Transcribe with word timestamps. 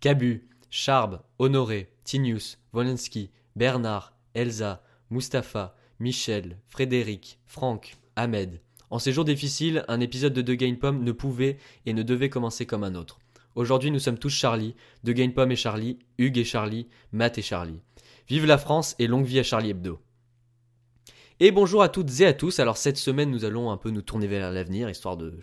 Cabu, 0.00 0.48
Charb, 0.70 1.20
Honoré, 1.38 1.92
Tinius, 2.04 2.56
Wolensky, 2.72 3.30
Bernard, 3.54 4.14
Elsa, 4.32 4.82
Mustapha, 5.10 5.74
Michel, 5.98 6.56
Frédéric, 6.68 7.38
Franck, 7.44 7.98
Ahmed. 8.16 8.62
En 8.88 8.98
ces 8.98 9.12
jours 9.12 9.26
difficiles, 9.26 9.84
un 9.88 10.00
épisode 10.00 10.32
de 10.32 10.40
The 10.40 10.56
Game 10.56 10.78
Pomme 10.78 11.04
ne 11.04 11.12
pouvait 11.12 11.58
et 11.84 11.92
ne 11.92 12.02
devait 12.02 12.30
commencer 12.30 12.64
comme 12.64 12.82
un 12.82 12.94
autre. 12.94 13.18
Aujourd'hui, 13.56 13.90
nous 13.90 13.98
sommes 13.98 14.18
tous 14.18 14.30
Charlie, 14.30 14.74
De 15.04 15.12
Game 15.12 15.34
Pomme 15.34 15.52
et 15.52 15.56
Charlie, 15.56 15.98
Hugues 16.16 16.38
et 16.38 16.44
Charlie, 16.44 16.88
Matt 17.12 17.36
et 17.36 17.42
Charlie. 17.42 17.82
Vive 18.26 18.46
la 18.46 18.56
France 18.56 18.96
et 18.98 19.06
longue 19.06 19.26
vie 19.26 19.40
à 19.40 19.42
Charlie 19.42 19.70
Hebdo. 19.70 20.00
Et 21.42 21.52
bonjour 21.52 21.82
à 21.82 21.88
toutes 21.88 22.20
et 22.20 22.26
à 22.26 22.34
tous. 22.34 22.60
Alors 22.60 22.76
cette 22.76 22.98
semaine, 22.98 23.30
nous 23.30 23.46
allons 23.46 23.70
un 23.70 23.78
peu 23.78 23.88
nous 23.88 24.02
tourner 24.02 24.26
vers 24.26 24.52
l'avenir, 24.52 24.90
histoire 24.90 25.16
de, 25.16 25.38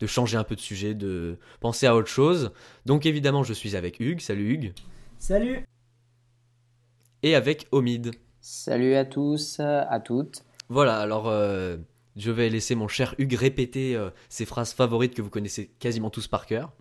de 0.00 0.06
changer 0.06 0.38
un 0.38 0.44
peu 0.44 0.54
de 0.54 0.60
sujet, 0.60 0.94
de 0.94 1.36
penser 1.60 1.86
à 1.86 1.94
autre 1.94 2.08
chose. 2.08 2.52
Donc 2.86 3.04
évidemment, 3.04 3.42
je 3.42 3.52
suis 3.52 3.76
avec 3.76 4.00
Hugues. 4.00 4.20
Salut 4.20 4.50
Hugues. 4.50 4.72
Salut. 5.18 5.66
Et 7.22 7.34
avec 7.34 7.68
Omid. 7.70 8.12
Salut 8.40 8.94
à 8.94 9.04
tous, 9.04 9.60
à 9.60 10.00
toutes. 10.00 10.42
Voilà, 10.70 10.98
alors 10.98 11.28
euh, 11.28 11.76
je 12.16 12.30
vais 12.30 12.48
laisser 12.48 12.74
mon 12.74 12.88
cher 12.88 13.14
Hugues 13.18 13.34
répéter 13.34 13.94
euh, 13.94 14.08
ses 14.30 14.46
phrases 14.46 14.72
favorites 14.72 15.12
que 15.12 15.20
vous 15.20 15.28
connaissez 15.28 15.70
quasiment 15.78 16.08
tous 16.08 16.28
par 16.28 16.46
cœur. 16.46 16.72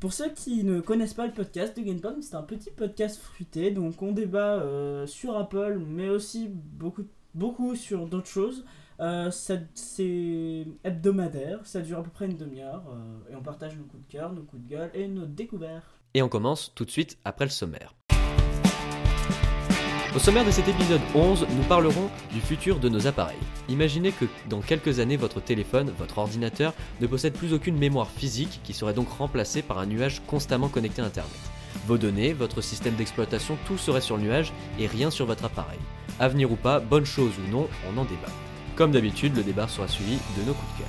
Pour 0.00 0.12
ceux 0.12 0.30
qui 0.34 0.64
ne 0.64 0.82
connaissent 0.82 1.14
pas 1.14 1.26
le 1.26 1.32
podcast 1.32 1.74
de 1.78 1.82
GamePom, 1.82 2.20
c'est 2.20 2.34
un 2.34 2.42
petit 2.42 2.72
podcast 2.72 3.18
fruité, 3.18 3.70
donc 3.70 4.02
on 4.02 4.12
débat 4.12 4.56
euh, 4.56 5.06
sur 5.06 5.34
Apple, 5.38 5.80
mais 5.86 6.10
aussi 6.10 6.50
beaucoup, 6.50 7.04
beaucoup 7.34 7.76
sur 7.76 8.06
d'autres 8.06 8.28
choses. 8.28 8.64
Euh, 9.00 9.30
c'est 9.32 10.66
hebdomadaire, 10.84 11.60
ça 11.64 11.80
dure 11.80 11.98
à 11.98 12.02
peu 12.02 12.10
près 12.10 12.26
une 12.26 12.36
demi-heure, 12.36 12.84
euh, 12.88 13.32
et 13.32 13.36
on 13.36 13.42
partage 13.42 13.76
nos 13.76 13.84
coups 13.84 14.06
de 14.06 14.12
cœur, 14.12 14.32
nos 14.32 14.42
coups 14.42 14.62
de 14.62 14.68
gueule 14.68 14.90
et 14.94 15.08
nos 15.08 15.26
découvertes. 15.26 15.98
Et 16.14 16.22
on 16.22 16.28
commence 16.28 16.72
tout 16.74 16.84
de 16.84 16.90
suite 16.90 17.18
après 17.24 17.46
le 17.46 17.50
sommaire. 17.50 17.94
Au 20.14 20.18
sommaire 20.18 20.44
de 20.44 20.50
cet 20.50 20.68
épisode 20.68 21.00
11, 21.14 21.46
nous 21.56 21.62
parlerons 21.62 22.10
du 22.32 22.40
futur 22.40 22.78
de 22.78 22.90
nos 22.90 23.06
appareils. 23.06 23.38
Imaginez 23.70 24.12
que 24.12 24.26
dans 24.50 24.60
quelques 24.60 25.00
années, 25.00 25.16
votre 25.16 25.40
téléphone, 25.40 25.90
votre 25.98 26.18
ordinateur, 26.18 26.74
ne 27.00 27.06
possède 27.06 27.32
plus 27.32 27.54
aucune 27.54 27.78
mémoire 27.78 28.10
physique 28.10 28.60
qui 28.62 28.74
serait 28.74 28.92
donc 28.92 29.08
remplacée 29.08 29.62
par 29.62 29.78
un 29.78 29.86
nuage 29.86 30.20
constamment 30.26 30.68
connecté 30.68 31.00
à 31.00 31.06
Internet. 31.06 31.32
Vos 31.86 31.96
données, 31.96 32.34
votre 32.34 32.60
système 32.60 32.94
d'exploitation, 32.94 33.56
tout 33.66 33.78
serait 33.78 34.02
sur 34.02 34.18
le 34.18 34.24
nuage 34.24 34.52
et 34.78 34.86
rien 34.86 35.10
sur 35.10 35.24
votre 35.24 35.46
appareil. 35.46 35.78
Avenir 36.22 36.52
ou 36.52 36.54
pas, 36.54 36.78
bonne 36.78 37.04
chose 37.04 37.32
ou 37.36 37.50
non, 37.50 37.66
on 37.84 37.98
en 37.98 38.04
débat. 38.04 38.30
Comme 38.76 38.92
d'habitude, 38.92 39.36
le 39.36 39.42
débat 39.42 39.66
sera 39.66 39.88
suivi 39.88 40.18
de 40.38 40.46
nos 40.46 40.54
coups 40.54 40.72
de 40.74 40.78
cœur. 40.78 40.88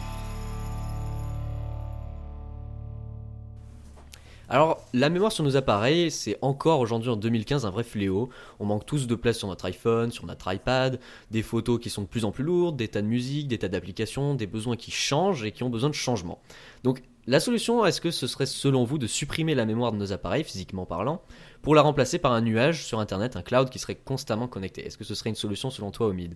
Alors, 4.48 4.86
la 4.94 5.09
mémoire 5.09 5.31
sur 5.31 5.44
nos 5.44 5.58
appareils, 5.58 6.12
c'est 6.12 6.38
encore 6.44 6.81
aujourd'hui 6.81 7.09
en 7.09 7.16
2015 7.16 7.66
un 7.66 7.72
vrai 7.72 7.84
fléau. 7.84 8.30
On 8.59 8.66
manque 8.66 8.86
tous 8.86 9.08
de 9.08 9.16
place 9.16 9.40
sur 9.40 9.48
notre 9.48 9.66
iPhone, 9.66 10.12
sur 10.12 10.28
notre 10.28 10.53
iPad, 10.53 11.00
des 11.31 11.42
photos 11.42 11.80
qui 11.80 11.90
sont 11.90 12.03
de 12.03 12.08
plus 12.08 12.25
en 12.25 12.31
plus 12.31 12.44
lourdes, 12.44 12.75
des 12.75 12.88
tas 12.88 13.02
de 13.02 13.08
musique, 13.08 13.47
des 13.47 13.58
tas 13.58 13.70
d'applications, 13.70 14.36
des 14.36 14.45
besoins 14.45 14.75
qui 14.75 14.92
changent 14.92 15.44
et 15.44 15.52
qui 15.52 15.64
ont 15.64 15.72
besoin 15.72 15.90
de 15.90 15.95
changement. 15.95 16.44
Donc, 16.84 17.02
la 17.25 17.40
solution, 17.40 17.86
est-ce 17.86 18.02
que 18.02 18.12
ce 18.12 18.28
serait 18.28 18.45
selon 18.45 18.84
vous 18.84 18.97
de 18.97 19.08
supprimer 19.08 19.56
la 19.56 19.66
mémoire 19.66 19.94
de 19.94 19.97
nos 19.97 20.12
appareils, 20.12 20.44
physiquement 20.44 20.86
parlant, 20.86 21.22
pour 21.64 21.73
la 21.73 21.81
remplacer 21.81 22.19
par 22.19 22.33
un 22.33 22.42
nuage 22.42 22.86
sur 22.86 23.00
Internet, 23.00 23.36
un 23.36 23.42
cloud 23.42 23.69
qui 23.69 23.80
serait 23.80 23.95
constamment 23.95 24.47
connecté 24.47 24.86
Est-ce 24.86 24.97
que 24.97 25.06
ce 25.06 25.16
serait 25.16 25.30
une 25.30 25.36
solution 25.36 25.72
selon 25.72 25.89
toi, 25.89 26.08
Omid? 26.08 26.36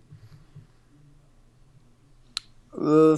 Euh, 2.80 3.18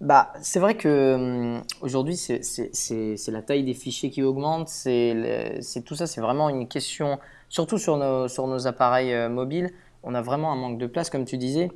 bah, 0.00 0.32
c'est 0.42 0.60
vrai 0.60 0.76
que 0.76 1.14
hum, 1.14 1.62
aujourd'hui, 1.80 2.16
c'est 2.16 3.28
la 3.28 3.42
taille 3.42 3.64
des 3.64 3.74
fichiers 3.74 4.10
qui 4.10 4.22
augmente. 4.22 4.68
C'est 4.68 5.82
tout 5.84 5.94
ça, 5.94 6.06
c'est 6.06 6.20
vraiment 6.20 6.50
une 6.50 6.68
question, 6.68 7.18
surtout 7.48 7.78
sur 7.78 7.96
nos, 7.96 8.66
appareils 8.66 9.14
euh, 9.14 9.28
mobiles. 9.30 9.70
On 10.02 10.14
a 10.14 10.20
vraiment 10.20 10.52
un 10.52 10.56
manque 10.56 10.78
de 10.78 10.86
place, 10.86 11.08
comme 11.08 11.24
tu 11.24 11.38
disais. 11.38 11.70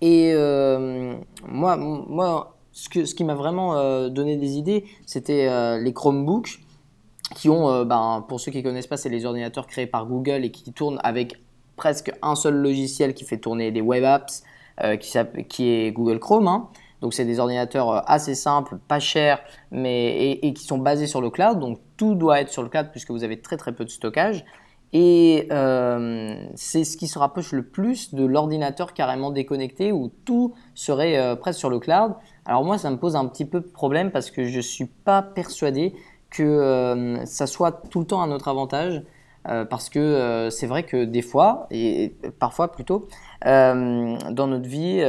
Et 0.00 0.32
euh, 0.34 1.14
moi, 1.46 1.76
moi, 1.76 2.56
ce, 2.72 2.88
qui 2.88 3.24
m'a 3.24 3.34
vraiment 3.34 3.76
euh, 3.76 4.08
donné 4.08 4.36
des 4.38 4.56
idées, 4.56 4.84
c'était 5.04 5.78
les 5.78 5.92
Chromebooks, 5.92 6.60
qui 7.34 7.48
ont, 7.48 7.68
euh, 7.70 7.84
ben, 7.84 8.24
pour 8.28 8.40
ceux 8.40 8.52
qui 8.52 8.62
connaissent 8.62 8.86
pas, 8.86 8.96
c'est 8.96 9.08
les 9.08 9.24
ordinateurs 9.26 9.66
créés 9.66 9.86
par 9.86 10.06
Google 10.06 10.44
et 10.44 10.50
qui 10.50 10.72
tournent 10.72 11.00
avec 11.02 11.40
presque 11.76 12.12
un 12.22 12.34
seul 12.34 12.54
logiciel 12.54 13.14
qui 13.14 13.24
fait 13.24 13.38
tourner 13.38 13.70
des 13.70 13.80
web 13.80 14.04
apps, 14.04 14.42
euh, 14.82 14.96
qui, 14.96 15.68
est 15.68 15.92
Google 15.92 16.18
Chrome. 16.18 16.48
hein. 16.48 16.68
Donc 17.02 17.12
c'est 17.12 17.24
des 17.24 17.38
ordinateurs 17.40 17.90
euh, 17.90 18.00
assez 18.06 18.34
simples, 18.34 18.78
pas 18.88 19.00
chers, 19.00 19.40
mais 19.70 20.38
et, 20.42 20.54
qui 20.54 20.64
sont 20.64 20.78
basés 20.78 21.06
sur 21.06 21.20
le 21.20 21.30
cloud. 21.30 21.58
Donc 21.58 21.78
tout 21.96 22.14
doit 22.14 22.40
être 22.40 22.50
sur 22.50 22.62
le 22.62 22.68
cloud 22.68 22.88
puisque 22.90 23.10
vous 23.10 23.24
avez 23.24 23.40
très 23.40 23.56
très 23.56 23.72
peu 23.72 23.84
de 23.84 23.90
stockage. 23.90 24.44
Et 24.92 25.48
c'est 26.54 26.84
ce 26.84 26.96
qui 26.96 27.06
se 27.06 27.18
rapproche 27.18 27.52
le 27.52 27.64
plus 27.64 28.14
de 28.14 28.24
l'ordinateur 28.24 28.94
carrément 28.94 29.30
déconnecté 29.30 29.92
où 29.92 30.10
tout 30.24 30.54
serait 30.74 31.36
presque 31.38 31.58
sur 31.58 31.68
le 31.68 31.80
cloud. 31.80 32.14
Alors 32.46 32.64
moi, 32.64 32.78
ça 32.78 32.90
me 32.90 32.96
pose 32.96 33.14
un 33.14 33.26
petit 33.26 33.44
peu 33.44 33.60
de 33.60 33.66
problème 33.66 34.10
parce 34.10 34.30
que 34.30 34.44
je 34.44 34.60
suis 34.60 34.86
pas 34.86 35.20
persuadé 35.20 35.92
que 36.30 36.42
euh, 36.42 37.24
ça 37.26 37.46
soit 37.46 37.72
tout 37.90 38.00
le 38.00 38.06
temps 38.06 38.22
à 38.22 38.26
notre 38.26 38.48
avantage. 38.48 39.02
euh, 39.48 39.64
parce 39.64 39.88
que 39.90 40.00
euh, 40.00 40.50
c'est 40.50 40.66
vrai 40.66 40.82
que 40.82 41.04
des 41.04 41.22
fois, 41.22 41.68
et 41.70 42.16
parfois 42.40 42.72
plutôt, 42.72 43.06
euh, 43.46 44.16
dans 44.32 44.48
notre 44.48 44.68
vie, 44.68 45.00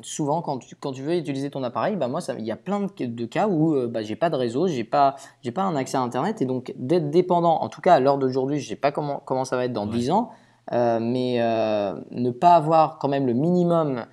souvent 0.00 0.40
quand 0.40 0.58
tu, 0.60 0.74
quand 0.76 0.92
tu 0.92 1.02
veux 1.02 1.14
utiliser 1.16 1.50
ton 1.50 1.62
appareil, 1.62 1.96
bah 1.96 2.08
moi, 2.08 2.20
il 2.38 2.44
y 2.46 2.50
a 2.52 2.56
plein 2.56 2.80
de, 2.80 3.04
de 3.04 3.24
cas 3.26 3.48
où 3.48 3.76
bah, 3.86 4.00
j'ai 4.02 4.16
pas 4.16 4.30
de 4.30 4.36
réseau, 4.36 4.66
j'ai 4.66 4.84
pas, 4.84 5.16
j'ai 5.42 5.50
pas 5.52 5.62
un 5.62 5.76
accès 5.76 5.98
à 5.98 6.00
Internet, 6.00 6.40
et 6.40 6.46
donc 6.46 6.72
d'être 6.76 7.10
dépendant, 7.10 7.60
en 7.60 7.68
tout 7.68 7.82
cas 7.82 7.94
à 7.94 8.00
l'heure 8.00 8.16
d'aujourd'hui, 8.16 8.60
je 8.60 8.66
sais 8.68 8.76
pas 8.76 8.92
comment, 8.92 9.20
comment 9.26 9.44
ça 9.44 9.56
va 9.56 9.66
être 9.66 9.74
dans 9.74 9.86
Ouais. 9.86 9.92
10 9.92 10.10
ans, 10.10 10.30
mais 10.72 11.38
ne 12.10 12.30
pas 12.30 12.54
avoir 12.54 12.98
quand 12.98 13.08
même 13.08 13.26
le 13.26 13.34
minimum 13.34 14.06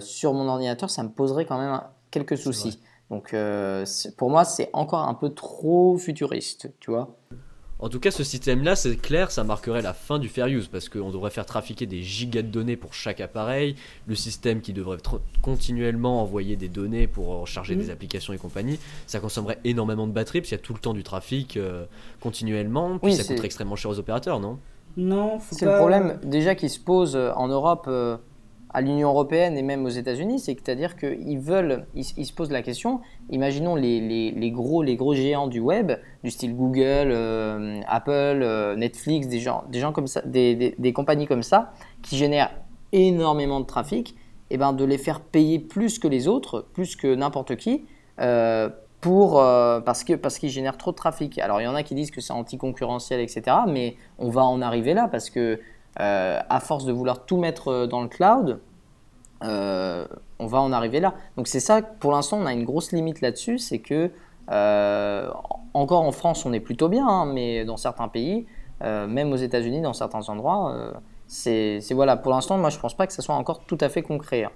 sur 0.00 0.32
mon 0.32 0.48
ordinateur, 0.48 0.88
ça 0.88 1.02
me 1.02 1.10
poserait 1.10 1.44
quand 1.44 1.58
même 1.58 1.82
quelques 2.10 2.38
soucis. 2.38 2.80
Donc 3.10 3.34
euh, 3.34 3.84
pour 4.16 4.30
moi, 4.30 4.44
c'est 4.44 4.70
encore 4.72 5.06
un 5.08 5.14
peu 5.14 5.30
trop 5.30 5.98
futuriste, 5.98 6.70
tu 6.80 6.90
vois. 6.90 7.08
En 7.82 7.88
tout 7.88 7.98
cas, 7.98 8.10
ce 8.10 8.22
système-là, 8.22 8.76
c'est 8.76 8.94
clair, 8.96 9.30
ça 9.30 9.42
marquerait 9.42 9.80
la 9.80 9.94
fin 9.94 10.18
du 10.18 10.28
fair 10.28 10.48
use 10.48 10.68
parce 10.68 10.90
qu'on 10.90 11.10
devrait 11.10 11.30
faire 11.30 11.46
trafiquer 11.46 11.86
des 11.86 12.02
gigas 12.02 12.42
de 12.42 12.48
données 12.48 12.76
pour 12.76 12.92
chaque 12.92 13.22
appareil, 13.22 13.74
le 14.06 14.14
système 14.14 14.60
qui 14.60 14.74
devrait 14.74 14.98
continuellement 15.40 16.20
envoyer 16.22 16.56
des 16.56 16.68
données 16.68 17.06
pour 17.06 17.34
euh, 17.42 17.44
charger 17.46 17.74
Mhm. 17.74 17.80
des 17.82 17.90
applications 17.90 18.32
et 18.34 18.38
compagnie, 18.38 18.78
ça 19.06 19.18
consommerait 19.18 19.58
énormément 19.64 20.06
de 20.06 20.12
batterie 20.12 20.40
parce 20.40 20.50
qu'il 20.50 20.58
y 20.58 20.60
a 20.60 20.62
tout 20.62 20.74
le 20.74 20.78
temps 20.78 20.92
du 20.92 21.02
trafic 21.02 21.56
euh, 21.56 21.86
continuellement, 22.20 22.98
puis 22.98 23.12
Oui, 23.12 23.16
ça 23.16 23.24
coûterait 23.24 23.46
extrêmement 23.46 23.76
cher 23.76 23.90
aux 23.90 23.98
opérateurs, 23.98 24.40
non? 24.40 24.58
Non, 24.98 25.38
C'est 25.50 25.64
pas... 25.64 25.72
le 25.72 25.78
problème 25.78 26.18
déjà 26.22 26.54
qui 26.54 26.68
se 26.68 26.78
pose 26.80 27.16
en 27.16 27.48
Europe, 27.48 27.86
euh, 27.88 28.18
à 28.72 28.80
l'Union 28.80 29.08
européenne 29.08 29.56
et 29.58 29.62
même 29.62 29.84
aux 29.84 29.90
États-Unis, 29.90 30.38
c'est-à-dire 30.38 30.96
qu'ils 30.96 31.38
veulent, 31.40 31.86
ils, 31.94 32.04
se 32.04 32.32
posent 32.32 32.52
la 32.52 32.62
question. 32.62 33.00
Imaginons 33.30 33.74
les, 33.74 34.52
gros, 34.52 34.82
les 34.82 34.96
gros 34.96 35.14
géants 35.14 35.48
du 35.48 35.60
web, 35.60 35.92
du 36.22 36.30
style 36.30 36.54
Google, 36.54 37.10
euh, 37.10 37.80
Apple, 37.88 38.10
euh, 38.12 38.76
Netflix, 38.76 39.26
des 39.26 39.40
gens, 39.40 39.64
des 39.70 39.80
gens 39.80 39.92
comme 39.92 40.06
ça, 40.06 40.22
des, 40.24 40.92
compagnies 40.94 41.26
comme 41.26 41.42
ça, 41.42 41.72
qui 42.02 42.16
génèrent 42.16 42.52
énormément 42.92 43.60
de 43.60 43.66
trafic, 43.66 44.14
et 44.52 44.56
ben 44.56 44.72
de 44.72 44.84
les 44.84 44.98
faire 44.98 45.20
payer 45.20 45.60
plus 45.60 45.98
que 45.98 46.08
les 46.08 46.26
autres, 46.26 46.66
plus 46.72 46.96
que 46.96 47.14
n'importe 47.14 47.56
qui. 47.56 47.84
euh, 48.20 48.68
pour, 49.00 49.36
parce 49.40 50.04
que 50.04 50.12
parce 50.12 50.38
qu'ils 50.38 50.50
génèrent 50.50 50.76
trop 50.76 50.90
de 50.90 50.96
trafic. 50.96 51.38
Alors 51.38 51.62
il 51.62 51.64
y 51.64 51.66
en 51.66 51.74
a 51.74 51.82
qui 51.82 51.94
disent 51.94 52.10
que 52.10 52.20
c'est 52.20 52.34
anticoncurrentiel, 52.34 53.18
etc. 53.18 53.56
Mais 53.66 53.96
on 54.18 54.28
va 54.28 54.42
en 54.42 54.60
arriver 54.60 54.92
là 54.92 55.08
parce 55.08 55.30
que 55.30 55.58
euh, 55.98 56.40
à 56.48 56.60
force 56.60 56.84
de 56.84 56.92
vouloir 56.92 57.24
tout 57.24 57.36
mettre 57.38 57.68
euh, 57.68 57.86
dans 57.86 58.02
le 58.02 58.08
cloud, 58.08 58.60
euh, 59.42 60.06
on 60.38 60.46
va 60.46 60.60
en 60.60 60.72
arriver 60.72 61.00
là. 61.00 61.14
Donc 61.36 61.48
c'est 61.48 61.60
ça, 61.60 61.82
pour 61.82 62.12
l'instant, 62.12 62.38
on 62.38 62.46
a 62.46 62.52
une 62.52 62.64
grosse 62.64 62.92
limite 62.92 63.20
là-dessus, 63.20 63.58
c'est 63.58 63.78
que 63.80 64.10
encore 65.72 66.02
en 66.02 66.12
France, 66.12 66.44
on 66.44 66.52
est 66.52 66.60
plutôt 66.60 66.88
bien, 66.88 67.06
hein, 67.06 67.26
mais 67.26 67.64
dans 67.64 67.76
certains 67.76 68.08
pays, 68.08 68.46
même 68.80 69.32
aux 69.32 69.36
États-Unis, 69.36 69.80
dans 69.80 69.92
certains 69.92 70.28
endroits, 70.28 70.92
c'est- 71.28 71.80
voilà. 71.92 72.16
Pour 72.16 72.32
l'instant, 72.32 72.58
moi, 72.58 72.70
je 72.70 72.78
pense 72.78 72.94
pas 72.96 73.06
que 73.06 73.12
ça 73.12 73.22
soit 73.22 73.36
encore 73.36 73.60
tout 73.66 73.78
à 73.80 73.88
fait 73.88 74.02
concret. 74.02 74.44
hein. 74.44 74.50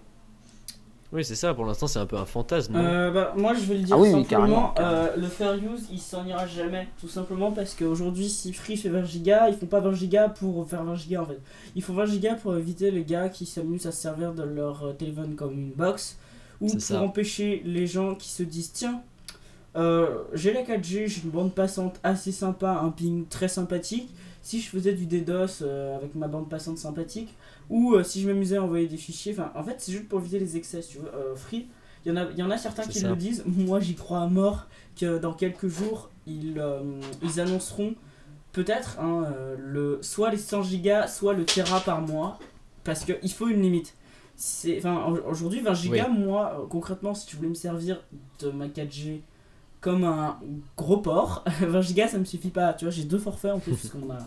Oui, 1.15 1.25
c'est 1.25 1.37
ça, 1.37 1.55
pour 1.55 1.65
l'instant, 1.65 1.87
c'est 1.87 2.01
un 2.01 2.07
peu 2.07 2.17
un 2.17 2.25
fantasme. 2.25 2.75
Euh, 2.77 3.11
bah, 3.13 3.33
moi 3.37 3.55
je 3.55 3.61
vais 3.61 3.77
le 3.77 3.83
dire 3.85 3.95
Ah 3.97 4.01
oui, 4.01 4.09
oui, 4.13 4.25
simplement, 4.25 4.73
carrément, 4.73 4.73
carrément. 4.75 4.97
euh, 4.97 5.17
le 5.17 5.27
fair 5.29 5.55
use 5.55 5.87
il 5.93 6.01
s'en 6.01 6.27
ira 6.27 6.45
jamais, 6.47 6.89
tout 7.01 7.09
simplement 7.09 7.53
parce 7.53 7.75
qu'aujourd'hui 7.75 8.29
si 8.29 8.53
Free 8.53 8.77
fait 8.77 8.89
20 8.89 9.05
gigas, 9.05 9.49
ils 9.49 9.55
font 9.55 9.67
pas 9.67 9.79
20 9.81 9.93
gigas 9.95 10.29
pour 10.31 10.69
faire 10.69 10.83
20 10.83 10.97
gigas 10.97 11.21
en 11.23 11.27
fait. 11.27 11.41
Ils 11.77 11.83
font 11.83 11.95
20 11.95 12.07
gigas 12.07 12.35
pour 12.35 12.57
éviter 12.57 12.91
les 12.91 13.05
gars 13.05 13.29
qui 13.29 13.47
s'amusent 13.47 13.87
à 13.87 13.93
se 13.93 14.01
servir 14.03 14.33
de 14.35 14.43
leur 14.43 14.85
euh, 14.87 14.93
téléphone 14.93 15.37
comme 15.37 15.53
une 15.53 15.71
box 15.71 16.19
ou 16.61 16.67
pour 16.69 16.81
ça. 16.81 17.01
empêcher 17.01 17.63
les 17.65 17.87
gens 17.87 18.17
qui 18.17 18.29
se 18.31 18.43
disent 18.43 18.73
tiens, 18.73 19.01
euh, 19.77 20.23
j'ai 20.33 20.53
la 20.53 20.63
4G, 20.63 21.07
j'ai 21.09 21.23
une 21.25 21.31
bande 21.31 21.55
passante 21.55 21.99
assez 22.03 22.33
sympa, 22.33 22.81
un 22.83 22.91
ping 22.91 23.27
très 23.29 23.49
sympathique. 23.49 24.09
Si 24.43 24.61
je 24.61 24.69
faisais 24.69 24.93
du 24.93 25.07
DDoS 25.07 25.63
euh, 25.63 25.97
avec 25.97 26.15
ma 26.15 26.29
bande 26.29 26.49
passante 26.51 26.77
sympathique, 26.79 27.35
ou 27.71 27.95
euh, 27.95 28.03
si 28.05 28.21
je 28.23 28.29
m'amusais 28.29 28.57
à 28.57 28.63
envoyer 28.63 28.87
des 28.87 28.97
fichiers, 28.97 29.33
enfin 29.33 29.51
en 29.55 29.63
fait 29.65 29.77
c'est 29.79 29.93
juste 29.93 30.09
pour 30.09 30.21
éviter 30.21 30.39
les 30.39 30.57
excès, 30.57 30.81
tu 30.81 30.99
vois. 30.99 31.11
Euh, 31.15 31.35
Free, 31.37 31.67
il 32.05 32.11
y, 32.11 32.13
en 32.13 32.17
a, 32.17 32.31
y 32.33 32.43
en 32.43 32.51
a 32.51 32.59
certains 32.59 32.83
qui 32.85 32.99
ça. 33.01 33.09
le 33.11 33.17
disent, 33.17 33.43
moi 33.47 33.81
j'y 33.81 33.95
crois 33.95 34.21
à 34.21 34.27
mort 34.27 34.67
que 34.99 35.19
dans 35.19 35.33
quelques 35.33 35.69
jours 35.69 36.11
ils, 36.27 36.59
euh, 36.59 36.81
ils 37.23 37.41
annonceront 37.41 37.95
peut-être 38.53 38.99
hein, 39.01 39.27
le, 39.59 39.99
soit 40.03 40.31
les 40.31 40.37
100 40.39 40.63
gigas, 40.63 41.09
soit 41.09 41.33
le 41.35 41.45
Tera 41.45 41.81
par 41.81 42.01
mois, 42.01 42.39
parce 42.85 43.05
qu'il 43.05 43.33
faut 43.33 43.49
une 43.49 43.63
limite. 43.63 43.95
C'est- 44.37 44.79
Enfin, 44.79 45.07
au- 45.07 45.29
aujourd'hui, 45.31 45.61
20 45.61 45.75
gigas, 45.75 46.09
moi, 46.09 46.59
euh, 46.61 46.67
concrètement, 46.69 47.15
si 47.15 47.27
tu 47.27 47.37
voulais 47.37 47.49
me 47.49 47.55
servir 47.55 48.01
de 48.41 48.51
ma 48.51 48.69
4G 48.69 49.23
comme 49.81 50.05
un 50.05 50.39
gros 50.77 50.99
port, 50.99 51.45
20 51.61 51.81
gigas, 51.81 52.09
ça 52.09 52.19
me 52.19 52.25
suffit 52.25 52.51
pas. 52.51 52.73
Tu 52.75 52.85
vois, 52.85 52.93
j'ai 52.93 53.05
deux 53.05 53.19
forfaits 53.19 53.53
en 53.53 53.59
plus, 53.59 53.73
parce 53.73 53.89
qu'on 53.91 54.11
a, 54.11 54.19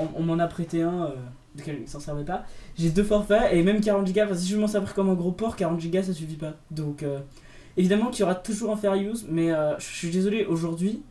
on, 0.00 0.20
on 0.20 0.22
m'en 0.22 0.38
a 0.38 0.46
prêté 0.48 0.82
un, 0.82 1.04
euh, 1.04 1.14
duquel 1.54 1.78
il 1.82 1.88
s'en 1.88 2.00
servait 2.00 2.24
pas. 2.24 2.44
J'ai 2.76 2.90
deux 2.90 3.04
forfaits, 3.04 3.52
et 3.52 3.62
même 3.62 3.80
40 3.80 4.06
gigas, 4.06 4.26
enfin, 4.26 4.34
si 4.34 4.48
je 4.48 4.56
m'en 4.56 4.66
servir 4.66 4.94
comme 4.94 5.10
un 5.10 5.14
gros 5.14 5.32
port, 5.32 5.56
40 5.56 5.80
gigas, 5.80 6.04
ça 6.04 6.12
suffit 6.12 6.36
pas. 6.36 6.54
Donc, 6.70 7.02
euh, 7.02 7.20
évidemment 7.76 8.10
qu'il 8.10 8.20
y 8.20 8.22
aura 8.24 8.34
toujours 8.34 8.72
un 8.72 8.76
fair 8.76 8.94
use, 8.94 9.26
mais 9.28 9.52
euh, 9.52 9.78
je 9.78 9.84
suis 9.84 10.10
désolé, 10.10 10.44
aujourd'hui, 10.44 11.02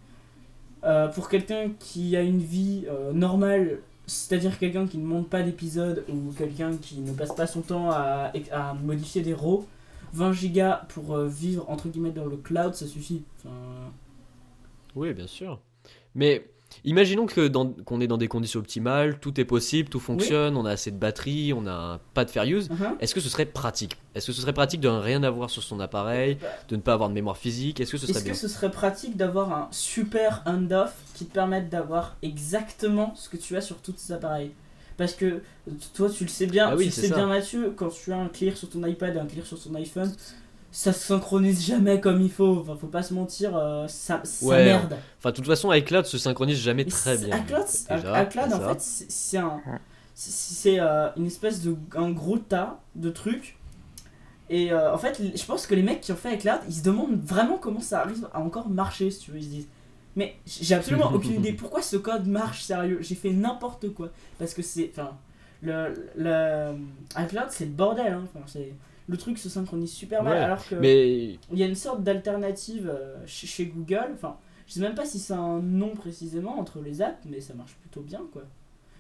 euh, 0.84 1.08
pour 1.10 1.30
quelqu'un 1.30 1.72
qui 1.80 2.16
a 2.16 2.22
une 2.22 2.40
vie 2.40 2.86
normale, 3.14 3.80
c'est-à-dire 4.08 4.58
quelqu'un 4.58 4.88
qui 4.88 4.98
ne 4.98 5.06
monte 5.06 5.30
pas 5.30 5.44
d'épisodes 5.44 6.04
ou 6.10 6.32
quelqu'un 6.38 6.76
qui 6.78 7.00
ne 7.00 7.14
passe 7.14 7.34
pas 7.36 7.48
son 7.48 7.62
temps 7.62 7.92
à, 7.92 8.32
à 8.52 8.74
modifier 8.74 9.22
des 9.22 9.34
RAW, 9.34 9.66
20 10.14 10.34
gigas 10.34 10.86
pour 10.90 11.18
vivre 11.20 11.70
entre 11.70 11.88
guillemets 11.88 12.12
dans 12.12 12.26
le 12.26 12.36
cloud, 12.36 12.74
ça 12.74 12.88
suffit. 12.88 13.24
Oui, 14.96 15.14
bien 15.14 15.28
sûr. 15.28 15.62
Mais 16.16 16.51
imaginons 16.86 17.26
que 17.26 17.48
dans- 17.48 17.68
qu'on 17.86 18.02
est 18.02 18.08
dans 18.08 18.18
des 18.18 18.28
conditions 18.28 18.60
optimales, 18.60 19.20
tout 19.20 19.40
est 19.40 19.46
possible, 19.46 19.90
tout 19.90 20.00
fonctionne, 20.00 20.58
on 20.58 20.66
a 20.66 20.72
assez 20.72 20.92
de 20.92 20.98
batterie, 20.98 21.54
on 21.54 21.68
a 21.68 22.00
pas 22.14 22.26
de 22.26 22.32
fair 22.32 22.44
use. 22.44 22.70
uh-huh. 22.70 22.98
Est-ce 23.00 23.14
que 23.14 23.20
ce 23.22 23.30
serait 23.30 23.46
pratique? 23.46 23.98
Est-ce 24.16 24.28
que 24.28 24.34
ce 24.34 24.42
serait 24.42 24.54
pratique 24.54 24.82
de 24.82 24.90
ne 24.90 24.98
rien 24.98 25.24
avoir 25.24 25.50
sur 25.50 25.64
son 25.64 25.80
appareil, 25.80 26.38
de 26.70 26.76
ne 26.76 26.82
pas 26.82 26.94
avoir 26.94 27.10
de 27.10 27.14
mémoire 27.14 27.38
physique? 27.38 27.80
Est-ce 27.80 27.92
que 27.92 27.98
ce 27.98 28.08
serait 28.08 28.18
Est-ce 28.18 28.24
bien? 28.26 28.34
que 28.34 28.40
ce 28.40 28.48
serait 28.48 28.72
pratique 28.72 29.16
d'avoir 29.18 29.52
un 29.54 29.68
super 29.72 30.42
hand-off 30.46 30.94
qui 31.14 31.26
te 31.26 31.34
permette 31.34 31.70
d'avoir 31.70 32.18
exactement 32.22 33.14
ce 33.16 33.30
que 33.30 33.38
tu 33.38 33.56
as 33.56 33.62
sur 33.62 33.78
tous 33.78 33.94
tes 33.94 34.14
appareils? 34.14 34.52
Parce 34.98 35.14
que 35.14 35.42
toi, 35.96 36.10
tu 36.10 36.26
le 36.26 36.30
sais 36.30 36.46
bien, 36.46 36.68
Ah 36.70 36.76
oui, 36.76 36.84
tu 36.84 36.90
le 36.90 36.92
sais 37.04 37.08
ça. 37.08 37.16
bien 37.16 37.26
Mathieu, 37.28 37.74
quand 37.76 37.90
tu 37.90 38.12
as 38.12 38.18
un 38.18 38.28
clear 38.28 38.56
sur 38.56 38.70
ton 38.70 38.86
iPad 38.86 39.16
et 39.16 39.20
un 39.20 39.26
clear 39.26 39.46
sur 39.46 39.60
ton 39.60 39.74
iPhone, 39.76 40.12
ça 40.72 40.94
se 40.94 41.00
synchronise 41.06 41.66
jamais 41.66 42.00
comme 42.00 42.22
il 42.22 42.32
faut. 42.32 42.60
Enfin, 42.62 42.78
faut 42.80 42.88
pas 42.88 43.04
se 43.04 43.14
mentir, 43.14 43.56
euh, 43.56 43.88
ça, 43.88 44.22
ça 44.24 44.46
Ouais, 44.46 44.66
merde. 44.66 44.98
Enfin, 45.20 45.32
de 45.32 45.36
toute 45.36 45.46
façon, 45.48 45.72
iCloud 45.74 46.06
se 46.06 46.18
synchronise 46.18 46.58
jamais 46.60 46.86
Mais 46.86 46.90
très 46.92 47.18
bien. 47.18 47.38
iCloud, 47.38 47.66
Déjà, 47.90 48.24
iCloud, 48.24 48.54
en 48.54 48.60
fait, 48.70 48.80
c'est 48.82 49.38
un, 49.38 49.62
c'est- 50.16 50.80
euh, 50.80 51.10
une 51.18 51.26
espèce 51.28 51.62
de 51.62 51.76
un 51.96 52.12
gros 52.12 52.38
tas 52.38 52.80
de 52.96 53.10
trucs. 53.10 53.58
Et 54.50 54.72
euh, 54.74 54.94
en 54.94 54.98
fait, 54.98 55.22
je 55.36 55.46
pense 55.46 55.66
que 55.66 55.76
les 55.76 55.82
mecs 55.84 56.02
qui 56.02 56.12
ont 56.12 56.16
fait 56.18 56.36
iCloud, 56.36 56.60
ils 56.68 56.74
se 56.76 56.84
demandent 56.84 57.22
vraiment 57.24 57.58
comment 57.58 57.80
ça 57.80 58.02
arrive 58.02 58.28
à 58.34 58.40
encore 58.42 58.68
marcher, 58.70 59.10
si 59.12 59.20
tu 59.22 59.32
veux. 59.32 59.38
Ils 59.38 59.44
se 59.44 59.50
disent, 59.50 59.68
mais 60.16 60.36
j'ai 60.46 60.76
absolument 60.76 61.10
aucune 61.14 61.34
idée 61.36 61.54
pourquoi 61.54 61.82
ce 61.82 61.96
code 61.98 62.28
marche 62.28 62.64
sérieux. 62.64 63.00
J'ai 63.02 63.16
fait 63.16 63.32
n'importe 63.32 63.94
quoi 63.94 64.10
parce 64.40 64.54
que 64.54 64.62
c'est, 64.62 64.92
enfin, 64.94 65.12
le, 65.62 65.94
le 66.18 66.74
iCloud, 67.18 67.46
c'est 67.50 67.66
le 67.66 67.72
bordel. 67.72 68.12
Hein. 68.14 68.24
Enfin, 68.34 68.44
c'est 68.48 68.74
le 69.12 69.18
truc 69.18 69.38
se 69.38 69.50
synchronise 69.50 69.92
super 69.92 70.24
mal 70.24 70.34
Ouais, 70.34 70.40
alors 70.40 70.66
que 70.68 70.76
Mais 70.76 71.38
il 71.52 71.58
y 71.60 71.64
a 71.64 71.68
une 71.68 71.76
sorte 71.76 72.02
d'alternative 72.04 72.90
euh, 72.90 73.16
chez, 73.26 73.46
chez 73.46 73.66
Google. 73.66 74.10
Enfin, 74.14 74.38
je 74.68 74.74
sais 74.74 74.80
même 74.80 74.96
pas 74.96 75.06
si 75.06 75.20
c'est 75.20 75.34
un 75.34 75.60
nom 75.60 75.90
précisément 75.96 76.58
entre 76.58 76.80
les 76.82 77.02
apps, 77.02 77.20
mais 77.30 77.42
ça 77.42 77.54
marche 77.54 77.76
plutôt 77.82 78.02
bien 78.02 78.22
quoi. 78.32 78.44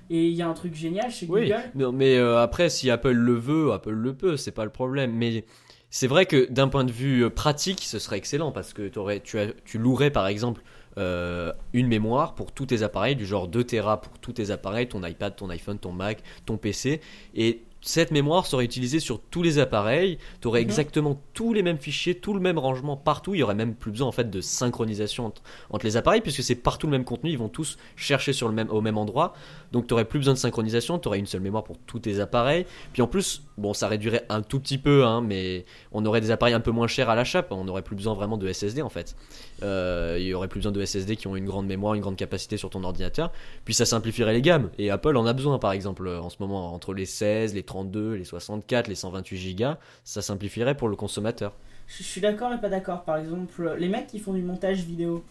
Et 0.10 0.28
il 0.28 0.34
y 0.34 0.42
a 0.42 0.48
un 0.50 0.54
truc 0.54 0.76
génial 0.76 1.10
chez 1.10 1.26
Oui, 1.28 1.44
Google. 1.50 1.62
non, 1.76 1.92
mais 1.94 2.18
euh, 2.18 2.38
après, 2.40 2.70
si 2.70 2.90
Apple 2.90 3.12
le 3.14 3.34
veut, 3.36 3.72
Apple 3.72 3.92
le 3.92 4.14
peut, 4.14 4.36
c'est 4.36 4.52
pas 4.52 4.66
le 4.66 4.70
problème. 4.72 5.14
Mais 5.14 5.46
c'est 5.90 6.08
vrai 6.08 6.26
que 6.26 6.52
d'un 6.52 6.68
point 6.68 6.84
de 6.84 6.92
vue 6.92 7.24
euh, 7.24 7.30
pratique, 7.30 7.80
ce 7.82 7.98
serait 7.98 8.18
excellent 8.18 8.52
parce 8.52 8.74
que 8.74 8.90
tu, 8.90 9.40
as- 9.40 9.54
tu 9.64 9.78
louerais 9.78 10.12
par 10.12 10.28
exemple 10.28 10.62
euh, 10.98 11.54
une 11.72 11.88
mémoire 11.88 12.36
pour 12.36 12.52
tous 12.52 12.66
tes 12.66 12.84
appareils, 12.84 13.16
du 13.16 13.26
genre 13.26 13.48
2 13.48 13.64
Tera 13.64 14.02
pour 14.02 14.20
tous 14.20 14.34
tes 14.34 14.52
appareils, 14.52 14.90
ton 14.90 15.02
iPad, 15.06 15.34
ton 15.38 15.50
iPhone, 15.50 15.80
ton 15.80 15.94
Mac, 15.94 16.22
ton 16.46 16.58
PC. 16.58 17.00
Et 17.34 17.62
cette 17.82 18.12
mémoire 18.12 18.46
serait 18.46 18.64
utilisée 18.66 19.00
sur 19.00 19.20
tous 19.20 19.42
les 19.42 19.58
appareils. 19.60 20.18
Tu 20.40 20.48
aurais 20.48 20.60
Mhm. 20.62 20.66
exactement 20.66 21.22
tous 21.34 21.52
les 21.54 21.64
mêmes 21.64 21.80
fichiers, 21.80 22.16
tout 22.16 22.34
le 22.34 22.40
même 22.40 22.60
rangement 22.60 22.96
partout. 22.96 23.34
Il 23.34 23.40
y 23.40 23.44
aurait 23.44 23.56
même 23.56 23.74
plus 23.76 23.92
besoin 23.92 24.08
en 24.08 24.12
fait 24.12 24.30
de 24.30 24.40
synchronisation 24.40 25.26
entre, 25.26 25.42
entre 25.72 25.86
les 25.86 25.98
appareils 25.98 26.22
puisque 26.22 26.44
c'est 26.44 26.56
partout 26.56 26.88
le 26.88 26.92
même 26.92 27.04
contenu. 27.04 27.32
Ils 27.32 27.38
vont 27.38 27.50
tous 27.50 27.78
chercher 27.96 28.34
sur 28.34 28.48
le 28.48 28.54
même, 28.54 28.70
au 28.70 28.82
même 28.82 28.98
endroit. 28.98 29.34
Donc 29.72 29.88
tu 29.88 29.94
aurais 29.94 30.06
plus 30.06 30.20
besoin 30.20 30.34
de 30.36 30.40
synchronisation. 30.40 31.00
Tu 31.00 31.08
aurais 31.08 31.20
une 31.20 31.26
seule 31.26 31.42
mémoire 31.42 31.64
pour 31.64 31.78
tous 31.88 32.00
tes 32.00 32.20
appareils. 32.20 32.66
Puis 32.94 33.02
en 33.02 33.08
plus, 33.08 33.44
bon, 33.58 33.74
ça 33.74 33.88
réduirait 33.88 34.26
un 34.30 34.42
tout 34.42 34.60
petit 34.60 34.78
peu, 34.78 35.04
hein, 35.06 35.22
mais 35.22 35.66
on 35.92 36.06
aurait 36.06 36.22
des 36.22 36.30
appareils 36.32 36.54
un 36.54 36.60
peu 36.60 36.72
moins 36.72 36.88
chers 36.88 37.10
à 37.10 37.16
l'achat. 37.16 37.46
On 37.50 37.64
n'aurait 37.64 37.82
plus 37.82 37.96
besoin 37.96 38.14
vraiment 38.14 38.38
de 38.38 38.48
SSD 38.52 38.82
en 38.84 38.90
fait. 38.90 39.16
Euh, 39.64 40.18
il 40.20 40.26
y 40.26 40.34
aurait 40.34 40.48
plus 40.48 40.60
besoin 40.60 40.72
de 40.72 40.84
SSD 40.86 41.16
qui 41.16 41.28
ont 41.28 41.36
une 41.36 41.46
grande 41.46 41.66
mémoire, 41.68 41.94
une 41.96 42.02
grande 42.02 42.16
capacité 42.16 42.58
sur 42.58 42.70
ton 42.70 42.84
ordinateur. 42.84 43.32
Puis 43.66 43.74
ça 43.74 43.86
simplifierait 43.86 44.34
les 44.34 44.42
gammes. 44.42 44.70
Et 44.78 44.90
Apple 44.92 45.16
en 45.18 45.26
a 45.26 45.34
besoin 45.34 45.58
par 45.60 45.72
exemple 45.72 46.08
en 46.08 46.30
ce 46.30 46.38
moment 46.40 46.74
entre 46.74 46.94
les 46.94 47.06
16, 47.06 47.54
les 47.54 47.64
32, 47.72 48.14
les 48.16 48.26
64, 48.26 48.88
les 48.90 48.96
128 48.96 49.56
Go. 49.56 49.66
Ça 50.04 50.22
simplifierait 50.22 50.76
pour 50.76 50.90
le 50.90 50.96
consommateur. 50.98 51.54
Je 51.88 52.04
suis 52.04 52.20
d'accord 52.22 52.52
et 52.54 52.60
pas 52.60 52.70
d'accord. 52.70 53.04
Par 53.04 53.18
exemple, 53.18 53.76
les 53.78 53.88
mecs 53.88 54.08
qui 54.08 54.20
font 54.20 54.34
du 54.34 54.42
montage 54.42 54.84
vidéo, 54.84 55.24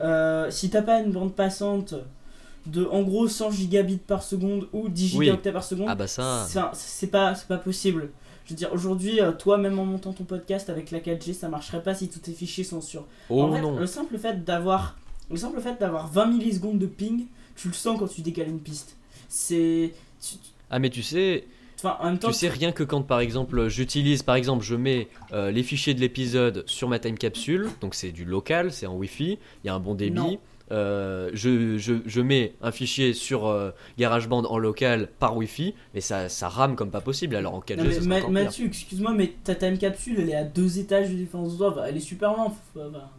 euh, 0.00 0.50
si 0.50 0.68
t'as 0.70 0.82
pas 0.82 1.00
une 1.00 1.12
bande 1.12 1.34
passante 1.34 1.94
de 2.66 2.84
en 2.86 3.02
gros 3.02 3.28
100 3.28 3.52
gigabits 3.52 3.98
par 3.98 4.22
seconde 4.24 4.68
ou 4.72 4.88
10 4.88 5.16
Oui. 5.16 5.26
gigaoctets 5.26 5.52
par 5.52 5.62
seconde, 5.64 5.86
Ah 5.88 5.94
bah 5.94 6.08
ça. 6.08 6.46
c'est 6.74 7.06
pas, 7.06 7.34
pas 7.48 7.58
possible. 7.58 8.10
Je 8.44 8.50
veux 8.50 8.56
dire, 8.56 8.72
aujourd'hui, 8.72 9.20
euh, 9.20 9.30
toi, 9.32 9.58
même 9.58 9.78
en 9.78 9.84
montant 9.84 10.12
ton 10.12 10.24
podcast 10.24 10.68
avec 10.70 10.90
la 10.90 10.98
4G, 11.00 11.32
ça 11.34 11.48
marcherait 11.48 11.82
pas 11.82 11.94
si 11.94 12.08
tous 12.08 12.18
tes 12.20 12.32
fichiers 12.32 12.64
sont 12.64 12.80
sur 12.80 13.04
Oh 13.30 13.42
en 13.42 13.52
fait, 13.52 13.60
non. 13.60 13.76
le 13.78 13.86
simple 13.86 14.18
fait 14.18 14.44
d'avoir 14.44 14.96
le 15.30 15.36
simple 15.36 15.60
fait 15.60 15.78
d'avoir 15.80 16.06
20 16.08 16.26
millisecondes 16.26 16.78
de 16.78 16.86
ping, 16.86 17.26
tu 17.56 17.68
le 17.68 17.74
sens 17.74 17.98
quand 17.98 18.06
tu 18.08 18.20
décales 18.22 18.48
une 18.48 18.60
piste. 18.60 18.96
C'est 19.28 19.92
Ah 20.70 20.78
mais 20.78 20.90
tu 20.90 21.02
sais, 21.02 21.44
enfin 21.76 21.96
en 22.00 22.06
même 22.06 22.18
temps 22.18 22.28
Tu 22.28 22.34
sais 22.34 22.48
rien 22.48 22.72
que 22.72 22.82
quand 22.82 23.02
par 23.02 23.20
exemple 23.20 23.68
j'utilise 23.68 24.22
par 24.22 24.34
exemple 24.36 24.64
je 24.64 24.74
mets 24.74 25.08
euh, 25.32 25.50
les 25.50 25.62
fichiers 25.62 25.94
de 25.94 26.00
l'épisode 26.00 26.64
sur 26.66 26.88
ma 26.88 26.98
time 26.98 27.16
capsule 27.18 27.68
donc 27.80 27.94
c'est 27.94 28.12
du 28.12 28.24
local 28.24 28.72
c'est 28.72 28.86
en 28.86 28.96
wifi 28.96 29.38
il 29.62 29.66
y 29.66 29.70
a 29.70 29.74
un 29.74 29.80
bon 29.80 29.94
débit. 29.94 30.38
Euh, 30.72 31.30
je, 31.32 31.78
je, 31.78 31.94
je 32.04 32.20
mets 32.20 32.54
un 32.60 32.72
fichier 32.72 33.12
sur 33.12 33.46
euh, 33.46 33.70
GarageBand 33.98 34.42
en 34.46 34.58
local 34.58 35.08
par 35.20 35.36
wifi 35.36 35.74
et 35.94 36.00
ça, 36.00 36.28
ça 36.28 36.48
rame 36.48 36.74
comme 36.74 36.90
pas 36.90 37.00
possible 37.00 37.36
alors 37.36 37.54
en 37.54 37.60
4G 37.60 37.76
Non, 37.76 37.84
mais 37.84 37.92
ça 37.92 38.00
Ma- 38.00 38.16
encore. 38.18 38.30
Mathieu, 38.32 38.66
excuse-moi, 38.66 39.12
mais 39.14 39.32
ta 39.44 39.54
time 39.54 39.78
capsule, 39.78 40.16
elle 40.18 40.30
est 40.30 40.34
à 40.34 40.42
deux 40.42 40.80
étages 40.80 41.08
de 41.10 41.14
différence 41.14 41.52
de 41.52 41.58
toi. 41.58 41.84
Elle 41.86 41.96
est 41.98 42.00
super 42.00 42.34
loin. 42.34 42.52
bah. 42.74 43.12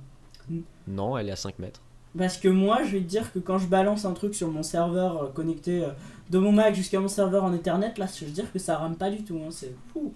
non 0.90 1.18
elle 1.18 1.30
est 1.30 1.32
à 1.32 1.36
5 1.38 1.58
mètres 1.60 1.82
Parce 2.18 2.38
que 2.38 2.48
moi, 2.48 2.80
je 2.84 2.92
vais 2.94 3.00
te 3.00 3.06
dire 3.08 3.32
que 3.32 3.40
quand 3.40 3.58
je 3.60 3.68
balance 3.68 4.06
un 4.06 4.14
truc 4.14 4.34
sur 4.34 4.50
mon 4.50 4.64
serveur 4.64 5.24
euh, 5.24 5.28
connecté 5.30 5.84
euh, 5.84 5.90
de 6.30 6.38
mon 6.40 6.52
Mac 6.52 6.74
jusqu'à 6.76 7.00
mon 7.00 7.08
serveur 7.08 7.44
en 7.44 7.54
Ethernet, 7.54 7.94
là, 7.98 8.08
je 8.20 8.26
veux 8.26 8.32
dire 8.32 8.52
que 8.52 8.60
ça 8.60 8.78
rame 8.78 8.96
pas 8.96 9.10
du 9.10 9.24
tout. 9.24 9.38
hein, 9.46 9.50
c'est 9.52 9.74
fou. 9.94 10.14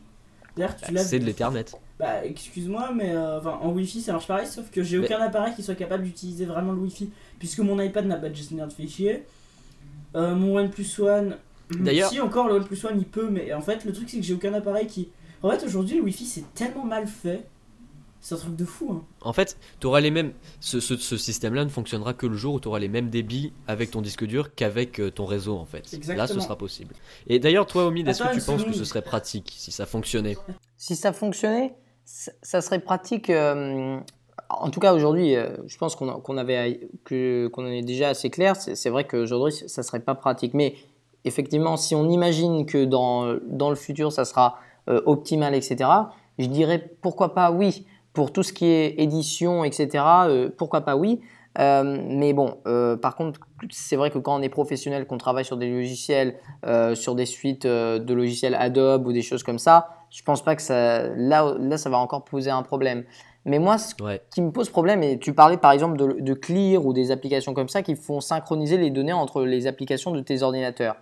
D'ailleurs, 0.58 0.76
tu 0.76 0.92
Bah, 0.94 1.02
c'est 1.04 1.20
de 1.20 1.26
l'Ethernet 1.26 1.66
Bah, 2.00 2.26
excuse-moi, 2.26 2.92
mais 2.96 3.12
euh, 3.16 3.40
en 3.42 3.70
Wi-Fi 3.72 4.02
ça 4.02 4.12
marche 4.14 4.28
pareil, 4.28 4.48
sauf 4.48 4.70
que 4.72 4.84
j'ai 4.84 4.98
Mais- 4.98 5.06
aucun 5.06 5.22
appareil 5.22 5.54
qui 5.56 5.64
soit 5.64 5.76
capable 5.76 6.04
d'utiliser 6.04 6.46
vraiment 6.46 6.74
le 6.74 6.80
Wi-Fi, 6.80 7.10
puisque 7.40 7.60
mon 7.60 7.80
iPad 7.80 8.06
n'a 8.08 8.18
pas 8.18 8.30
de 8.30 8.36
gestionnaire 8.36 8.68
de 8.68 8.74
fichiers. 8.74 9.24
Euh, 10.16 10.36
mon 10.36 10.58
OnePlus 10.58 11.00
One. 11.00 11.38
D'ailleurs- 11.80 12.10
Si 12.10 12.20
encore 12.20 12.48
le 12.50 12.56
OnePlus 12.56 12.86
One 12.86 12.96
il 12.98 13.06
peut, 13.06 13.30
mais 13.30 13.54
en 13.54 13.62
fait 13.62 13.86
le 13.86 13.94
truc 13.94 14.10
c'est 14.10 14.18
que 14.18 14.24
j'ai 14.24 14.34
aucun 14.34 14.54
appareil 14.54 14.88
qui. 14.88 15.08
En 15.42 15.50
fait 15.52 15.64
aujourd'hui 15.66 15.96
le 15.98 16.04
Wi-Fi 16.04 16.26
c'est 16.26 16.54
tellement 16.54 16.84
mal 16.84 17.08
fait, 17.08 17.46
c'est 18.22 18.36
un 18.36 18.38
truc 18.38 18.56
de 18.56 18.66
fou. 18.66 18.92
Hein. 18.92 19.04
En 19.22 19.34
fait, 19.34 19.58
auras 19.84 20.00
les 20.00 20.12
mêmes. 20.12 20.32
Ce, 20.60 20.80
ce- 20.80 20.96
ce 20.96 21.18
système-là 21.18 21.66
ne 21.66 21.70
fonctionnera 21.70 22.14
que 22.14 22.28
le 22.28 22.36
jour 22.38 22.54
où 22.56 22.60
tu 22.60 22.68
auras 22.68 22.80
les 22.80 22.88
mêmes 22.88 23.10
débits 23.10 23.52
avec 23.68 23.92
ton 23.92 24.02
disque 24.02 24.26
dur 24.26 24.54
qu'avec 24.56 25.00
euh, 25.00 25.10
ton 25.12 25.26
réseau 25.26 25.58
en 25.58 25.66
fait. 25.66 25.92
Là, 26.08 26.28
ce 26.28 26.40
sera 26.40 26.56
possible. 26.58 26.94
Et 27.28 27.40
d'ailleurs, 27.40 27.66
toi, 27.66 27.86
Omid, 27.88 28.08
est-ce 28.08 28.24
que 28.24 28.34
tu 28.34 28.42
penses 28.42 28.64
que 28.64 28.74
ce 28.74 28.86
serait 28.86 29.02
pratique 29.02 29.52
si 29.58 29.72
ça 29.72 29.86
fonctionnait? 29.86 30.38
Si 30.78 30.96
ça 30.96 31.12
fonctionnait, 31.14 31.74
ça 32.06 32.62
serait 32.62 32.80
pratique. 32.80 33.30
euh, 33.30 34.00
en 34.50 34.70
tout 34.70 34.80
cas, 34.80 34.94
aujourd'hui, 34.94 35.36
euh, 35.36 35.56
je 35.68 35.78
pense 35.78 35.96
qu'on 35.96 36.20
qu'on 36.20 36.38
avait 36.38 36.90
que 37.06 37.48
qu'on 37.54 37.66
est 37.68 37.82
déjà 37.84 38.10
assez 38.10 38.30
clair. 38.30 38.56
C'est 38.56 38.76
c'est 38.76 38.90
vrai 38.90 39.06
qu'aujourd'hui, 39.08 39.54
ça 39.68 39.82
serait 39.84 40.00
pas 40.00 40.16
pratique. 40.16 40.54
Mais 40.54 40.76
effectivement, 41.26 41.78
si 41.78 41.96
on 41.96 42.10
imagine 42.10 42.66
que 42.66 42.84
dans, 42.86 43.36
dans 43.48 43.70
le 43.70 43.76
futur, 43.76 44.12
ça 44.12 44.26
sera 44.26 44.58
euh, 44.90 45.02
optimal, 45.06 45.54
etc., 45.56 45.90
je 46.40 46.48
dirais 46.48 46.94
pourquoi 47.02 47.34
pas 47.34 47.52
oui. 47.52 47.86
Pour 48.14 48.34
tout 48.34 48.44
ce 48.44 48.52
qui 48.54 48.66
est 48.66 48.96
édition, 49.00 49.64
etc., 49.64 49.88
euh, 50.28 50.50
pourquoi 50.58 50.82
pas 50.82 50.96
oui. 50.96 51.22
Euh, 51.60 52.02
mais 52.10 52.34
bon, 52.34 52.58
euh, 52.66 52.96
par 52.96 53.16
contre, 53.16 53.40
c'est 53.70 53.96
vrai 53.96 54.10
que 54.10 54.18
quand 54.18 54.36
on 54.38 54.42
est 54.42 54.50
professionnel, 54.50 55.06
qu'on 55.06 55.18
travaille 55.18 55.46
sur 55.46 55.58
des 55.58 55.70
logiciels, 55.70 56.36
sur 56.94 57.16
des 57.16 57.26
suites 57.26 57.66
de 57.68 58.14
logiciels 58.14 58.56
Adobe 58.56 59.08
ou 59.08 59.14
des 59.14 59.22
choses 59.22 59.44
comme 59.44 59.60
ça, 59.60 59.90
je 60.10 60.24
pense 60.24 60.44
pas 60.44 60.56
que 60.56 60.62
ça, 60.62 61.08
là, 61.16 61.56
là, 61.58 61.78
ça 61.78 61.90
va 61.90 61.98
encore 61.98 62.24
poser 62.24 62.52
un 62.52 62.64
problème. 62.64 63.04
Mais 63.46 63.60
moi, 63.60 63.78
ce 63.78 63.96
Ouais. 64.04 64.22
qui 64.30 64.42
me 64.42 64.52
pose 64.52 64.70
problème, 64.70 65.02
et 65.04 65.18
tu 65.18 65.34
parlais 65.34 65.58
par 65.58 65.72
exemple 65.72 65.98
de, 65.98 66.18
de 66.20 66.34
Clear 66.34 66.86
ou 66.86 66.94
des 66.94 67.12
applications 67.12 67.54
comme 67.54 67.70
ça 67.70 67.82
qui 67.82 67.96
font 67.96 68.20
synchroniser 68.20 68.78
les 68.78 68.92
données 68.92 69.14
entre 69.14 69.44
les 69.44 69.68
applications 69.68 70.12
de 70.12 70.22
tes 70.22 70.44
ordinateurs. 70.44 70.96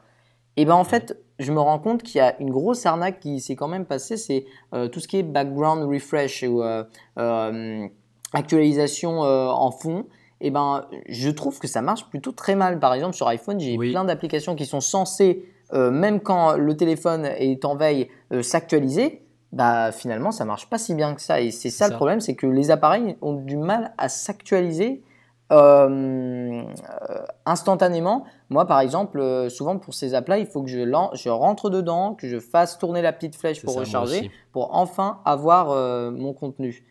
Et 0.59 0.65
ben 0.65 0.73
en 0.75 0.83
fait, 0.83 1.17
je 1.39 1.53
me 1.53 1.59
rends 1.61 1.79
compte 1.79 2.03
qu'il 2.03 2.17
y 2.17 2.21
a 2.21 2.35
une 2.41 2.49
grosse 2.51 2.85
arnaque 2.85 3.21
qui 3.21 3.39
s'est 3.39 3.55
quand 3.55 3.69
même 3.69 3.85
passée, 3.85 4.17
c'est 4.17 4.43
euh, 4.73 4.89
tout 4.89 4.99
ce 4.99 5.07
qui 5.07 5.15
est 5.15 5.23
background 5.23 5.89
refresh 5.89 6.43
ou 6.43 6.61
euh, 6.61 6.83
euh, 7.17 7.87
actualisation 8.33 9.21
en 9.21 9.71
fond. 9.71 10.05
eh 10.41 10.51
ben, 10.51 10.85
je 11.07 11.29
trouve 11.29 11.59
que 11.59 11.67
ça 11.67 11.81
marche 11.81 12.09
plutôt 12.09 12.33
très 12.33 12.55
mal. 12.55 12.77
Par 12.77 12.93
exemple, 12.93 13.15
sur 13.15 13.29
iPhone, 13.29 13.57
j'ai 13.57 13.77
Oui. 13.77 13.91
plein 13.91 14.03
d'applications 14.03 14.55
qui 14.57 14.65
sont 14.65 14.81
censées, 14.81 15.45
même 15.71 16.19
quand 16.19 16.57
le 16.57 16.75
téléphone 16.75 17.23
est 17.37 17.63
en 17.63 17.77
veille, 17.77 18.09
s'actualiser. 18.41 19.23
Bah, 19.53 19.93
finalement, 19.93 20.31
ça 20.31 20.43
marche 20.43 20.69
pas 20.69 20.77
si 20.77 20.93
bien 20.93 21.15
que 21.15 21.21
ça. 21.21 21.39
Et 21.39 21.51
c'est 21.51 21.69
ça, 21.69 21.85
ça. 21.85 21.91
le 21.91 21.95
problème, 21.95 22.19
c'est 22.19 22.35
que 22.35 22.47
les 22.47 22.69
appareils 22.69 23.15
ont 23.21 23.33
du 23.33 23.55
mal 23.55 23.93
à 23.97 24.09
s'actualiser 24.09 25.03
euh, 25.51 26.63
euh, 27.09 27.25
instantanément. 27.45 28.25
Moi, 28.49 28.65
par 28.65 28.79
exemple, 28.79 29.19
euh, 29.19 29.49
souvent 29.49 29.77
pour 29.77 29.93
ces 29.93 30.13
apps-là, 30.13 30.37
il 30.39 30.45
faut 30.45 30.63
que 30.63 30.69
je, 30.69 31.29
rentre 31.29 31.69
dedans, 31.69 32.15
que 32.15 32.27
je 32.27 32.39
fasse 32.39 32.77
tourner 32.77 33.01
la 33.01 33.13
petite 33.13 33.35
flèche 33.35 33.63
pour 33.63 33.73
ça, 33.73 33.79
recharger, 33.81 34.31
pour 34.51 34.75
enfin 34.75 35.19
avoir 35.25 35.71
euh, 35.71 36.11
mon 36.11 36.33
contenu. 36.33 36.85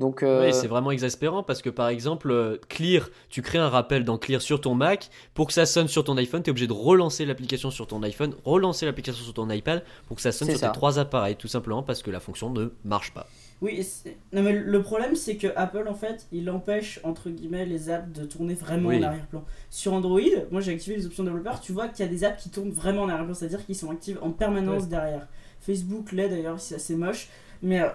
Donc, 0.00 0.24
euh, 0.24 0.46
Oui, 0.46 0.52
c'est 0.52 0.66
vraiment 0.66 0.90
exaspérant 0.90 1.44
parce 1.44 1.62
que 1.62 1.70
par 1.70 1.88
exemple, 1.88 2.58
Clear, 2.68 3.08
tu 3.28 3.42
crées 3.42 3.58
un 3.58 3.68
rappel 3.68 4.04
dans 4.04 4.18
Clear 4.18 4.42
sur 4.42 4.60
ton 4.60 4.74
Mac, 4.74 5.08
pour 5.34 5.46
que 5.46 5.52
ça 5.52 5.66
sonne 5.66 5.86
sur 5.86 6.02
ton 6.02 6.16
iPhone, 6.16 6.42
tu 6.42 6.48
es 6.48 6.52
obligé 6.52 6.66
de 6.66 6.72
relancer 6.72 7.24
l'application 7.24 7.70
sur 7.70 7.86
ton 7.86 8.02
iPhone, 8.02 8.34
relancer 8.44 8.86
l'application 8.86 9.22
sur 9.22 9.34
ton 9.34 9.48
iPad 9.50 9.84
pour 10.08 10.16
que 10.16 10.22
ça 10.22 10.32
sonne 10.32 10.48
sur 10.48 10.58
ça. 10.58 10.68
tes 10.68 10.72
trois 10.72 10.98
appareils, 10.98 11.36
tout 11.36 11.46
simplement 11.46 11.84
parce 11.84 12.02
que 12.02 12.10
la 12.10 12.18
fonction 12.18 12.50
ne 12.50 12.70
marche 12.84 13.14
pas. 13.14 13.26
Oui, 13.64 13.86
non, 14.32 14.42
mais 14.42 14.52
le 14.52 14.82
problème 14.82 15.14
c'est 15.16 15.36
que 15.36 15.46
Apple 15.56 15.86
en 15.88 15.94
fait 15.94 16.26
il 16.32 16.48
empêche 16.50 17.00
entre 17.02 17.30
guillemets 17.30 17.64
les 17.66 17.88
apps 17.90 18.12
de 18.12 18.24
tourner 18.26 18.54
vraiment 18.54 18.90
Oui. 18.90 18.98
en 18.98 19.08
arrière-plan. 19.08 19.44
Sur 19.70 19.94
Android, 19.94 20.20
moi 20.50 20.60
j'ai 20.60 20.72
activé 20.72 20.96
les 20.96 21.06
options 21.06 21.24
développeurs, 21.24 21.60
tu 21.60 21.72
vois 21.72 21.88
qu'il 21.88 22.04
y 22.04 22.08
a 22.08 22.12
des 22.12 22.24
apps 22.24 22.42
qui 22.42 22.50
tournent 22.50 22.70
vraiment 22.70 23.02
en 23.02 23.08
arrière-plan, 23.08 23.34
c'est-à-dire 23.34 23.64
qu'ils 23.64 23.76
sont 23.76 23.90
actives 23.90 24.18
en 24.22 24.30
permanence 24.30 24.82
Ouais. 24.84 24.88
derrière. 24.88 25.26
Facebook 25.60 26.12
l'est 26.12 26.28
d'ailleurs, 26.28 26.60
c'est 26.60 26.74
assez 26.74 26.94
moche, 26.94 27.28
mais 27.62 27.80
euh, 27.80 27.88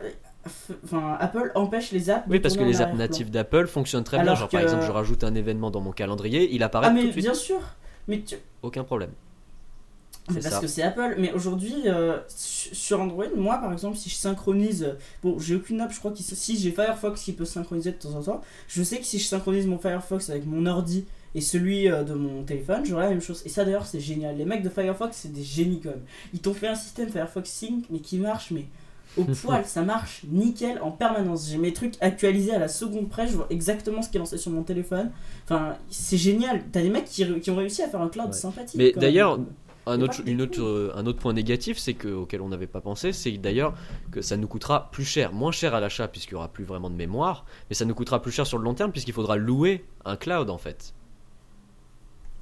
enfin 0.84 1.18
Apple 1.20 1.52
empêche 1.56 1.92
les 1.92 2.10
apps 2.10 2.26
Oui, 2.30 2.40
parce 2.40 2.58
que 2.58 2.64
les 2.64 2.82
apps 2.82 2.96
natives 2.98 3.30
d'Apple 3.30 3.68
fonctionnent 3.68 4.04
très 4.04 4.22
bien. 4.24 4.34
Genre 4.36 4.50
par 4.50 4.62
exemple, 4.62 4.84
je 4.86 4.92
rajoute 4.92 5.24
un 5.24 5.36
événement 5.36 5.70
dans 5.70 5.82
mon 5.82 5.92
calendrier, 5.92 6.54
il 6.54 6.64
apparaît 6.64 6.88
Ah 6.88 6.90
tout 6.90 6.96
mais 6.96 7.06
de 7.08 7.12
suite, 7.12 7.24
bien 7.24 7.34
sûr, 7.36 7.60
mais 8.08 8.22
tu, 8.22 8.36
aucun 8.64 8.84
problème. 8.84 9.12
C'est 10.34 10.42
parce 10.42 10.56
ça. 10.56 10.62
que 10.62 10.68
c'est 10.68 10.82
Apple, 10.84 11.16
mais 11.18 11.32
aujourd'hui 11.34 11.74
euh, 11.86 12.18
su- 12.28 12.74
sur 12.76 13.00
Android, 13.02 13.26
moi 13.36 13.58
par 13.58 13.72
exemple, 13.74 13.98
si 13.98 14.10
je 14.10 14.16
synchronise, 14.16 14.96
bon, 15.24 15.38
j'ai 15.40 15.56
aucune 15.56 15.82
app, 15.82 15.92
je 15.92 16.00
crois 16.00 16.12
que 16.12 16.18
si 16.20 16.58
j'ai 16.58 16.72
Firefox 16.72 17.22
qui 17.22 17.34
peut 17.34 17.46
synchroniser 17.46 17.92
de 17.92 17.98
temps 17.98 18.16
en 18.16 18.22
temps, 18.22 18.42
je 18.68 18.84
sais 18.84 18.98
que 18.98 19.06
si 19.06 19.20
je 19.20 19.26
synchronise 19.26 19.66
mon 19.68 19.78
Firefox 19.78 20.30
avec 20.30 20.46
mon 20.46 20.66
ordi 20.66 21.06
et 21.36 21.42
celui 21.42 21.90
euh, 21.90 22.04
de 22.04 22.14
mon 22.14 22.44
téléphone, 22.44 22.86
j'aurai 22.86 23.04
la 23.04 23.10
même 23.12 23.22
chose. 23.22 23.42
Et 23.46 23.50
ça 23.50 23.64
d'ailleurs, 23.66 23.86
c'est 23.86 24.00
génial. 24.00 24.36
Les 24.38 24.46
mecs 24.46 24.64
de 24.64 24.70
Firefox, 24.70 25.16
c'est 25.16 25.32
des 25.34 25.44
génies 25.44 25.80
quand 25.82 25.90
même. 25.90 26.02
Ils 26.34 26.40
t'ont 26.40 26.54
fait 26.54 26.68
un 26.68 26.76
système 26.76 27.10
Firefox 27.10 27.50
Sync, 27.50 27.86
mais 27.90 28.00
qui 28.00 28.18
marche, 28.18 28.50
mais 28.52 28.66
au 29.18 29.24
poil, 29.42 29.64
ça 29.66 29.82
marche 29.84 30.22
nickel 30.28 30.80
en 30.82 30.92
permanence. 30.92 31.48
J'ai 31.50 31.58
mes 31.58 31.74
trucs 31.74 31.96
actualisés 32.02 32.54
à 32.54 32.60
la 32.60 32.68
seconde 32.68 33.10
près, 33.10 33.28
je 33.28 33.34
vois 33.36 33.48
exactement 33.50 34.02
ce 34.02 34.10
qui 34.10 34.18
est 34.18 34.20
lancé 34.20 34.38
sur 34.38 34.52
mon 34.52 34.64
téléphone. 34.64 35.12
Enfin, 35.46 35.76
c'est 35.90 36.18
génial. 36.18 36.64
T'as 36.72 36.82
des 36.82 36.90
mecs 36.90 37.06
qui, 37.06 37.26
qui 37.42 37.52
ont 37.52 37.56
réussi 37.56 37.82
à 37.84 37.88
faire 37.90 38.02
un 38.02 38.10
cloud 38.10 38.28
Ouais. 38.28 38.34
sympathique. 38.34 38.76
Mais 38.78 38.92
d'ailleurs, 38.96 39.40
Un 39.90 40.02
autre, 40.02 40.22
une 40.26 40.42
autre, 40.42 40.62
euh, 40.62 40.94
un 40.96 41.06
autre 41.06 41.20
point 41.20 41.34
négatif, 41.34 41.78
c'est 41.78 41.94
que, 41.94 42.08
auquel 42.08 42.42
on 42.42 42.50
n'avait 42.50 42.68
pas 42.68 42.82
pensé, 42.82 43.12
c'est 43.12 43.32
d'ailleurs 43.32 43.74
que 44.12 44.22
ça 44.22 44.38
nous 44.38 44.48
coûtera 44.48 44.90
plus 44.92 45.06
cher, 45.06 45.34
moins 45.34 45.52
cher 45.52 45.74
à 45.74 45.80
l'achat 45.80 46.08
puisqu'il 46.08 46.36
n'y 46.36 46.38
aura 46.38 46.48
plus 46.48 46.64
vraiment 46.64 46.90
de 46.90 46.96
mémoire, 46.96 47.46
mais 47.70 47.76
ça 47.76 47.86
nous 47.86 47.96
coûtera 47.96 48.22
plus 48.22 48.32
cher 48.32 48.46
sur 48.46 48.58
le 48.58 48.64
long 48.64 48.74
terme 48.74 48.92
puisqu'il 48.92 49.14
faudra 49.14 49.38
louer 49.38 49.86
un 50.06 50.16
cloud 50.16 50.50
en 50.50 50.58
fait. 50.58 50.94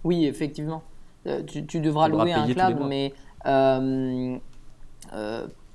Oui, 0.03 0.25
effectivement. 0.25 0.83
Euh, 1.25 1.43
tu, 1.43 1.65
tu 1.65 1.79
devras 1.79 2.07
Tu 2.07 2.11
louer 2.13 2.33
un 2.33 2.47
cloud, 2.47 2.77
mais 2.87 3.13
euh, 3.45 4.37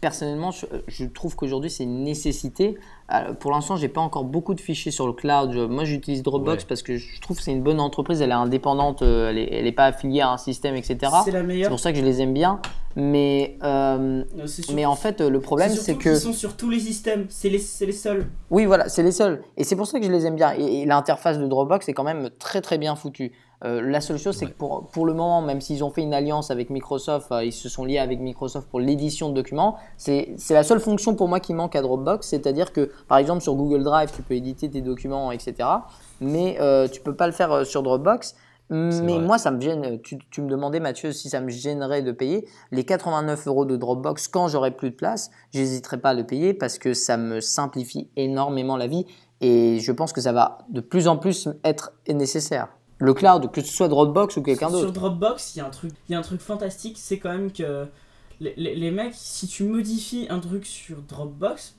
personnellement, 0.07 0.51
je, 0.51 0.67
je 0.89 1.07
trouve 1.07 1.35
qu'aujourd'hui 1.37 1.71
c'est 1.71 1.85
une 1.85 2.03
nécessité. 2.05 2.77
Euh, 3.15 3.33
pour 3.35 3.51
l'instant, 3.53 3.77
j'ai 3.77 3.89
pas 3.89 4.01
encore 4.01 4.25
beaucoup 4.25 4.53
de 4.55 4.61
fichiers 4.61 4.91
sur 4.91 5.07
le 5.07 5.13
cloud. 5.13 5.53
Je- 5.53 5.61
moi, 5.61 5.85
j'utilise 5.85 6.23
Dropbox 6.23 6.63
Ouais. 6.63 6.69
parce 6.69 6.83
que 6.83 6.97
je 6.97 7.21
trouve 7.21 7.37
que 7.39 7.43
c'est 7.43 7.53
une 7.53 7.63
bonne 7.63 7.79
entreprise. 7.81 8.21
Elle 8.21 8.31
est 8.31 8.35
indépendante, 8.35 9.03
euh, 9.03 9.31
elle 9.31 9.39
est, 9.39 9.49
elle 9.53 9.67
est 9.67 9.73
pas 9.73 9.87
affiliée 9.87 10.21
à 10.23 10.31
un 10.31 10.37
système, 10.39 10.75
etc. 10.75 10.99
C'est 11.25 11.31
la 11.31 11.41
C'est 11.41 11.43
meilleure. 11.47 11.69
pour 11.71 11.79
ça 11.81 11.93
que 11.93 11.99
je 11.99 12.05
les 12.05 12.21
aime 12.21 12.33
bien. 12.35 12.61
Mais, 12.97 13.57
euh, 13.63 14.23
Euh, 14.39 14.47
c'est 14.47 14.71
mais 14.73 14.85
en 14.85 14.97
fait, 14.97 15.21
le 15.23 15.41
problème, 15.41 15.71
c'est 15.71 15.95
que 15.97 16.15
sont 16.15 16.33
sur 16.35 16.57
tous 16.57 16.69
les 16.69 16.81
systèmes. 16.81 17.27
C'est 17.31 17.49
les, 17.49 17.59
c'est 17.59 17.87
les 17.87 17.93
seuls. 17.93 18.27
oui, 18.51 18.67
voilà, 18.67 18.89
c'est 18.89 19.03
les 19.03 19.13
seuls. 19.13 19.43
Et 19.57 19.65
c'est 19.65 19.77
pour 19.77 19.87
ça 19.87 19.99
que 20.01 20.05
je 20.07 20.11
les 20.13 20.27
aime 20.27 20.37
bien. 20.37 20.53
Et, 20.59 20.83
et 20.83 20.85
l'interface 20.87 21.39
de 21.39 21.47
Dropbox 21.47 21.89
est 21.89 21.95
quand 21.95 22.05
même 22.05 22.29
très 22.39 22.61
très 22.61 22.77
bien 22.77 22.95
foutue. 22.97 23.33
Euh, 23.65 23.81
la 23.81 24.01
seule 24.01 24.19
chose, 24.19 24.37
c'est 24.37 24.47
Ouais. 24.47 24.51
que 24.51 24.57
pour, 24.57 24.89
pour 24.89 25.07
le 25.07 25.15
moment, 25.15 25.41
même 25.41 25.61
s'ils 25.61 25.85
ont 25.85 25.91
fait 25.91 26.03
une 26.03 26.15
alliance 26.15 26.51
avec 26.51 26.69
Microsoft, 26.71 27.31
euh, 27.31 27.45
ils 27.45 27.53
se 27.53 27.69
sont 27.69 27.85
liés 27.85 27.99
avec 27.99 28.19
Microsoft 28.21 28.69
pour 28.69 28.81
l'édition 28.81 29.29
de 29.29 29.35
documents, 29.35 29.77
c'est 29.97 30.35
la 30.51 30.65
seule 30.65 30.81
fonction 30.81 31.15
pour 31.15 31.29
moi 31.29 31.39
qui 31.39 31.55
manque 31.55 31.77
à 31.77 31.83
Dropbox. 31.83 32.27
C'est-à-dire 32.27 32.73
que, 32.73 32.91
par 33.07 33.19
exemple, 33.19 33.41
sur 33.41 33.55
Google 33.55 33.85
Drive, 33.85 34.11
tu 34.15 34.23
peux 34.23 34.35
éditer 34.35 34.69
tes 34.69 34.81
documents, 34.81 35.31
etc. 35.31 35.69
Mais 36.21 36.57
euh, 36.61 36.89
tu 36.89 37.01
peux 37.01 37.15
pas 37.15 37.27
le 37.27 37.33
faire 37.33 37.53
euh, 37.53 37.65
sur 37.65 37.83
Dropbox. 37.83 38.35
Mais 38.71 39.19
moi, 39.19 39.37
ça 39.37 39.51
me 39.51 39.61
gêne. 39.61 40.01
Tu, 40.01 40.17
tu 40.31 40.41
me 40.41 40.49
demandais, 40.49 40.81
Mathieu, 40.81 41.13
si 41.13 41.29
ça 41.29 41.41
me 41.43 41.51
gênerait 41.51 42.01
de 42.01 42.11
payer 42.11 42.49
les 42.71 42.85
89 42.85 43.47
euros 43.47 43.67
de 43.67 43.77
Dropbox 43.77 44.29
quand 44.29 44.49
j'aurai 44.49 44.71
plus 44.71 44.89
de 44.91 44.95
place. 44.95 45.31
J'hésiterai 45.53 45.99
pas 46.01 46.11
à 46.11 46.15
le 46.15 46.25
payer 46.25 46.55
parce 46.55 46.79
que 46.79 46.95
ça 46.95 47.19
me 47.19 47.41
simplifie 47.41 48.09
énormément 48.17 48.79
la 48.79 48.87
vie 48.87 49.05
et 49.43 49.79
je 49.79 49.93
pense 49.93 50.15
que 50.15 50.23
ça 50.23 50.33
va 50.33 50.59
de 50.71 50.81
plus 50.81 51.07
en 51.07 51.19
plus 51.19 51.51
être 51.65 51.93
nécessaire. 52.09 52.69
Le 53.03 53.15
cloud, 53.15 53.51
que 53.51 53.61
ce 53.61 53.73
soit 53.73 53.89
Dropbox 53.89 54.37
ou 54.37 54.43
quelqu'un 54.43 54.69
Sur 54.69 54.81
d'autre. 54.81 54.93
Dropbox, 54.93 55.55
il 55.55 55.59
y 55.59 55.61
a 55.63 55.67
un 55.67 55.71
truc, 55.71 55.93
il 56.09 56.13
y 56.13 56.15
a 56.15 56.19
un 56.19 56.23
truc 56.23 56.41
fantastique, 56.41 56.97
c'est 56.99 57.19
quand 57.19 57.31
même 57.33 57.51
que 57.53 57.87
les, 58.41 58.55
les- 58.57 58.75
les 58.77 58.91
mecs, 58.91 59.15
si 59.15 59.47
tu 59.49 59.65
modifies 59.65 60.27
un 60.31 60.39
truc 60.41 60.65
sur 60.67 61.03
Dropbox, 61.03 61.77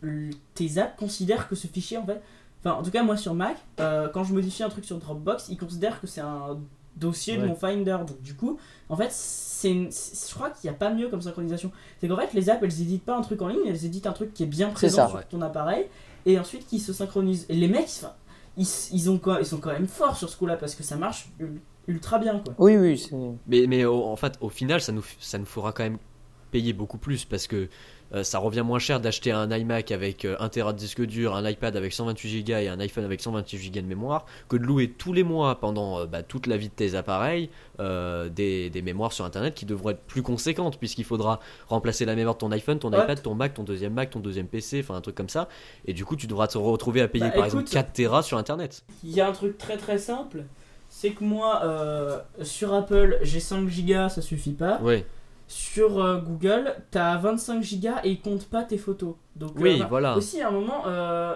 tes 0.54 0.78
apps 0.78 0.94
considèrent 0.98 1.48
que 1.48 1.56
ce 1.56 1.68
fichier 1.68 1.98
en 1.98 2.06
fait, 2.06 2.22
enfin 2.64 2.76
en 2.78 2.84
tout 2.84 2.92
cas 2.92 3.04
moi 3.04 3.18
sur 3.18 3.34
Mac, 3.34 3.58
euh, 3.80 4.10
quand 4.10 4.24
je 4.24 4.34
modifie 4.34 4.64
un 4.64 4.70
truc 4.70 4.86
sur 4.86 4.98
Dropbox, 4.98 5.48
ils 5.50 5.58
considèrent 5.58 6.00
que 6.02 6.08
c'est 6.08 6.22
un 6.22 6.60
dossier 6.96 7.38
de 7.38 7.46
mon 7.48 7.56
Finder. 7.56 7.98
Donc 8.08 8.22
du 8.22 8.36
coup, 8.36 8.58
en 8.90 8.96
fait, 8.96 9.10
c'est, 9.12 9.72
une- 9.72 9.92
c'est- 9.92 10.30
je 10.30 10.36
crois 10.36 10.50
qu'il 10.52 10.70
n'y 10.70 10.76
a 10.76 10.78
pas 10.78 10.94
mieux 10.94 11.10
comme 11.10 11.22
synchronisation. 11.22 11.72
C'est 12.00 12.08
qu'en 12.08 12.18
fait, 12.18 12.34
les 12.34 12.50
apps, 12.50 12.62
elles 12.62 12.82
éditent 12.82 13.04
pas 13.06 13.16
un 13.18 13.22
truc 13.22 13.42
en 13.42 13.48
ligne, 13.48 13.66
elles 13.68 13.86
éditent 13.86 14.06
un 14.08 14.14
truc 14.14 14.34
qui 14.34 14.44
est 14.44 14.48
bien 14.48 14.70
présent 14.70 14.98
ça. 15.04 15.08
sur 15.08 15.18
Ouais. 15.18 15.26
ton 15.30 15.42
appareil, 15.42 15.86
et 16.26 16.38
ensuite 16.38 16.68
qui 16.68 16.80
se 16.80 16.94
synchronise. 16.94 17.46
Et 17.50 17.56
les 17.56 17.68
mecs, 17.68 17.86
enfin, 17.86 18.14
ils, 18.58 18.68
ils, 18.92 19.10
ont 19.10 19.18
quoi, 19.18 19.38
ils 19.40 19.46
sont 19.46 19.58
quand 19.60 19.72
même 19.72 19.88
forts 19.88 20.16
sur 20.18 20.30
ce 20.30 20.38
coup-là 20.38 20.58
parce 20.58 20.76
que 20.76 20.84
ça 20.84 20.96
marche 20.96 21.30
ul- 21.40 21.62
ultra 21.88 22.20
bien 22.20 22.40
quoi. 22.40 22.54
Oui, 22.58 22.78
oui, 22.78 22.98
c'est- 22.98 23.16
Mais, 23.48 23.66
mais 23.68 23.86
au- 23.86 24.06
en 24.06 24.16
fait, 24.16 24.38
au 24.42 24.50
final, 24.50 24.82
ça 24.82 24.92
nous, 24.92 25.04
ça 25.20 25.38
nous 25.38 25.46
fera 25.46 25.72
quand 25.74 25.84
même 25.84 25.98
payer 26.52 26.74
beaucoup 26.74 26.98
plus 27.00 27.26
parce 27.26 27.48
que 27.48 27.68
euh, 28.14 28.24
ça 28.24 28.40
revient 28.40 28.62
moins 28.66 28.80
cher 28.80 29.00
d'acheter 29.00 29.32
un 29.32 29.50
iMac 29.52 29.92
avec 29.92 30.26
euh, 30.26 30.36
1 30.40 30.50
Tera 30.50 30.74
de 30.74 30.78
disque 30.78 31.02
dur, 31.04 31.36
un 31.36 31.50
iPad 31.50 31.76
avec 31.76 31.94
128 31.94 32.44
Go 32.44 32.54
et 32.54 32.68
un 32.68 32.80
iPhone 32.80 33.04
avec 33.06 33.22
128 33.22 33.72
Go 33.74 33.82
de 33.82 33.86
mémoire 33.88 34.26
que 34.50 34.58
de 34.58 34.64
louer 34.64 34.90
tous 34.90 35.14
les 35.14 35.24
mois 35.24 35.60
pendant 35.60 36.00
euh, 36.00 36.06
bah, 36.06 36.24
toute 36.24 36.48
la 36.48 36.58
vie 36.58 36.70
de 36.70 36.74
tes 36.74 36.96
appareils 36.96 37.50
euh, 37.80 38.30
des, 38.30 38.70
des 38.70 38.82
mémoires 38.82 39.14
sur 39.14 39.26
internet 39.26 39.54
qui 39.56 39.66
devront 39.66 39.90
être 39.92 40.02
plus 40.04 40.22
conséquentes 40.22 40.78
puisqu'il 40.78 41.06
faudra 41.06 41.40
remplacer 41.68 42.06
la 42.06 42.16
mémoire 42.16 42.36
de 42.36 42.40
ton 42.40 42.52
iPhone, 42.52 42.80
ton 42.80 42.92
Ouais. 42.94 43.04
iPad, 43.04 43.22
ton 43.22 43.34
Mac, 43.36 43.54
ton 43.56 43.64
deuxième 43.64 43.94
Mac, 43.94 44.10
ton 44.12 44.20
deuxième 44.20 44.48
PC, 44.48 44.82
enfin 44.84 44.96
un 44.96 45.02
truc 45.02 45.16
comme 45.16 45.30
ça. 45.30 45.48
Et 45.86 45.94
du 45.94 46.06
coup, 46.06 46.16
tu 46.16 46.28
devras 46.28 46.48
te 46.48 46.58
retrouver 46.58 47.02
à 47.02 47.08
payer 47.08 47.26
Bah, 47.26 47.32
par 47.32 47.46
exemple 47.46 47.64
écoute- 47.64 47.74
4 47.74 47.94
Tera 47.94 48.22
sur 48.24 48.38
internet. 48.38 48.84
Il 49.04 49.12
y 49.12 49.22
a 49.22 49.28
un 49.28 49.32
truc 49.32 49.58
très 49.58 49.78
très 49.78 49.98
simple, 49.98 50.44
c'est 50.90 51.12
que 51.12 51.24
moi 51.24 51.62
euh, 51.64 52.20
sur 52.44 52.74
Apple 52.74 53.18
j'ai 53.24 53.40
5 53.40 53.68
gigas, 53.68 54.10
ça 54.10 54.22
suffit 54.22 54.52
pas. 54.54 54.80
Ouais. 54.82 55.06
Sur 55.48 56.00
euh, 56.00 56.20
Google, 56.20 56.76
t'as 56.92 57.18
25 57.18 57.62
gigas 57.62 58.02
et 58.04 58.12
il 58.12 58.22
compte 58.22 58.46
pas 58.46 58.64
tes 58.64 58.78
photos. 58.78 59.16
Donc 59.36 59.52
Oui, 59.58 59.80
bah, 59.80 59.88
voilà. 59.90 60.18
Aussi 60.18 60.42
à 60.42 60.48
un 60.48 60.52
moment, 60.52 60.84
euh, 60.88 61.36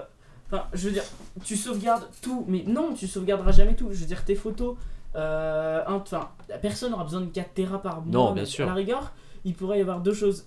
je 0.73 0.87
veux 0.87 0.93
dire, 0.93 1.03
tu 1.43 1.55
sauvegardes 1.55 2.07
tout, 2.21 2.45
mais 2.47 2.63
non, 2.65 2.93
tu 2.93 3.07
sauvegarderas 3.07 3.51
jamais 3.51 3.75
tout. 3.75 3.89
Je 3.91 3.99
veux 3.99 4.05
dire 4.05 4.23
tes 4.23 4.35
photos, 4.35 4.75
euh, 5.15 5.83
enfin 5.87 6.29
personne 6.61 6.91
n'aura 6.91 7.03
besoin 7.03 7.21
de 7.21 7.27
4 7.27 7.53
Tera 7.53 7.81
par 7.81 8.01
mois. 8.01 8.11
Non, 8.11 8.31
bien 8.33 8.45
sûr. 8.45 8.65
À 8.65 8.69
la 8.69 8.75
rigueur, 8.75 9.11
il 9.45 9.53
pourrait 9.53 9.79
y 9.79 9.81
avoir 9.81 10.01
deux 10.01 10.13
choses. 10.13 10.45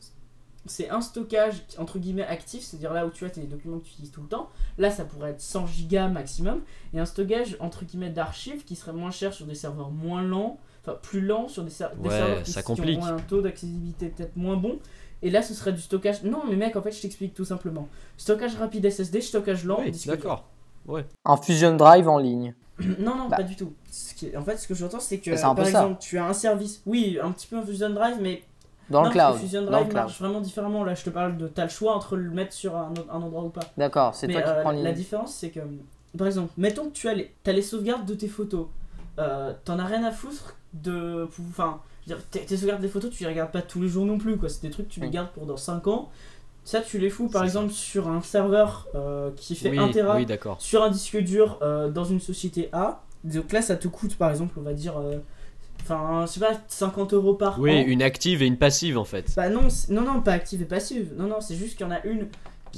C'est 0.67 0.91
un 0.91 1.01
stockage 1.01 1.63
entre 1.79 1.99
guillemets 1.99 2.27
actif, 2.27 2.63
c'est-à-dire 2.63 2.93
là 2.93 3.07
où 3.07 3.11
tu 3.11 3.25
as 3.25 3.31
tes 3.31 3.43
documents 3.43 3.79
que 3.79 3.85
tu 3.85 3.93
utilises 3.93 4.11
tout 4.11 4.23
le 4.23 4.29
temps. 4.29 4.51
Là, 4.79 4.91
ça 4.91 5.05
pourrait 5.05 5.31
être 5.31 5.41
100 5.41 5.67
gigas 5.67 6.09
maximum. 6.09 6.61
Et 6.93 7.01
un 7.01 7.07
stockage 7.07 7.57
entre 7.61 7.85
guillemets 7.85 8.11
d'archives 8.11 8.65
qui 8.65 8.77
serait 8.77 8.93
moins 8.93 9.11
cher 9.11 9.33
sur 9.33 9.47
des 9.47 9.55
serveurs 9.55 9.91
moins 9.91 10.23
lents, 10.23 10.59
enfin 10.83 10.99
plus 11.03 11.21
lents 11.21 11.49
sur 11.49 11.63
des, 11.65 11.71
ser- 11.71 11.87
des 11.97 12.09
Ouais, 12.09 12.15
serveurs 12.17 12.43
qui, 12.43 12.51
ça 12.53 12.61
qui 12.63 12.67
complique. 12.67 12.99
auront 12.99 13.07
un 13.09 13.19
taux 13.21 13.43
d'accessibilité 13.43 14.09
peut-être 14.09 14.37
moins 14.37 14.57
bon. 14.57 14.79
Et 15.23 15.31
là, 15.31 15.43
ce 15.43 15.53
serait 15.53 15.73
du 15.73 15.81
stockage. 15.83 16.23
Non, 16.23 16.43
mais 16.49 16.57
mec, 16.57 16.77
en 16.77 16.83
fait, 16.83 16.93
je 16.93 17.03
t'explique 17.03 17.35
tout 17.35 17.45
simplement. 17.45 17.89
Stockage 18.17 18.57
rapide 18.57 18.87
SSD, 18.91 19.21
stockage 19.21 19.65
lent, 19.65 19.81
Oui, 19.81 19.93
d'accord. 20.07 20.45
un 21.25 21.37
Fusion 21.37 21.77
Drive 21.77 22.09
en 22.09 22.19
ligne. 22.19 22.55
Non, 22.99 23.15
non, 23.15 23.29
Bah. 23.29 23.37
pas 23.37 23.43
du 23.43 23.55
tout. 23.57 23.75
Ce 23.91 24.15
qui 24.15 24.29
est- 24.29 24.37
En 24.37 24.43
fait, 24.43 24.57
ce 24.57 24.67
que 24.67 24.75
j'entends, 24.75 25.01
c'est 25.01 25.19
que 25.19 25.31
par 25.33 25.57
ça. 25.59 25.69
exemple, 25.69 25.99
tu 26.01 26.17
as 26.17 26.25
un 26.25 26.33
service. 26.33 26.81
Oui, 26.87 27.19
un 27.23 27.31
petit 27.33 27.47
peu 27.47 27.57
un 27.59 27.63
Fusion 27.63 27.91
Drive, 27.91 28.17
mais 28.23 28.43
Dans 28.89 29.03
non, 29.03 29.09
le 29.09 29.13
cloud. 29.13 29.37
Fusion 29.37 29.61
Dans 29.65 29.71
Drive 29.73 29.85
le 29.85 29.91
cloud. 29.91 30.03
marche 30.05 30.19
vraiment 30.19 30.41
différemment. 30.41 30.85
Là, 30.85 30.95
je 30.95 31.05
te 31.05 31.11
parle 31.11 31.37
de. 31.37 31.47
T'as 31.49 31.65
le 31.65 31.69
choix 31.69 31.95
entre 31.95 32.17
le 32.17 32.31
mettre 32.31 32.55
sur 32.55 32.75
un, 32.75 32.91
autre- 32.93 33.07
un 33.13 33.21
endroit 33.21 33.43
ou 33.45 33.51
pas. 33.51 33.61
D'accord, 33.77 34.15
c'est 34.15 34.27
toi 34.29 34.41
qui 34.41 34.49
euh, 34.49 34.63
prends 34.63 34.71
la 34.71 34.79
l'idée. 34.79 34.93
différence, 34.95 35.35
c'est 35.35 35.51
que, 35.51 35.61
par 36.17 36.27
exemple, 36.27 36.51
mettons 36.57 36.87
que 36.87 36.95
tu 36.95 37.09
as 37.09 37.13
les, 37.15 37.31
t'as 37.43 37.53
les 37.53 37.61
sauvegardes 37.63 38.07
de 38.07 38.15
tes 38.15 38.29
photos. 38.29 38.67
Euh, 39.19 39.53
T'en 39.67 39.79
as 39.79 39.85
rien 39.85 40.03
à 40.05 40.11
foutre 40.13 40.57
de. 40.75 41.29
Enfin, 41.51 41.81
je 42.07 42.13
veux 42.13 42.17
dire, 42.19 42.27
tes, 42.31 42.41
tes 42.41 42.57
sauvegardes 42.57 42.81
des 42.81 42.89
photos, 42.89 43.11
tu 43.11 43.23
les 43.25 43.29
regardes 43.31 43.53
pas 43.53 43.63
tous 43.63 43.81
les 43.83 43.89
jours 43.89 44.07
non 44.07 44.19
plus, 44.19 44.37
quoi. 44.37 44.49
C'est 44.49 44.63
des 44.63 44.71
trucs 44.71 44.89
que 44.89 44.93
tu 44.95 45.01
les 45.01 45.09
Mm. 45.09 45.13
gardes 45.13 45.31
pour 45.31 45.47
dans 45.47 45.57
5 45.57 45.87
ans. 45.89 46.11
Ça, 46.65 46.81
tu 46.81 46.99
les 46.99 47.09
fous, 47.11 47.29
par 47.29 47.43
exemple, 47.45 47.73
sur 47.73 48.09
un 48.09 48.21
serveur 48.21 48.87
euh, 48.95 49.31
qui 49.37 49.57
fait 49.57 49.71
oui, 49.71 49.79
1 49.79 49.89
Tera, 49.89 50.17
oui, 50.17 50.27
d'accord. 50.27 50.61
sur 50.61 50.83
un 50.83 50.91
disque 50.91 51.17
dur 51.19 51.59
euh, 51.63 51.89
dans 51.91 52.05
une 52.05 52.21
société 52.21 52.69
A. 52.73 53.03
Donc 53.25 53.53
là, 53.53 53.63
ça 53.63 53.77
te 53.77 53.89
coûte, 53.89 54.17
par 54.17 54.31
exemple, 54.31 54.55
on 54.59 54.63
va 54.63 54.75
dire, 54.75 54.99
euh, 54.99 55.19
enfin, 55.83 56.25
je 56.27 56.33
sais 56.33 56.41
pas, 56.41 56.53
50 56.69 57.15
euros 57.15 57.35
par 57.35 57.59
Oui, 57.59 57.73
an. 57.73 57.85
une 57.87 58.03
active 58.03 58.43
et 58.43 58.47
une 58.47 58.59
passive 58.59 58.99
en 58.99 59.05
fait. 59.05 59.33
Bah 59.37 59.49
non, 59.49 59.69
non, 59.89 60.03
non, 60.03 60.21
pas 60.21 60.33
active 60.33 60.63
et 60.63 60.67
passive. 60.67 61.13
Non, 61.17 61.27
non, 61.27 61.41
c'est 61.41 61.55
juste 61.57 61.77
qu'il 61.77 61.87
y 61.87 61.89
en 61.89 61.93
a 61.93 62.05
une. 62.05 62.29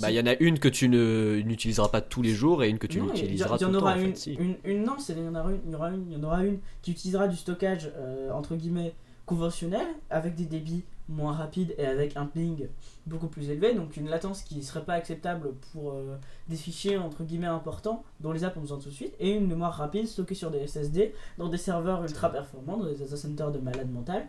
Bah, 0.01 0.11
il 0.11 0.15
y 0.17 0.21
en 0.21 0.27
a 0.27 0.35
une 0.41 0.59
que 0.59 0.69
tu 0.69 0.89
ne 0.89 1.41
n'utiliseras 1.45 1.89
pas 1.89 2.01
tous 2.01 2.23
les 2.23 2.33
jours 2.35 2.63
et 2.65 2.69
une 2.71 2.79
que 2.79 2.87
tu 2.87 2.99
Non, 2.99 3.07
il 3.13 3.19
y- 3.19 3.21
l'utiliseras 3.23 3.57
il 3.57 3.57
y 3.57 3.59
tout 3.61 3.65
en 3.65 3.69
le 3.73 3.79
temps. 3.79 3.85
aura 3.85 3.95
en 3.95 3.99
fait, 3.99 4.05
une, 4.07 4.17
si. 4.17 4.33
une, 4.35 4.57
une- 4.65 4.85
non, 4.85 4.99
c'est 4.99 5.13
il 5.13 5.25
y 5.25 5.29
en 5.29 5.35
aura 5.35 5.51
une, 5.53 5.61
il 5.67 5.73
y 5.73 5.75
aura 5.75 5.91
une, 5.91 6.07
il 6.11 6.17
y 6.17 6.21
en 6.21 6.25
aura 6.25 6.45
une 6.45 6.59
qui 6.83 6.93
utilisera 6.93 7.29
du 7.29 7.37
stockage 7.37 7.91
euh, 7.97 8.31
entre 8.33 8.57
guillemets 8.57 8.95
conventionnel 9.27 9.87
avec 10.11 10.35
des 10.35 10.47
débits 10.47 10.83
moins 11.09 11.33
rapides 11.33 11.75
et 11.79 11.85
avec 11.87 12.17
un 12.17 12.27
ping 12.27 12.69
beaucoup 13.07 13.27
plus 13.29 13.51
élevé, 13.51 13.75
donc 13.75 13.97
une 13.97 14.09
latence 14.09 14.43
qui 14.43 14.63
serait 14.63 14.85
pas 14.85 14.95
acceptable 14.95 15.51
pour 15.73 15.93
euh, 15.93 16.17
des 16.49 16.57
fichiers 16.57 16.97
entre 16.97 17.23
guillemets 17.25 17.47
importants 17.47 18.03
dont 18.21 18.33
les 18.33 18.45
apps 18.45 18.57
ont 18.57 18.61
besoin 18.61 18.79
tout 18.79 18.89
de 18.89 18.95
suite, 18.95 19.15
et 19.21 19.33
une 19.33 19.47
mémoire 19.47 19.75
rapide 19.75 20.07
stockée 20.07 20.35
sur 20.35 20.51
des 20.51 20.67
SSD 20.67 21.13
dans 21.39 21.49
des 21.49 21.57
serveurs 21.59 22.03
ultra 22.03 22.31
performants, 22.31 22.79
dans 22.79 22.87
des 22.87 22.95
data 22.95 23.17
centers 23.17 23.51
de 23.53 23.59
malade 23.59 23.91
mental. 23.93 24.27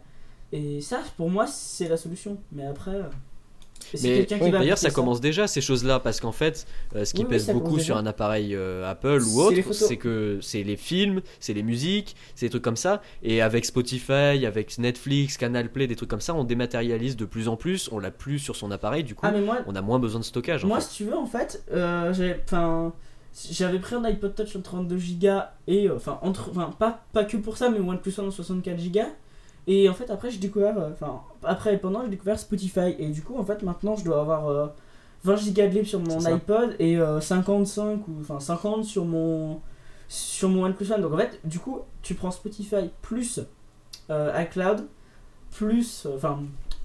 Et 0.52 0.82
ça, 0.82 1.02
pour 1.18 1.30
moi, 1.30 1.48
c'est 1.48 1.88
la 1.88 1.98
solution. 1.98 2.38
Mais 2.52 2.66
après, 2.66 2.96
euh, 2.96 3.04
Mais 4.04 4.28
oui, 4.42 4.52
D'ailleurs, 4.52 4.78
ça 4.78 4.92
commence 4.92 5.22
déjà 5.22 5.48
ces 5.48 5.62
choses-là 5.62 6.00
parce 6.00 6.20
qu'en 6.20 6.32
fait, 6.32 6.66
euh, 6.96 7.06
ce 7.06 7.14
qui 7.14 7.24
Oui, 7.24 7.30
pèse 7.30 7.48
beaucoup 7.52 7.80
sur 7.80 7.98
un 7.98 8.06
appareil 8.06 8.56
euh, 8.56 8.90
Apple 8.90 9.22
ou 9.24 9.42
autre, 9.42 9.74
c'est 9.74 9.98
que 9.98 10.40
c'est 10.42 10.64
les 10.64 10.78
films, 10.78 11.22
c'est 11.40 11.54
les 11.54 11.64
musiques, 11.64 12.16
c'est 12.36 12.46
des 12.48 12.50
trucs 12.52 12.64
comme 12.64 12.76
ça. 12.78 13.02
Et 13.24 13.42
avec 13.42 13.66
Spotify, 13.66 14.46
avec 14.46 14.78
Netflix, 14.78 15.38
Canal 15.38 15.70
Play, 15.72 15.88
des 15.88 15.96
trucs 15.96 16.10
comme 16.10 16.22
ça, 16.22 16.34
on 16.34 16.44
dématérialise 16.44 17.16
de 17.18 17.26
plus 17.26 17.48
en 17.48 17.56
plus. 17.56 17.90
On 17.92 18.00
l'a 18.00 18.12
plus 18.12 18.40
sur 18.40 18.56
son 18.56 18.72
appareil, 18.72 19.04
du 19.04 19.16
coup, 19.16 19.26
Ah, 19.28 19.32
moi, 19.32 19.60
on 19.68 19.76
a 19.76 19.82
moins 19.82 20.00
besoin 20.00 20.20
de 20.20 20.26
stockage. 20.26 20.64
en 20.66 20.68
Moi, 20.68 20.80
fait. 20.80 20.86
si 20.88 20.96
tu 20.98 21.04
veux, 21.06 21.18
en 21.18 21.26
fait, 21.26 21.64
euh, 21.72 22.14
j'avais, 22.14 22.42
enfin, 22.46 22.94
j'avais 23.52 23.80
pris 23.80 23.96
un 23.96 24.04
iPod 24.04 24.36
Touch 24.36 24.56
en 24.56 24.62
32 24.62 24.96
Go 25.20 25.28
et, 25.68 25.88
euh, 25.90 25.96
enfin, 25.96 26.20
entre, 26.22 26.50
enfin, 26.52 26.72
pas, 26.78 27.04
pas 27.14 27.24
que 27.26 27.38
pour 27.38 27.58
ça, 27.58 27.70
mais 27.70 27.80
OnePlus 27.80 28.14
One 28.20 28.28
en 28.28 28.32
64 28.32 28.92
Go. 28.92 29.00
Et 29.68 29.88
en 29.90 29.94
fait, 29.94 30.10
après, 30.10 30.30
j'ai 30.30 30.40
découvert, 30.40 30.78
euh, 30.78 30.90
enfin, 30.92 31.22
après 31.44 31.78
pendant, 31.78 32.04
j'ai 32.04 32.10
découvert 32.10 32.38
Spotify. 32.40 32.96
Et 33.00 33.08
du 33.10 33.22
coup, 33.22 33.38
en 33.38 33.44
fait, 33.46 33.64
maintenant, 33.64 33.96
je 33.96 34.04
dois 34.04 34.20
avoir 34.22 34.48
euh, 34.50 34.68
20 35.24 35.36
Go 35.36 35.52
de 35.62 35.62
libre 35.68 35.88
sur 35.88 36.00
mon 36.00 36.20
iPod 36.26 36.76
et 36.80 36.98
euh, 36.98 37.22
55 37.22 38.08
ou, 38.08 38.12
enfin, 38.22 38.40
50 38.40 38.84
sur 38.84 39.06
mon, 39.06 39.62
sur 40.10 40.50
mon 40.50 40.64
OnePlus 40.66 40.92
One. 40.92 41.02
Donc, 41.02 41.14
en 41.14 41.18
fait, 41.18 41.40
du 41.46 41.60
coup, 41.60 41.80
tu 42.02 42.14
prends 42.16 42.32
Spotify 42.32 42.90
plus 43.02 43.40
euh, 44.10 44.34
iCloud 44.44 44.86
plus, 45.52 46.06
euh, 46.08 46.16
enfin, 46.16 46.40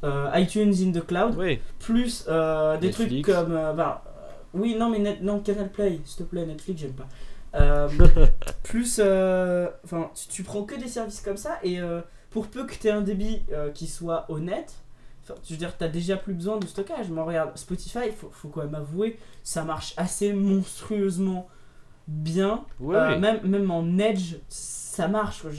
euh, 0.04 0.30
iTunes 0.34 0.72
in 0.80 0.92
the 0.92 1.04
cloud 1.04 1.34
Oui, 1.38 1.58
plus 1.80 2.26
euh, 2.28 2.76
des 2.78 2.88
Netflix. 2.88 3.22
trucs 3.22 3.34
comme 3.34 3.52
euh, 3.56 3.72
bah, 3.72 4.04
euh, 4.06 4.10
oui 4.54 4.76
non 4.78 4.90
mais 4.90 4.98
net, 4.98 5.22
non 5.22 5.40
Canal 5.40 5.70
Play 5.72 5.98
s'il 6.04 6.18
te 6.18 6.22
plaît 6.30 6.44
Netflix 6.46 6.80
j'aime 6.82 6.92
pas 6.92 7.08
Euh, 7.54 7.88
plus 8.62 9.00
euh, 9.02 9.68
enfin 9.84 10.10
tu, 10.14 10.28
tu 10.28 10.42
prends 10.42 10.64
que 10.64 10.74
des 10.74 10.86
services 10.86 11.22
comme 11.22 11.38
ça 11.38 11.58
et 11.62 11.80
euh, 11.80 12.00
pour 12.30 12.48
peu 12.48 12.64
que 12.66 12.74
tu 12.74 12.86
aies 12.88 12.92
un 12.92 13.00
débit 13.02 13.42
euh, 13.52 13.70
qui 13.70 13.86
soit 13.86 14.26
honnête 14.30 14.74
je 15.44 15.52
veux 15.52 15.58
dire 15.58 15.76
t'as 15.76 15.88
déjà 15.88 16.16
plus 16.16 16.32
besoin 16.32 16.56
de 16.58 16.66
stockage 16.66 17.10
mais 17.10 17.20
regarde 17.20 17.56
Spotify 17.58 18.10
faut, 18.16 18.30
faut 18.32 18.48
quand 18.48 18.62
même 18.62 18.74
avouer 18.74 19.18
ça 19.42 19.62
marche 19.62 19.92
assez 19.98 20.32
monstrueusement 20.32 21.48
bien 22.06 22.64
oui, 22.80 22.96
Euh, 22.96 23.14
oui. 23.14 23.18
même, 23.20 23.40
même 23.46 23.70
en 23.70 23.98
Edge 23.98 24.36
ça 24.48 25.06
marche 25.08 25.42
quoi. 25.42 25.50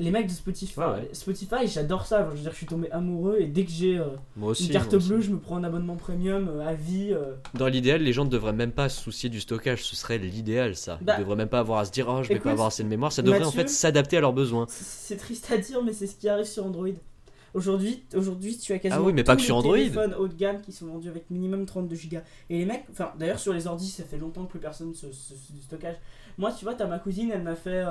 Les 0.00 0.10
mecs 0.10 0.26
de 0.26 0.32
Spotify, 0.32 0.78
Ouais, 0.80 0.86
ouais. 0.86 1.08
Spotify 1.12 1.66
j'adore 1.66 2.06
ça. 2.06 2.26
Je 2.30 2.36
veux 2.36 2.42
dire, 2.42 2.52
je 2.52 2.56
suis 2.56 2.66
tombé 2.66 2.90
amoureux 2.90 3.36
et 3.40 3.46
dès 3.46 3.64
que 3.64 3.70
j'ai 3.70 3.98
euh, 3.98 4.04
une 4.36 4.68
carte 4.70 4.94
bleue, 4.96 5.20
je 5.20 5.30
me 5.30 5.38
prends 5.38 5.56
un 5.56 5.64
abonnement 5.64 5.96
premium 5.96 6.48
euh, 6.48 6.66
à 6.66 6.72
vie. 6.74 7.10
euh. 7.12 7.34
Dans 7.52 7.66
l'idéal, 7.66 8.00
les 8.02 8.12
gens 8.14 8.24
ne 8.24 8.30
devraient 8.30 8.54
même 8.54 8.72
pas 8.72 8.88
se 8.88 9.00
soucier 9.02 9.28
du 9.28 9.40
stockage. 9.40 9.84
Ce 9.84 9.94
serait 9.94 10.16
l'idéal, 10.16 10.74
ça. 10.74 10.96
Ils 11.02 11.04
Bah, 11.04 11.18
devraient 11.18 11.36
même 11.36 11.48
pas 11.50 11.58
avoir 11.58 11.80
à 11.80 11.84
se 11.84 11.90
dire, 11.90 12.06
oh, 12.08 12.22
je 12.22 12.28
vais 12.28 12.34
écoute, 12.36 12.44
pas 12.44 12.52
avoir 12.52 12.68
assez 12.68 12.82
de 12.82 12.88
mémoire. 12.88 13.12
Ça 13.12 13.20
devrait 13.20 13.44
en 13.44 13.50
fait 13.50 13.68
s'adapter 13.68 14.16
à 14.16 14.20
leurs 14.22 14.32
besoins. 14.32 14.64
C'est 14.70 15.18
triste 15.18 15.50
à 15.52 15.58
dire, 15.58 15.82
mais 15.84 15.92
c'est 15.92 16.06
ce 16.06 16.16
qui 16.16 16.28
arrive 16.30 16.46
sur 16.46 16.64
Android. 16.64 16.88
Aujourd'hui, 17.52 18.02
aujourd'hui, 18.16 18.56
tu 18.58 18.72
as 18.72 18.78
quasiment 18.80 19.02
Ah 19.02 19.06
oui, 19.06 19.12
mais 19.12 19.22
pas 19.22 19.36
que 19.36 19.40
les 19.40 19.46
sur 19.46 19.56
Android. 19.56 19.76
téléphones 19.76 20.14
haut 20.18 20.26
de 20.26 20.34
gamme 20.34 20.60
qui 20.60 20.72
sont 20.72 20.86
vendus 20.86 21.08
avec 21.08 21.30
minimum 21.30 21.66
32 21.66 21.94
Go. 22.10 22.16
Et 22.50 22.58
les 22.58 22.64
mecs, 22.64 22.84
enfin, 22.90 23.12
d'ailleurs 23.16 23.38
sur 23.38 23.52
les 23.52 23.66
ordis, 23.68 23.88
ça 23.90 24.02
fait 24.02 24.16
longtemps 24.18 24.44
que 24.46 24.50
plus 24.50 24.58
personne 24.58 24.92
se, 24.94 25.12
se- 25.12 25.34
se- 25.34 25.52
du 25.52 25.60
stockage. 25.62 25.94
Moi, 26.36 26.50
tu 26.58 26.64
vois, 26.64 26.74
t'as 26.74 26.86
ma 26.88 26.98
cousine, 26.98 27.30
elle 27.32 27.42
m'a 27.42 27.54
fait. 27.54 27.82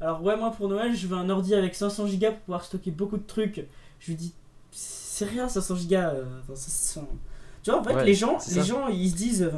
Alors 0.00 0.22
ouais, 0.22 0.36
moi 0.36 0.50
pour 0.50 0.68
Noël, 0.68 0.94
je 0.94 1.06
veux 1.06 1.16
un 1.16 1.28
ordi 1.30 1.54
avec 1.54 1.74
500 1.74 2.04
Go 2.06 2.26
pour 2.26 2.36
pouvoir 2.40 2.64
stocker 2.64 2.90
beaucoup 2.90 3.16
de 3.16 3.26
trucs. 3.26 3.64
Je 3.98 4.06
lui 4.08 4.14
dis, 4.16 4.32
c'est 4.70 5.24
rien 5.24 5.48
500 5.48 5.74
Go. 5.88 5.94
euh, 5.94 6.24
enfin, 6.50 7.00
Tu 7.62 7.70
vois, 7.70 7.80
en 7.80 7.84
fait, 7.84 7.94
Ouais, 7.94 8.04
les 8.04 8.14
gens, 8.14 8.34
les 8.48 8.54
ça. 8.54 8.62
gens, 8.62 8.88
ils 8.88 9.10
se 9.10 9.16
disent. 9.16 9.42
euh, 9.42 9.50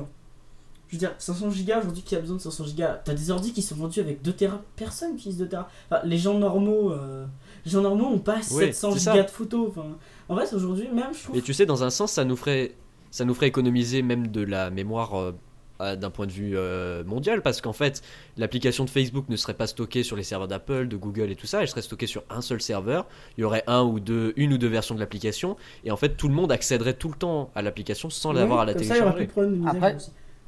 je 0.89 0.95
veux 0.95 0.99
dire, 1.01 1.15
500 1.19 1.49
Go 1.49 1.73
aujourd'hui, 1.81 2.03
qui 2.03 2.15
a 2.17 2.21
besoin 2.21 2.37
de 2.37 2.41
500 2.43 2.65
Go 2.77 2.85
T'as 3.05 3.15
des 3.15 3.31
ordis 3.31 3.53
qui 3.53 3.61
sont 3.63 3.75
vendus 3.75 4.01
avec 4.01 4.23
2 4.23 4.33
Tera. 4.33 4.61
Personne 4.77 5.11
qui 5.17 5.17
utilise 5.29 5.39
2 5.39 5.49
Tera. 5.49 5.69
Enfin, 5.91 6.01
les 6.05 6.17
gens 6.19 6.39
normaux. 6.39 6.93
euh, 6.93 7.27
les 7.65 7.71
gens 7.73 7.83
normaux 7.83 8.07
ont 8.07 8.19
pas 8.21 8.37
Ouais, 8.37 8.73
700 8.73 8.93
c'est 8.97 9.11
Go 9.13 9.23
de 9.23 9.27
photos. 9.29 9.69
Enfin, 9.71 9.87
en 10.29 10.37
fait, 10.37 10.55
aujourd'hui, 10.55 10.89
même, 10.93 11.13
je 11.13 11.25
trouve. 11.25 11.37
Et 11.37 11.43
tu 11.43 11.53
sais, 11.53 11.67
dans 11.67 11.83
un 11.85 11.91
sens, 11.91 12.13
ça 12.13 12.25
nous 12.25 12.37
ferait, 12.37 12.75
ça 13.11 13.25
nous 13.25 13.35
ferait 13.35 13.49
économiser 13.49 14.03
même 14.03 14.29
de 14.29 14.43
la 14.43 14.71
mémoire 14.71 15.19
euh, 15.19 15.35
d'un 15.81 16.11
point 16.11 16.27
de 16.27 16.33
vue 16.33 16.57
euh, 16.57 17.05
mondial, 17.05 17.43
parce 17.43 17.61
qu'en 17.61 17.73
fait, 17.73 18.03
l'application 18.37 18.85
de 18.85 18.91
Facebook 18.91 19.29
ne 19.29 19.37
serait 19.37 19.55
pas 19.55 19.67
stockée 19.67 20.03
sur 20.03 20.17
les 20.17 20.23
serveurs 20.25 20.49
d'Apple, 20.49 20.89
de 20.89 20.97
Google 20.97 21.31
et 21.31 21.37
tout 21.37 21.47
ça, 21.47 21.61
elle 21.63 21.69
serait 21.69 21.83
stockée 21.83 22.07
sur 22.07 22.25
un 22.31 22.41
seul 22.41 22.61
serveur. 22.61 23.07
Il 23.37 23.43
y 23.43 23.45
aurait 23.45 23.65
un 23.67 23.83
ou 23.83 24.01
deux, 24.01 24.33
une 24.37 24.53
ou 24.53 24.59
deux 24.59 24.69
versions 24.69 24.95
de 24.95 25.01
l'application, 25.01 25.57
et 25.85 25.91
en 25.91 25.97
fait, 25.97 26.17
tout 26.17 26.29
le 26.29 26.35
monde 26.35 26.51
accéderait 26.53 26.95
tout 26.95 27.09
le 27.09 27.15
temps 27.15 27.51
à 27.55 27.63
l'application 27.63 28.11
sans 28.11 28.31
Oui, 28.31 28.37
l'avoir 28.37 28.61
à 28.61 28.65
la 28.65 28.75
comme 28.75 28.83
ça, 28.83 28.97
il 28.97 28.99
y 28.99 29.03
aura 29.03 29.13
plus 29.15 29.27
télécharger. 29.27 29.27
de 29.27 29.31
problème 29.31 29.63
de 29.63 29.69
Après-. 29.69 29.97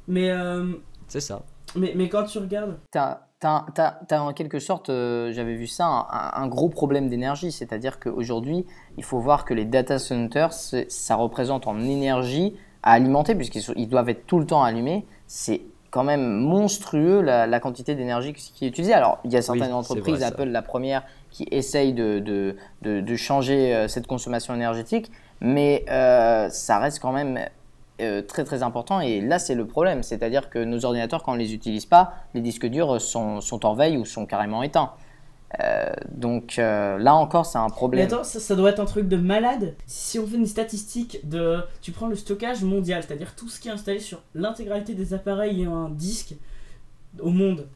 Mais, 0.07 0.29
euh, 0.31 0.73
C'est 1.07 1.21
ça. 1.21 1.43
mais, 1.75 1.93
mais 1.95 2.09
quand 2.09 2.23
tu 2.25 2.37
regardes. 2.39 2.77
T'as 2.91 3.19
as, 3.43 4.21
en 4.21 4.33
quelque 4.33 4.59
sorte, 4.59 4.89
euh, 4.89 5.31
j'avais 5.31 5.55
vu 5.55 5.65
ça, 5.65 5.85
un, 5.85 6.43
un 6.43 6.47
gros 6.47 6.69
problème 6.69 7.09
d'énergie. 7.09 7.51
C'est-à-dire 7.51 7.99
qu'aujourd'hui, 7.99 8.65
il 8.97 9.03
faut 9.03 9.19
voir 9.19 9.45
que 9.45 9.53
les 9.55 9.65
data 9.65 9.97
centers, 9.97 10.53
ça 10.53 11.15
représente 11.15 11.65
en 11.65 11.79
énergie 11.79 12.55
à 12.83 12.93
alimenter, 12.93 13.35
puisqu'ils 13.35 13.87
doivent 13.87 14.09
être 14.09 14.25
tout 14.25 14.39
le 14.39 14.45
temps 14.45 14.63
allumés. 14.63 15.05
C'est 15.27 15.61
quand 15.91 16.03
même 16.03 16.39
monstrueux 16.39 17.21
la, 17.21 17.47
la 17.47 17.59
quantité 17.59 17.95
d'énergie 17.95 18.33
qui 18.33 18.65
est 18.65 18.67
utilisée. 18.69 18.93
Alors, 18.93 19.19
il 19.25 19.33
y 19.33 19.37
a 19.37 19.41
certaines 19.41 19.73
entreprises, 19.73 20.19
vrai. 20.19 20.25
Apple 20.25 20.45
la 20.45 20.61
première, 20.61 21.03
qui 21.31 21.47
essayent 21.51 21.93
de, 21.93 22.19
de, 22.19 22.55
de, 22.81 23.01
de 23.01 23.15
changer 23.15 23.73
euh, 23.73 23.87
cette 23.87 24.07
consommation 24.07 24.53
énergétique, 24.53 25.11
mais 25.39 25.85
euh, 25.89 26.49
ça 26.49 26.79
reste 26.79 26.99
quand 26.99 27.11
même 27.11 27.39
euh, 28.01 28.21
très 28.21 28.43
très 28.43 28.63
important 28.63 28.99
et 28.99 29.21
là 29.21 29.39
c'est 29.39 29.55
le 29.55 29.65
problème, 29.65 30.03
c'est-à-dire 30.03 30.49
que 30.49 30.59
nos 30.59 30.85
ordinateurs 30.85 31.23
quand 31.23 31.33
on 31.33 31.35
les 31.35 31.53
utilise 31.53 31.85
pas, 31.85 32.13
les 32.33 32.41
disques 32.41 32.65
durs 32.65 32.99
sont, 32.99 33.41
sont 33.41 33.65
en 33.65 33.73
veille 33.73 33.97
ou 33.97 34.05
sont 34.05 34.25
carrément 34.25 34.61
éteints. 34.61 34.91
Euh, 35.59 35.91
donc 36.09 36.59
euh, 36.59 36.97
là 36.97 37.13
encore 37.15 37.45
c'est 37.45 37.57
un 37.57 37.65
Mais 37.65 37.71
problème. 37.71 38.05
attends, 38.05 38.23
ça, 38.23 38.39
ça 38.39 38.55
doit 38.55 38.69
être 38.69 38.79
un 38.79 38.85
truc 38.85 39.07
de 39.09 39.17
malade. 39.17 39.75
Si 39.85 40.17
on 40.17 40.25
fait 40.25 40.37
une 40.37 40.47
statistique 40.47 41.19
de. 41.27 41.59
Tu 41.81 41.91
prends 41.91 42.07
le 42.07 42.15
stockage 42.15 42.63
mondial, 42.63 43.03
c'est-à-dire 43.05 43.35
tout 43.35 43.49
ce 43.49 43.59
qui 43.59 43.67
est 43.67 43.71
installé 43.71 43.99
sur 43.99 44.21
l'intégralité 44.33 44.93
des 44.93 45.13
appareils 45.13 45.63
et 45.63 45.65
un 45.65 45.89
disque 45.89 46.35
au 47.19 47.31
monde. 47.31 47.67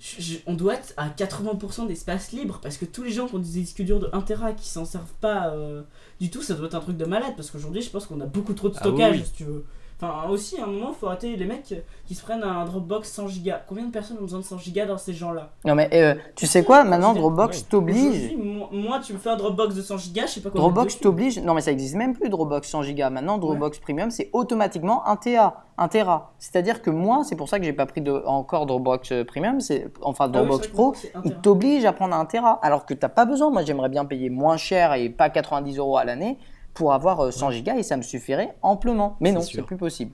Je- 0.00 0.20
je- 0.22 0.38
on 0.46 0.54
doit 0.54 0.74
être 0.74 0.94
à 0.96 1.08
80% 1.10 1.84
d'espace 1.86 2.32
libre 2.32 2.58
parce 2.62 2.78
que 2.78 2.86
tous 2.86 3.02
les 3.02 3.10
gens 3.10 3.26
qui 3.28 3.34
ont 3.34 3.38
des 3.38 3.44
disques 3.50 3.82
durs 3.82 4.00
de 4.00 4.08
1 4.14 4.22
Tera 4.22 4.52
qui 4.52 4.66
s'en 4.66 4.86
servent 4.86 5.12
pas 5.20 5.48
euh, 5.50 5.82
du 6.20 6.30
tout, 6.30 6.42
ça 6.42 6.54
doit 6.54 6.66
être 6.66 6.74
un 6.74 6.80
truc 6.80 6.96
de 6.96 7.04
malade 7.04 7.34
parce 7.36 7.50
qu'aujourd'hui 7.50 7.82
je 7.82 7.90
pense 7.90 8.06
qu'on 8.06 8.20
a 8.22 8.26
beaucoup 8.26 8.54
trop 8.54 8.70
de 8.70 8.74
Ah 8.76 8.80
stockage 8.80 9.16
oui. 9.18 9.22
si 9.26 9.32
tu 9.32 9.44
veux. 9.44 9.64
Enfin, 10.02 10.28
aussi, 10.30 10.58
à 10.58 10.64
un 10.64 10.66
moment, 10.66 10.92
faut 10.92 11.08
arrêter 11.08 11.36
les 11.36 11.44
mecs 11.44 11.74
qui 12.06 12.14
se 12.14 12.22
prennent 12.22 12.42
un 12.42 12.64
Dropbox 12.64 13.10
100 13.10 13.24
Go. 13.44 13.50
Combien 13.68 13.84
de 13.84 13.90
personnes 13.90 14.16
ont 14.18 14.22
besoin 14.22 14.40
de 14.40 14.44
100 14.44 14.56
Go 14.56 14.86
dans 14.88 14.96
ces 14.96 15.12
gens-là? 15.12 15.50
Non 15.66 15.74
mais 15.74 15.90
euh, 15.92 16.14
tu 16.34 16.46
sais 16.46 16.64
quoi, 16.64 16.84
maintenant 16.84 17.10
Ouais. 17.12 17.18
Dropbox 17.18 17.68
t'oblige. 17.68 18.36
Moi, 18.72 19.00
tu 19.04 19.12
me 19.12 19.18
fais 19.18 19.30
un 19.30 19.36
Dropbox 19.36 19.74
de 19.74 19.82
100 19.82 19.94
Go, 19.96 20.00
je 20.22 20.26
sais 20.26 20.40
pas 20.40 20.50
quoi. 20.50 20.60
Dropbox 20.60 21.00
t'oblige. 21.00 21.38
Non 21.40 21.54
mais 21.54 21.60
ça 21.60 21.72
existe 21.72 21.96
même 21.96 22.14
plus 22.14 22.28
Dropbox 22.28 22.68
100 22.68 22.82
Go. 22.82 23.10
Maintenant 23.10 23.38
Dropbox 23.38 23.78
Premium 23.80 24.10
c'est 24.10 24.30
automatiquement 24.32 25.06
1 25.06 25.16
TA, 25.16 25.64
1 25.76 25.88
Tera. 25.88 26.32
C'est-à-dire 26.38 26.82
que 26.82 26.90
moi 26.90 27.22
c'est 27.24 27.36
pour 27.36 27.48
ça 27.48 27.58
que 27.58 27.64
j'ai 27.64 27.72
pas 27.72 27.86
pris 27.86 28.00
de, 28.00 28.22
encore 28.26 28.66
Dropbox 28.66 29.12
euh, 29.12 29.24
Premium, 29.24 29.60
c'est 29.60 29.88
enfin 30.02 30.30
Ah 30.32 30.40
oui, 30.40 30.46
Dropbox 30.46 30.68
Pro. 30.68 30.94
un 31.14 31.20
Il 31.24 31.34
t'oblige 31.36 31.84
à 31.84 31.92
prendre 31.92 32.14
un 32.14 32.24
Tera 32.24 32.58
alors 32.62 32.86
que 32.86 32.94
t'as 32.94 33.08
pas 33.08 33.24
besoin. 33.24 33.50
Moi 33.50 33.64
j'aimerais 33.64 33.88
bien 33.88 34.04
payer 34.04 34.30
moins 34.30 34.56
cher 34.56 34.94
et 34.94 35.10
pas 35.10 35.30
90 35.30 35.78
euros 35.78 35.96
à 35.96 36.04
l'année 36.04 36.38
pour 36.80 36.94
avoir 36.94 37.20
euh, 37.20 37.30
100 37.30 37.50
Go 37.60 37.72
et 37.76 37.82
ça 37.82 37.98
me 37.98 38.02
suffirait 38.02 38.56
amplement. 38.62 39.18
Mais 39.20 39.32
non, 39.32 39.42
c'est 39.42 39.60
plus 39.62 39.76
possible. 39.76 40.12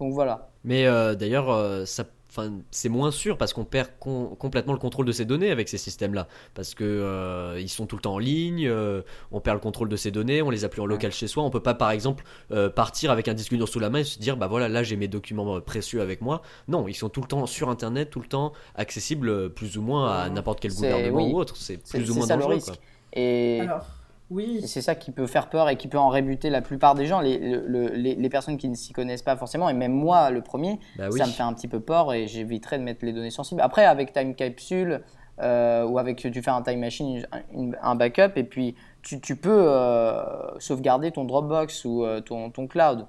Donc 0.00 0.12
voilà. 0.12 0.48
Mais 0.64 0.86
euh, 0.86 1.14
d'ailleurs, 1.14 1.50
euh, 1.50 1.84
ça. 1.84 2.04
Enfin, 2.30 2.52
c'est 2.70 2.90
moins 2.90 3.10
sûr 3.10 3.38
parce 3.38 3.54
qu'on 3.54 3.64
perd 3.64 3.88
com- 4.00 4.36
complètement 4.38 4.74
le 4.74 4.78
contrôle 4.78 5.06
de 5.06 5.12
ces 5.12 5.24
données 5.24 5.50
avec 5.50 5.66
ces 5.68 5.78
systèmes-là. 5.78 6.26
Parce 6.54 6.74
que 6.74 6.84
euh, 6.84 7.58
ils 7.58 7.70
sont 7.70 7.86
tout 7.86 7.96
le 7.96 8.02
temps 8.02 8.14
en 8.14 8.18
ligne, 8.18 8.66
euh, 8.68 9.00
on 9.32 9.40
perd 9.40 9.54
le 9.56 9.60
contrôle 9.62 9.88
de 9.88 9.96
ces 9.96 10.10
données, 10.10 10.42
on 10.42 10.50
les 10.50 10.64
a 10.64 10.68
plus 10.68 10.82
en 10.82 10.86
local 10.86 11.10
chez 11.10 11.26
soi. 11.26 11.42
On 11.44 11.48
peut 11.50 11.62
pas, 11.62 11.72
par 11.74 11.90
exemple, 11.90 12.24
euh, 12.52 12.68
partir 12.68 13.10
avec 13.12 13.28
un 13.28 13.34
disque 13.34 13.54
dur 13.54 13.66
sous 13.66 13.78
la 13.80 13.88
main 13.88 14.00
et 14.00 14.04
se 14.04 14.18
dire, 14.18 14.36
bah 14.36 14.46
voilà, 14.46 14.68
là 14.68 14.82
j'ai 14.82 14.96
mes 14.96 15.08
documents 15.08 15.56
euh, 15.56 15.60
précieux 15.60 16.02
avec 16.02 16.20
moi. 16.20 16.42
Non, 16.68 16.86
ils 16.86 16.94
sont 16.94 17.08
tout 17.08 17.22
le 17.22 17.28
temps 17.28 17.46
sur 17.46 17.70
Internet, 17.70 18.10
tout 18.10 18.20
le 18.20 18.28
temps 18.28 18.52
accessibles, 18.74 19.28
euh, 19.30 19.48
plus 19.48 19.78
ou 19.78 19.82
moins 19.82 20.10
à 20.12 20.28
n'importe 20.28 20.60
quel 20.60 20.74
gouvernement 20.74 21.24
oui. 21.24 21.32
ou 21.32 21.38
autre. 21.38 21.56
C'est 21.56 21.78
plus 21.82 22.10
ou 22.10 22.14
moins 22.14 22.26
ça 22.26 22.36
le 22.36 22.42
dangereux. 22.42 22.56
risque. 22.56 22.66
quoi. 22.74 22.76
Et, 23.14 23.60
Alors, 23.62 23.86
oui. 24.30 24.60
et 24.62 24.66
c'est 24.66 24.82
ça 24.82 24.94
qui 24.94 25.10
peut 25.10 25.26
faire 25.26 25.48
peur 25.48 25.68
et 25.68 25.76
qui 25.76 25.88
peut 25.88 25.98
en 25.98 26.08
rébuter 26.08 26.50
la 26.50 26.60
plupart 26.62 26.94
des 26.94 27.06
gens, 27.06 27.20
les, 27.20 27.38
le- 27.38 27.66
le- 27.66 27.88
les, 27.88 28.14
les 28.14 28.28
personnes 28.28 28.56
qui 28.58 28.68
ne 28.68 28.74
s'y 28.74 28.92
connaissent 28.92 29.22
pas 29.22 29.36
forcément, 29.36 29.68
et 29.68 29.74
même 29.74 29.92
moi 29.92 30.30
le 30.30 30.42
premier, 30.42 30.78
Bah 30.96 31.08
oui. 31.10 31.18
ça 31.18 31.26
me 31.26 31.32
fait 31.32 31.42
un 31.42 31.52
petit 31.52 31.68
peu 31.68 31.80
peur 31.80 32.12
et 32.12 32.26
j'éviterai 32.26 32.78
de 32.78 32.82
mettre 32.84 33.04
les 33.04 33.12
données 33.12 33.30
sensibles. 33.30 33.60
Après, 33.60 33.84
avec 33.84 34.12
Time 34.12 34.34
Capsule, 34.34 35.02
euh, 35.40 35.84
ou 35.86 35.98
avec 35.98 36.16
tu 36.16 36.42
fais 36.42 36.50
un 36.50 36.62
time 36.62 36.80
machine, 36.80 37.24
une- 37.54 37.76
un 37.80 37.94
backup, 37.94 38.32
et 38.36 38.44
puis 38.44 38.74
tu, 39.02 39.20
tu 39.20 39.36
peux 39.36 39.64
euh, 39.68 40.58
sauvegarder 40.58 41.10
ton 41.12 41.24
Dropbox 41.24 41.84
ou 41.84 42.04
euh, 42.04 42.20
ton, 42.20 42.50
ton 42.50 42.66
cloud. 42.66 43.06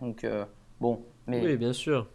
Donc 0.00 0.24
euh, 0.24 0.44
bon, 0.80 1.00
mais 1.26 1.40
Oui, 1.44 1.56
bien 1.56 1.72
sûr. 1.72 2.06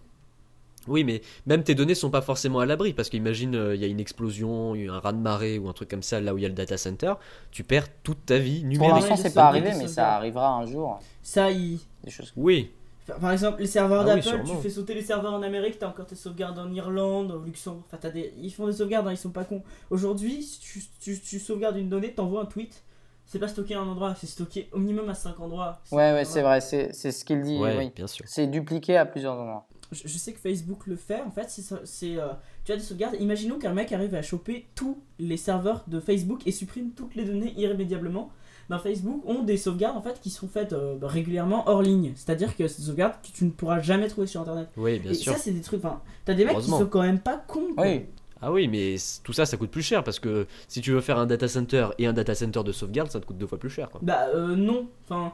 Oui, 0.87 1.03
mais 1.03 1.21
même 1.45 1.63
tes 1.63 1.75
données 1.75 1.95
sont 1.95 2.09
pas 2.09 2.21
forcément 2.21 2.59
à 2.59 2.65
l'abri 2.65 2.93
parce 2.93 3.09
qu'imagine 3.09 3.55
euh, 3.55 3.75
il 3.75 3.81
y 3.81 3.85
a 3.85 3.87
une 3.87 3.99
explosion, 3.99 4.75
il 4.75 4.85
y 4.85 4.89
a 4.89 4.93
un 4.93 4.99
raz 4.99 5.13
de 5.13 5.17
marée 5.19 5.59
ou 5.59 5.67
un 5.69 5.73
truc 5.73 5.89
comme 5.89 6.03
ça 6.03 6.19
là 6.21 6.33
où 6.33 6.37
il 6.37 6.41
y 6.41 6.45
a 6.45 6.49
le 6.49 6.55
data 6.55 6.77
center, 6.77 7.13
tu 7.51 7.63
perds 7.63 7.87
toute 8.03 8.25
ta 8.25 8.37
vie 8.37 8.61
pour 8.61 8.69
numérique. 8.69 8.93
l'instant 8.95 9.15
Ouais, 9.15 9.21
c'est 9.21 9.33
pas 9.33 9.41
y 9.41 9.45
arrivé, 9.45 9.71
mais 9.77 9.87
ça 9.87 10.15
arrivera 10.15 10.49
un 10.49 10.65
jour. 10.65 10.99
Ça, 11.21 11.51
il. 11.51 11.79
Des 12.03 12.11
choses. 12.11 12.33
Oui, 12.35 12.71
Enfin, 13.09 13.19
Par 13.19 13.31
exemple, 13.31 13.61
les 13.61 13.67
serveurs 13.67 14.05
Ah 14.07 14.15
oui, 14.15 14.21
d'Apple, 14.21 14.43
tu 14.45 14.55
fais 14.61 14.69
sauter 14.69 14.93
les 14.93 15.01
serveurs 15.01 15.33
en 15.33 15.41
Amérique, 15.41 15.79
t'as 15.79 15.87
encore 15.87 16.05
tes 16.05 16.15
sauvegardes 16.15 16.59
en 16.59 16.71
Irlande, 16.73 17.31
au 17.31 17.41
Luxembourg. 17.41 17.83
Enfin, 17.87 17.97
t'as 18.01 18.09
des... 18.09 18.33
ils 18.37 18.51
font 18.51 18.67
des 18.67 18.73
sauvegardes, 18.73 19.07
hein, 19.07 19.11
ils 19.13 19.17
sont 19.17 19.29
pas 19.29 19.45
cons. 19.45 19.63
Aujourd'hui, 19.89 20.43
si 20.43 20.59
tu, 20.59 20.83
tu, 20.99 21.19
tu 21.19 21.39
sauvegardes 21.39 21.77
une 21.77 21.89
donnée, 21.89 22.11
t'envoies 22.13 22.41
un 22.41 22.45
tweet. 22.45 22.83
C'est 23.25 23.39
pas 23.39 23.49
stocké 23.49 23.75
à 23.75 23.81
un 23.81 23.87
endroit, 23.87 24.15
c'est 24.15 24.27
stocké 24.27 24.69
au 24.71 24.79
minimum 24.79 25.09
à 25.09 25.13
5 25.13 25.37
endroits. 25.41 25.81
Ouais, 25.91 26.13
ouais, 26.13 26.23
c'est 26.23 26.41
vrai, 26.41 26.61
c'est 26.61 26.93
c'est 26.93 27.11
ce 27.11 27.25
qu'il 27.25 27.41
dit. 27.41 27.57
ouais, 27.57 27.75
oui. 27.77 27.91
bien 27.93 28.07
sûr. 28.07 28.23
C'est 28.27 28.47
dupliqué 28.47 28.95
à 28.95 29.05
plusieurs 29.05 29.33
endroits. 29.33 29.67
Je, 29.91 30.01
je 30.05 30.17
sais 30.17 30.33
que 30.33 30.39
Facebook 30.39 30.87
le 30.87 30.95
fait, 30.95 31.21
en 31.21 31.31
fait, 31.31 31.49
c'est. 31.85 32.17
euh, 32.17 32.27
tu 32.65 32.71
as 32.71 32.77
des 32.77 32.83
sauvegardes. 32.83 33.15
Imaginons 33.19 33.57
qu'un 33.59 33.73
mec 33.73 33.91
arrive 33.91 34.15
à 34.15 34.21
choper 34.21 34.67
tous 34.75 34.97
les 35.19 35.37
serveurs 35.37 35.83
de 35.87 35.99
Facebook 35.99 36.41
et 36.45 36.51
supprime 36.51 36.91
toutes 36.91 37.15
les 37.15 37.23
données 37.25 37.53
irrémédiablement. 37.57 38.29
Ben, 38.69 38.79
Facebook 38.79 39.23
ont 39.25 39.43
des 39.43 39.55
sauvegardes 39.55 39.95
en 39.95 40.01
fait 40.01 40.19
qui 40.19 40.29
sont 40.29 40.49
faites 40.49 40.73
euh, 40.73 40.97
régulièrement 41.01 41.69
hors 41.69 41.81
ligne. 41.81 42.11
C'est-à-dire 42.15 42.55
que 42.57 42.67
c'est 42.67 42.79
des 42.81 42.85
sauvegardes 42.87 43.13
que 43.21 43.29
tu 43.33 43.45
ne 43.45 43.51
pourras 43.51 43.79
jamais 43.79 44.09
trouver 44.09 44.27
sur 44.27 44.41
internet. 44.41 44.67
Oui, 44.75 44.99
bien 44.99 45.11
et 45.11 45.13
sûr. 45.13 45.31
ça, 45.31 45.39
c'est 45.39 45.51
des 45.53 45.61
trucs. 45.61 45.83
Enfin, 45.85 46.01
t'as 46.25 46.33
des 46.33 46.43
mecs 46.43 46.59
qui 46.59 46.69
sont 46.69 46.85
quand 46.85 47.01
même 47.01 47.19
pas 47.19 47.37
cons. 47.47 47.67
Oui, 47.77 48.01
Ah 48.41 48.51
oui, 48.51 48.67
mais 48.67 48.97
tout 49.23 49.31
ça, 49.31 49.45
ça 49.45 49.55
coûte 49.55 49.71
plus 49.71 49.81
cher 49.83 50.03
parce 50.03 50.19
que 50.19 50.47
si 50.67 50.81
tu 50.81 50.91
veux 50.91 50.99
faire 50.99 51.17
un 51.17 51.25
data 51.25 51.47
center 51.47 51.87
et 51.97 52.07
un 52.07 52.13
data 52.13 52.35
center 52.35 52.61
de 52.65 52.73
sauvegarde, 52.73 53.09
ça 53.09 53.21
te 53.21 53.25
coûte 53.25 53.37
deux 53.37 53.47
fois 53.47 53.57
plus 53.57 53.69
cher. 53.69 53.89
Quoi. 53.89 54.01
Bah 54.03 54.27
euh, 54.35 54.55
non. 54.57 54.89
Enfin, 55.05 55.31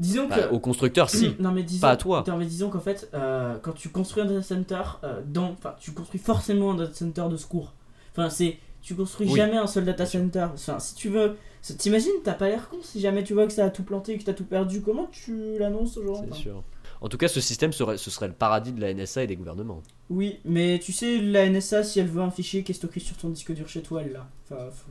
disons 0.00 0.26
Bah, 0.26 0.48
que. 0.48 0.52
au 0.54 0.58
constructeur, 0.58 1.08
si. 1.08 1.36
Non 1.38 1.52
mais 1.52 1.62
disons, 1.62 1.82
Pas 1.82 1.90
à 1.90 1.96
toi. 1.96 2.24
Non 2.26 2.36
mais 2.36 2.46
disons 2.46 2.68
qu'en 2.70 2.80
fait, 2.80 3.08
euh, 3.14 3.56
quand 3.62 3.72
tu 3.72 3.88
construis 3.90 4.22
un 4.24 4.26
data 4.26 4.42
center, 4.42 4.82
euh, 5.04 5.20
dans, 5.24 5.50
enfin, 5.52 5.76
tu 5.78 5.92
construis 5.92 6.18
forcément 6.20 6.72
un 6.72 6.74
data 6.76 6.92
center 6.94 7.26
de 7.30 7.36
secours. 7.36 7.72
Enfin, 8.12 8.28
c'est, 8.28 8.58
tu 8.82 8.96
construis 8.96 9.28
Oui. 9.28 9.36
jamais 9.36 9.56
un 9.56 9.66
seul 9.68 9.84
data 9.84 10.04
center. 10.06 10.48
Enfin, 10.52 10.78
si 10.80 10.94
tu 10.96 11.08
veux, 11.10 11.36
t'imagines, 11.78 12.10
t'as 12.24 12.32
pas 12.34 12.48
l'air 12.48 12.68
con 12.68 12.78
si 12.82 12.98
jamais 13.00 13.22
tu 13.22 13.34
vois 13.34 13.46
que 13.46 13.52
ça 13.52 13.66
a 13.66 13.70
tout 13.70 13.84
planté, 13.84 14.18
que 14.18 14.24
t'as 14.24 14.32
tout 14.32 14.44
perdu. 14.44 14.80
Comment 14.80 15.06
tu 15.12 15.58
l'annonces 15.58 15.98
gens 16.04 16.24
C'est 16.32 16.34
sûr. 16.42 16.64
En 17.02 17.08
tout 17.08 17.16
cas, 17.16 17.28
ce 17.28 17.40
système 17.40 17.72
serait, 17.72 17.96
ce 17.96 18.10
serait 18.10 18.28
le 18.28 18.34
paradis 18.34 18.72
de 18.72 18.80
la 18.80 18.92
NSA 18.92 19.22
et 19.22 19.26
des 19.26 19.36
gouvernements. 19.36 19.82
Oui, 20.10 20.38
mais 20.44 20.78
tu 20.82 20.92
sais, 20.92 21.18
la 21.18 21.48
NSA, 21.48 21.82
si 21.82 21.98
elle 22.00 22.08
veut 22.08 22.20
un 22.20 22.30
fichier 22.30 22.62
qui 22.62 22.72
est 22.72 22.74
stocké 22.74 23.00
sur 23.00 23.16
ton 23.16 23.30
disque 23.30 23.52
dur 23.54 23.68
chez 23.68 23.80
toi, 23.82 24.02
elle 24.02 24.12
l'a. 24.12 24.26
Enfin, 24.50 24.70
faut- 24.70 24.90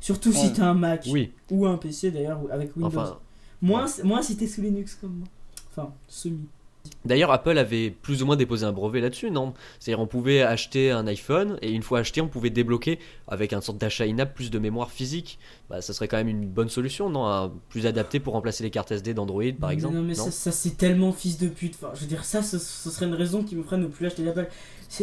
Surtout 0.00 0.32
si 0.32 0.52
t'as 0.52 0.66
un 0.66 0.74
Mac 0.74 1.04
Oui, 1.10 1.32
ou 1.50 1.66
un 1.66 1.76
PC 1.76 2.10
d'ailleurs 2.12 2.40
avec 2.52 2.74
Windows. 2.76 2.88
enfin. 2.98 3.18
Moins, 3.62 3.86
moins 4.04 4.22
si 4.22 4.36
t'es 4.36 4.46
sous 4.46 4.62
Linux 4.62 4.96
comme 5.00 5.16
moi. 5.18 5.28
Enfin, 5.70 5.92
semi. 6.08 6.40
D'ailleurs, 7.04 7.30
Apple 7.32 7.58
avait 7.58 7.90
plus 7.90 8.22
ou 8.22 8.26
moins 8.26 8.36
déposé 8.36 8.64
un 8.64 8.72
brevet 8.72 9.00
là-dessus, 9.02 9.30
non? 9.30 9.52
C'est-à-dire, 9.78 10.00
on 10.00 10.06
pouvait 10.06 10.40
acheter 10.40 10.90
un 10.90 11.06
iPhone 11.06 11.58
et 11.60 11.72
une 11.72 11.82
fois 11.82 11.98
acheté, 11.98 12.22
on 12.22 12.28
pouvait 12.28 12.48
débloquer 12.48 12.98
avec 13.26 13.52
un 13.52 13.60
sorte 13.60 13.76
d'achat 13.76 14.04
in-app 14.04 14.32
plus 14.34 14.50
de 14.50 14.58
mémoire 14.58 14.90
physique. 14.90 15.38
Bah, 15.68 15.82
ça 15.82 15.92
serait 15.92 16.08
quand 16.08 16.16
même 16.16 16.28
une 16.28 16.46
bonne 16.48 16.70
solution, 16.70 17.10
non? 17.10 17.26
Un- 17.26 17.52
Plus 17.68 17.84
adapté 17.86 18.20
pour 18.20 18.32
remplacer 18.32 18.64
les 18.64 18.70
cartes 18.70 18.90
SD 18.90 19.12
d'Android, 19.12 19.42
par 19.60 19.68
Mais 19.68 19.74
exemple. 19.74 19.96
Non, 19.96 20.02
mais 20.02 20.14
ça, 20.14 20.30
ça, 20.30 20.50
c'est 20.50 20.78
tellement 20.78 21.12
fils 21.12 21.36
de 21.36 21.48
pute. 21.48 21.74
Enfin, 21.74 21.90
je 21.94 22.00
veux 22.00 22.06
dire, 22.06 22.24
ça, 22.24 22.42
ce, 22.42 22.58
ce 22.58 22.90
serait 22.90 23.06
une 23.06 23.14
raison 23.14 23.42
qui 23.42 23.54
me 23.56 23.62
ferait 23.62 23.76
ne 23.78 23.86
plus 23.86 24.06
acheter 24.06 24.24
d'Apple. 24.24 24.48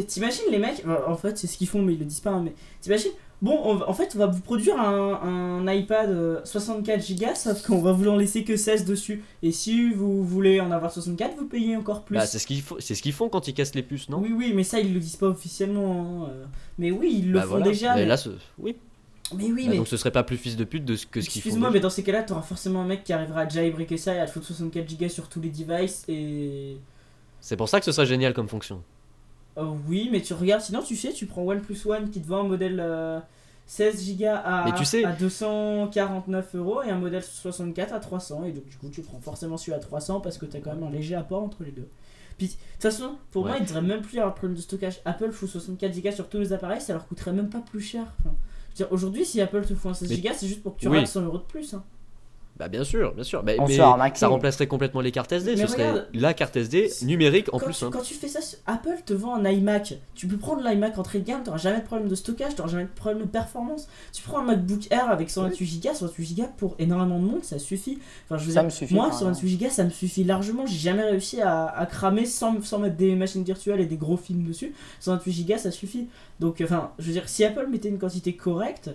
T'imagines 0.08 0.46
les 0.50 0.58
mecs, 0.58 0.82
enfin, 0.86 1.02
en 1.08 1.16
fait, 1.18 1.38
c'est 1.38 1.46
ce 1.48 1.56
qu'ils 1.58 1.68
font, 1.68 1.84
mais 1.84 1.94
ils 1.94 2.00
le 2.00 2.06
disent 2.06 2.20
pas. 2.22 2.32
hein, 2.32 2.42
mais 2.44 2.54
t'imagines, 2.82 3.12
bon, 3.42 3.60
on 3.64 3.76
va- 3.76 3.90
en 3.90 3.94
fait, 3.94 4.12
on 4.16 4.20
va 4.20 4.28
vous 4.28 4.42
produire 4.42 4.80
un, 4.80 5.20
un 5.64 5.72
iPad 5.74 6.10
euh, 6.10 6.40
64 6.44 7.14
Go, 7.20 7.26
sauf 7.36 7.62
qu'on 7.66 7.82
va 7.82 7.92
vous 7.92 8.08
en 8.08 8.16
laisser 8.16 8.44
que 8.44 8.56
16 8.58 8.86
dessus. 8.86 9.24
Et 9.44 9.52
si 9.52 9.92
vous 9.92 10.24
voulez 10.26 10.60
en 10.62 10.72
avoir 10.72 10.92
64, 10.92 11.36
vous 11.38 11.46
payez 11.46 11.76
encore 11.76 12.04
plus. 12.04 12.16
Bah, 12.18 12.26
c'est 12.26 12.40
ce 12.40 12.48
qu'ils 12.48 12.62
font, 12.62 12.76
c'est 12.80 12.96
ce 12.96 13.02
qu'ils 13.02 13.14
font 13.14 13.30
quand 13.30 13.48
ils 13.48 13.54
cassent 13.54 13.76
les 13.76 13.84
puces, 13.84 14.10
non? 14.10 14.20
Oui, 14.20 14.34
oui, 14.36 14.52
mais 14.56 14.64
ça, 14.64 14.80
ils 14.80 14.94
le 14.94 15.00
disent 15.00 15.16
pas 15.18 15.28
officiellement. 15.28 16.26
hein, 16.26 16.30
euh. 16.32 16.46
Mais 16.80 16.92
oui, 16.92 17.18
ils 17.20 17.28
le 17.32 17.36
Bah, 17.40 17.42
font 17.44 17.50
voilà. 17.50 17.66
déjà. 17.66 17.94
Mais 17.96 18.02
Mais, 18.02 18.06
là, 18.08 18.18
ce- 18.18 18.30
oui. 18.60 18.76
mais 19.36 19.44
oui, 19.46 19.64
Bah, 19.66 19.72
mais. 19.72 19.78
Donc 19.78 19.88
ce 19.88 19.98
serait 19.98 20.12
pas 20.12 20.24
plus 20.24 20.38
fils 20.38 20.56
de 20.56 20.64
pute 20.64 20.86
de 20.86 20.96
ce 20.96 21.06
que 21.06 21.22
ce 21.22 21.30
qu'ils 21.30 21.42
font. 21.42 21.48
Excuse-moi, 21.50 21.70
mais 21.70 21.74
déjà. 21.80 21.84
dans 21.84 21.90
ces 21.90 22.04
cas-là, 22.04 22.24
t'auras 22.24 22.42
forcément 22.42 22.82
un 22.82 22.86
mec 22.86 23.04
qui 23.04 23.14
arrivera 23.14 23.42
à 23.42 23.50
jailbreaker 23.50 23.98
ça 24.00 24.14
et 24.16 24.20
à 24.20 24.26
te 24.26 24.32
foutre 24.32 24.46
64 24.48 24.98
Go 25.00 25.10
sur 25.10 25.28
tous 25.30 25.42
les 25.42 25.50
devices 25.50 26.04
et. 26.08 26.78
C'est 27.42 27.58
pour 27.58 27.70
ça 27.70 27.80
que 27.80 27.86
ce 27.86 27.92
serait 27.92 28.08
génial 28.08 28.34
comme 28.34 28.48
fonction. 28.50 28.82
Euh, 29.58 29.74
oui, 29.88 30.10
mais 30.12 30.22
tu 30.22 30.34
regardes, 30.34 30.62
sinon 30.62 30.82
tu 30.82 30.96
sais, 30.96 31.14
tu 31.14 31.26
prends 31.26 31.44
OnePlus 31.44 31.78
One 31.86 32.10
qui 32.10 32.22
te 32.22 32.28
vend 32.28 32.42
un 32.42 32.48
modèle 32.48 32.80
euh, 32.82 33.20
16 33.68 34.18
Go 34.18 34.26
à, 34.28 34.64
Mais 34.66 34.74
tu 34.74 34.84
sais- 34.86 35.06
à 35.06 35.14
249 35.14 36.56
euros 36.56 36.84
et 36.84 36.90
un 36.90 36.98
modèle 37.00 37.24
64 37.24 37.94
à 37.94 38.00
300. 38.00 38.44
Et 38.46 38.52
donc, 38.52 38.66
du 38.68 38.78
coup, 38.78 38.90
tu 38.90 39.02
prends 39.02 39.20
forcément 39.20 39.58
celui 39.58 39.74
à 39.74 39.80
300 39.80 40.20
parce 40.22 40.38
que 40.38 40.46
t'as 40.46 40.60
quand 40.60 40.74
même 40.76 40.84
un 40.84 40.90
léger 40.92 41.16
apport 41.16 41.42
entre 41.44 41.64
les 41.64 41.72
deux. 41.72 41.88
Puis, 42.38 42.48
de 42.48 42.52
toute 42.52 42.82
façon, 42.82 43.16
pour 43.32 43.44
Ouais. 43.46 43.52
moi, 43.52 43.60
il 43.62 43.66
devrait 43.66 43.82
même 43.82 44.02
plus 44.02 44.16
y 44.16 44.20
avoir 44.20 44.34
de 44.34 44.38
problème 44.38 44.58
de 44.58 44.62
stockage. 44.62 45.00
Apple 45.06 45.32
fout 45.32 45.50
64 45.50 46.00
Go 46.02 46.12
sur 46.12 46.28
tous 46.28 46.38
les 46.40 46.52
appareils, 46.54 46.82
ça 46.82 46.94
leur 46.94 47.08
coûterait 47.08 47.32
même 47.34 47.50
pas 47.50 47.60
plus 47.62 47.80
cher. 47.82 48.04
Enfin, 48.20 48.36
aujourd'hui, 48.92 49.26
si 49.26 49.40
Apple 49.42 49.66
te 49.66 49.74
fout 49.74 49.92
un 49.92 49.94
16 49.94 50.10
Mais- 50.10 50.18
Go, 50.18 50.30
c'est 50.36 50.48
juste 50.48 50.62
pour 50.62 50.76
que 50.76 50.82
tu 50.82 50.90
Oui. 50.90 50.98
rates 51.00 51.08
100 51.08 51.22
euros 51.22 51.38
de 51.38 51.44
plus. 51.44 51.74
hein. 51.74 51.84
Bah 52.58 52.70
bien 52.70 52.86
sûr, 52.86 53.14
bien 53.14 53.24
sûr. 53.26 53.44
Bah, 53.44 53.52
mais 53.68 53.76
ça 54.16 54.28
remplacerait 54.30 54.68
complètement 54.68 55.02
les 55.02 55.12
cartes 55.12 55.30
SD. 55.32 55.56
Mais 55.56 55.62
ce 55.64 55.68
serait 55.68 55.90
regarde. 55.90 56.08
la 56.14 56.34
carte 56.34 56.56
SD 56.56 56.90
numérique 57.02 57.54
en 57.54 57.60
quand, 57.60 57.66
plus. 57.66 57.78
tu, 57.78 57.84
hein. 57.84 57.90
quand 57.92 58.02
tu 58.02 58.14
fais 58.14 58.30
ça, 58.30 58.40
Apple 58.66 58.96
te 59.06 59.14
vend 59.14 59.36
un 59.36 59.44
iMac. 59.50 59.96
Tu 60.14 60.26
peux 60.28 60.38
prendre 60.38 60.64
l'iMac 60.64 60.98
entrée 60.98 61.20
de 61.20 61.26
gamme, 61.26 61.44
t'auras 61.44 61.58
jamais 61.58 61.80
de 61.82 61.86
problème 61.86 62.08
de 62.08 62.16
stockage, 62.16 62.56
t'auras 62.56 62.70
jamais 62.70 62.86
de 62.86 62.90
problème 62.90 63.24
de 63.24 63.28
performance. 63.28 63.90
Tu 64.14 64.22
prends 64.22 64.40
un 64.40 64.44
MacBook 64.44 64.90
Air 64.90 65.10
avec 65.10 65.30
128 65.30 65.84
Go, 65.84 65.90
128 65.94 66.36
Go 66.36 66.44
pour 66.56 66.76
énormément 66.80 67.20
de 67.20 67.26
monde, 67.26 67.44
ça 67.44 67.60
suffit. 67.60 68.00
Enfin, 68.26 68.38
je 68.38 68.46
veux 68.48 68.54
Ça 68.54 68.62
dire, 68.62 68.66
me 68.68 68.70
suffit. 68.70 68.94
moi, 68.94 69.10
par 69.10 69.20
128 69.20 69.58
Go, 69.58 69.66
ça 69.70 69.84
me 69.84 69.90
suffit 69.90 70.24
largement. 70.24 70.66
J'ai 70.66 70.78
jamais 70.78 71.04
réussi 71.04 71.42
à, 71.42 71.66
à 71.68 71.86
cramer 71.86 72.26
sans, 72.26 72.62
sans 72.64 72.80
mettre 72.80 72.96
des 72.96 73.16
machines 73.16 73.44
virtuelles 73.44 73.82
et 73.82 73.86
des 73.86 73.98
gros 73.98 74.16
films 74.16 74.44
dessus. 74.44 74.74
128 75.02 75.46
Go, 75.46 75.58
ça 75.58 75.72
suffit. 75.72 76.08
Donc, 76.40 76.62
enfin, 76.64 76.92
je 77.00 77.08
veux 77.08 77.12
dire, 77.14 77.28
si 77.28 77.44
Apple 77.44 77.68
mettait 77.70 77.90
une 77.90 78.00
quantité 78.00 78.34
correcte, 78.34 78.92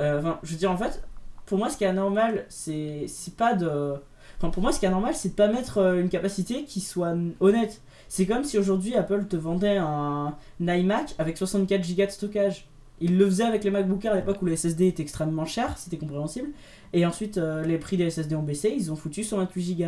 euh, 0.00 0.20
enfin, 0.20 0.38
je 0.42 0.52
veux 0.52 0.58
dire, 0.58 0.70
en 0.70 0.76
fait, 0.78 1.02
pour 1.48 1.58
moi, 1.58 1.68
ce 1.70 1.76
qui 1.76 1.84
est 1.84 1.88
anormal, 1.88 2.44
c'est 2.48 3.04
c'est 3.08 3.34
pas 3.36 3.54
de. 3.54 3.94
Enfin, 4.36 4.50
pour 4.50 4.62
moi, 4.62 4.70
ce 4.72 4.78
qui 4.78 4.84
est 4.84 4.88
anormal, 4.88 5.14
c'est 5.14 5.30
de 5.30 5.34
pas 5.34 5.48
mettre 5.48 5.78
euh, 5.78 6.00
une 6.00 6.08
capacité 6.08 6.64
qui 6.64 6.80
soit 6.80 7.14
honnête. 7.40 7.80
C'est 8.08 8.24
comme 8.26 8.44
si 8.44 8.56
aujourd'hui 8.58 8.94
Apple 8.94 9.24
te 9.26 9.36
vendait 9.36 9.76
un, 9.78 10.36
un 10.64 10.74
iMac 10.74 11.14
avec 11.18 11.36
64 11.36 11.96
Go 11.96 12.04
de 12.06 12.10
stockage. 12.10 12.68
Il 13.00 13.16
le 13.18 13.26
faisait 13.26 13.44
avec 13.44 13.64
les 13.64 13.70
MacBook 13.70 14.04
Air 14.04 14.12
à 14.12 14.16
l'époque 14.16 14.40
où 14.42 14.46
les 14.46 14.56
SSD 14.56 14.86
étaient 14.88 15.02
extrêmement 15.02 15.44
chers, 15.44 15.76
c'était 15.78 15.98
compréhensible. 15.98 16.48
Et 16.92 17.04
ensuite, 17.06 17.38
euh, 17.38 17.62
les 17.64 17.78
prix 17.78 17.96
des 17.96 18.10
SSD 18.10 18.34
ont 18.34 18.42
baissé, 18.42 18.72
ils 18.76 18.90
ont 18.90 18.96
foutu 18.96 19.22
128 19.24 19.74
Go. 19.76 19.84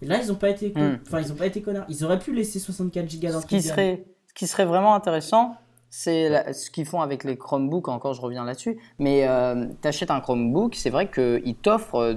Et 0.00 0.06
là, 0.06 0.20
ils 0.22 0.30
ont 0.32 0.36
pas 0.36 0.48
été, 0.50 0.72
con- 0.72 0.80
Hmm. 0.92 0.98
enfin, 1.06 1.20
ils 1.20 1.32
ont 1.32 1.36
pas 1.36 1.46
été 1.46 1.60
connards. 1.62 1.86
Ils 1.88 2.04
auraient 2.04 2.18
pu 2.18 2.32
laisser 2.34 2.58
64 2.58 3.20
Go 3.20 3.28
dans 3.32 3.40
Ce 3.40 3.46
qui, 3.46 3.62
serait, 3.62 4.04
ce 4.28 4.34
qui 4.34 4.46
serait 4.46 4.64
vraiment 4.64 4.94
intéressant, 4.94 5.56
c'est 5.94 6.54
ce 6.54 6.70
qu'ils 6.70 6.86
font 6.86 7.02
avec 7.02 7.22
les 7.22 7.36
Chromebooks, 7.36 7.88
encore 7.88 8.14
je 8.14 8.22
reviens 8.22 8.44
là-dessus, 8.46 8.78
mais 8.98 9.28
tu 9.82 9.86
achètes 9.88 10.10
un 10.10 10.20
Chromebook, 10.20 10.74
c'est 10.74 10.88
vrai 10.88 11.10
qu'il 11.10 11.54
t'offre, 11.54 11.96
euh, 11.96 12.14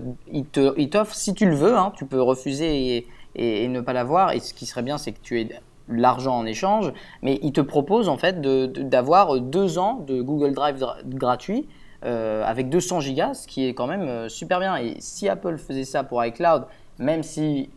si 1.11 1.33
tu 1.33 1.45
le 1.45 1.55
veux, 1.55 1.75
hein, 1.77 1.91
tu 1.97 2.05
peux 2.05 2.21
refuser 2.21 2.95
et, 2.95 3.07
et- 3.35 3.65
et 3.65 3.67
ne 3.67 3.81
pas 3.81 3.91
l'avoir, 3.91 4.31
et 4.31 4.39
ce 4.39 4.53
qui 4.53 4.65
serait 4.65 4.81
bien, 4.81 4.97
c'est 4.97 5.11
que 5.11 5.19
tu 5.21 5.41
aies 5.41 5.49
l'argent 5.89 6.37
en 6.37 6.45
échange, 6.45 6.93
mais 7.21 7.37
il 7.43 7.51
te 7.51 7.59
propose 7.59 8.07
en 8.07 8.17
fait 8.17 8.39
de- 8.39 8.65
de- 8.65 8.81
d'avoir 8.81 9.39
deux 9.41 9.77
ans 9.77 9.95
de 10.07 10.21
Google 10.21 10.53
Drive 10.53 10.77
dra- 10.79 10.97
gratuit 11.03 11.67
euh, 12.05 12.43
avec 12.45 12.69
200 12.69 13.01
gigas, 13.01 13.33
ce 13.33 13.45
qui 13.47 13.67
est 13.67 13.73
quand 13.73 13.87
même 13.87 14.01
euh, 14.03 14.29
super 14.29 14.59
bien. 14.59 14.77
Et 14.77 14.95
si 14.99 15.27
Apple 15.27 15.57
faisait 15.57 15.83
ça 15.85 16.03
pour 16.03 16.23
iCloud, 16.23 16.65
même 16.99 17.23
si 17.23 17.69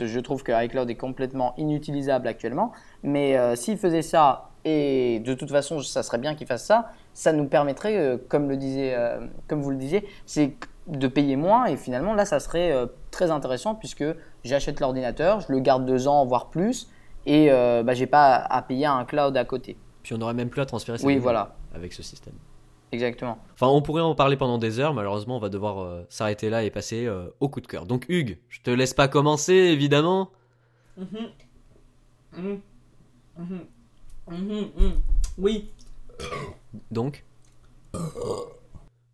je 0.00 0.20
trouve 0.20 0.42
que 0.42 0.52
iCloud 0.64 0.90
est 0.90 0.96
complètement 0.96 1.54
inutilisable 1.56 2.26
actuellement, 2.28 2.72
mais 3.04 3.36
euh, 3.38 3.54
s'il 3.56 3.78
faisait 3.78 4.02
ça, 4.02 4.50
et 4.68 5.20
de 5.20 5.32
toute 5.34 5.50
façon, 5.50 5.80
ça 5.80 6.02
serait 6.02 6.18
bien 6.18 6.34
qu'il 6.34 6.48
fasse 6.48 6.64
ça, 6.64 6.90
ça 7.14 7.32
nous 7.32 7.46
permettrait, 7.46 7.96
euh, 7.96 8.16
comme, 8.28 8.48
le 8.48 8.56
disait, 8.56 8.94
euh, 8.96 9.24
comme 9.46 9.62
vous 9.62 9.70
le 9.70 9.76
disiez, 9.76 10.04
c'est 10.26 10.56
de 10.88 11.06
payer 11.06 11.36
moins. 11.36 11.66
Et 11.66 11.76
finalement, 11.76 12.14
là, 12.14 12.24
ça 12.24 12.40
serait 12.40 12.72
euh, 12.72 12.86
très 13.12 13.30
intéressant 13.30 13.76
puisque 13.76 14.04
j'achète 14.44 14.80
l'ordinateur, 14.80 15.40
je 15.40 15.52
le 15.52 15.60
garde 15.60 15.86
deux 15.86 16.08
ans, 16.08 16.26
voire 16.26 16.50
plus, 16.50 16.88
et 17.26 17.52
euh, 17.52 17.84
bah, 17.84 17.94
j'ai 17.94 18.06
pas 18.08 18.34
à 18.34 18.60
payer 18.60 18.86
un 18.86 19.04
cloud 19.04 19.36
à 19.36 19.44
côté. 19.44 19.76
Puis 20.02 20.14
on 20.14 20.18
n'aurait 20.18 20.34
même 20.34 20.50
plus 20.50 20.60
à 20.62 20.66
transférer 20.66 20.98
ces 20.98 21.06
Oui, 21.06 21.14
données 21.14 21.22
voilà, 21.22 21.54
avec 21.72 21.92
ce 21.92 22.02
système. 22.02 22.34
exactement. 22.90 23.38
Enfin, 23.54 23.68
on 23.68 23.82
pourrait 23.82 24.02
en 24.02 24.16
parler 24.16 24.36
pendant 24.36 24.58
des 24.58 24.80
heures, 24.80 24.94
malheureusement, 24.94 25.36
on 25.36 25.40
va 25.40 25.48
devoir 25.48 25.78
euh, 25.78 26.04
s'arrêter 26.08 26.50
là 26.50 26.64
et 26.64 26.70
passer 26.70 27.06
euh, 27.06 27.28
au 27.38 27.48
coup 27.48 27.60
de 27.60 27.66
cœur. 27.68 27.86
Donc, 27.86 28.06
Hugues, 28.08 28.38
je 28.48 28.60
te 28.62 28.70
laisse 28.70 28.94
pas 28.94 29.06
commencer, 29.06 29.54
évidemment. 29.54 30.30
Mhm. 30.96 31.06
Mhm. 32.36 32.60
Mhm. 33.38 33.60
Mhm. 34.30 34.70
Mhm. 34.76 35.02
Oui. 35.38 35.70
Donc. 36.90 37.24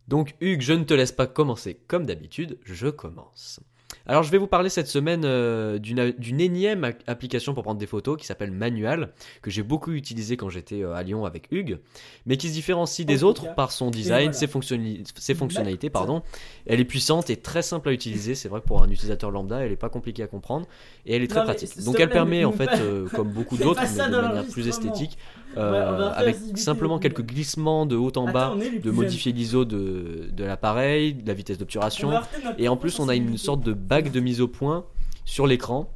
Donc, 0.07 0.35
Hugues, 0.41 0.61
je 0.61 0.73
ne 0.73 0.83
te 0.83 0.93
laisse 0.93 1.11
pas 1.11 1.27
commencer 1.27 1.79
comme 1.87 2.05
d'habitude, 2.05 2.59
je 2.65 2.89
commence. 2.89 3.61
Alors 4.05 4.23
je 4.23 4.31
vais 4.31 4.37
vous 4.37 4.47
parler 4.47 4.67
cette 4.69 4.87
semaine 4.87 5.21
euh, 5.23 5.77
d'une 5.79 6.11
d'une 6.17 6.41
énième 6.41 6.91
application 7.07 7.53
pour 7.53 7.63
prendre 7.63 7.79
des 7.79 7.87
photos 7.87 8.17
qui 8.19 8.25
s'appelle 8.25 8.51
Manual, 8.51 9.13
que 9.41 9.49
j'ai 9.49 9.63
beaucoup 9.63 9.91
utilisé 9.93 10.35
quand 10.35 10.49
j'étais 10.49 10.83
euh, 10.83 10.93
à 10.93 11.03
Lyon 11.03 11.23
avec 11.25 11.47
Hugues, 11.51 11.79
mais 12.25 12.35
qui 12.35 12.49
se 12.49 12.53
différencie 12.53 13.05
des 13.05 13.23
autres 13.23 13.55
par 13.55 13.71
son 13.71 13.91
design, 13.91 14.31
voilà. 14.31 14.33
ses, 14.33 14.47
fonctionnali- 14.47 15.03
ses 15.17 15.33
fonctionnalités. 15.35 15.89
Pardon. 15.89 16.21
Elle 16.65 16.81
est 16.81 16.85
puissante 16.85 17.29
et 17.29 17.37
très 17.37 17.61
simple 17.61 17.87
à 17.89 17.91
utiliser, 17.93 18.35
c'est 18.35 18.49
vrai 18.49 18.59
que 18.59 18.65
pour 18.65 18.83
un 18.83 18.89
utilisateur 18.89 19.31
lambda, 19.31 19.59
elle 19.59 19.71
est 19.71 19.77
pas 19.77 19.89
compliquée 19.89 20.23
à 20.23 20.27
comprendre 20.27 20.67
et 21.05 21.15
elle 21.15 21.23
est 21.23 21.27
très 21.27 21.39
Non, 21.39 21.45
pratique. 21.45 21.81
Donc 21.85 21.97
elle 21.99 22.09
permet 22.09 22.43
en 22.43 22.51
fait, 22.51 22.69
euh, 22.81 23.07
comme 23.07 23.29
beaucoup 23.29 23.55
d'autres, 23.63 23.81
mais 23.83 24.05
de 24.09 24.21
manière 24.21 24.45
plus 24.47 24.67
esthétique, 24.67 25.17
euh, 25.55 26.09
avec 26.15 26.35
simplement 26.55 26.99
quelques 26.99 27.21
glissements 27.23 27.85
de 27.85 27.95
haut 27.95 28.11
en 28.17 28.29
bas, 28.29 28.53
de 28.83 28.91
modifier 28.91 29.31
l'ISO 29.31 29.63
de, 29.63 30.29
de 30.29 30.43
l'appareil, 30.43 31.13
de 31.13 31.25
la 31.27 31.33
vitesse 31.33 31.57
d'obturation. 31.57 32.11
Et 32.57 32.67
en 32.67 32.75
plus, 32.75 32.99
on 32.99 33.07
a 33.07 33.15
une 33.15 33.37
sorte 33.37 33.61
de 33.61 33.71
bague 33.93 34.11
de 34.11 34.19
mise 34.19 34.41
au 34.41 34.47
point 34.47 34.85
sur 35.23 35.45
l'écran 35.45 35.87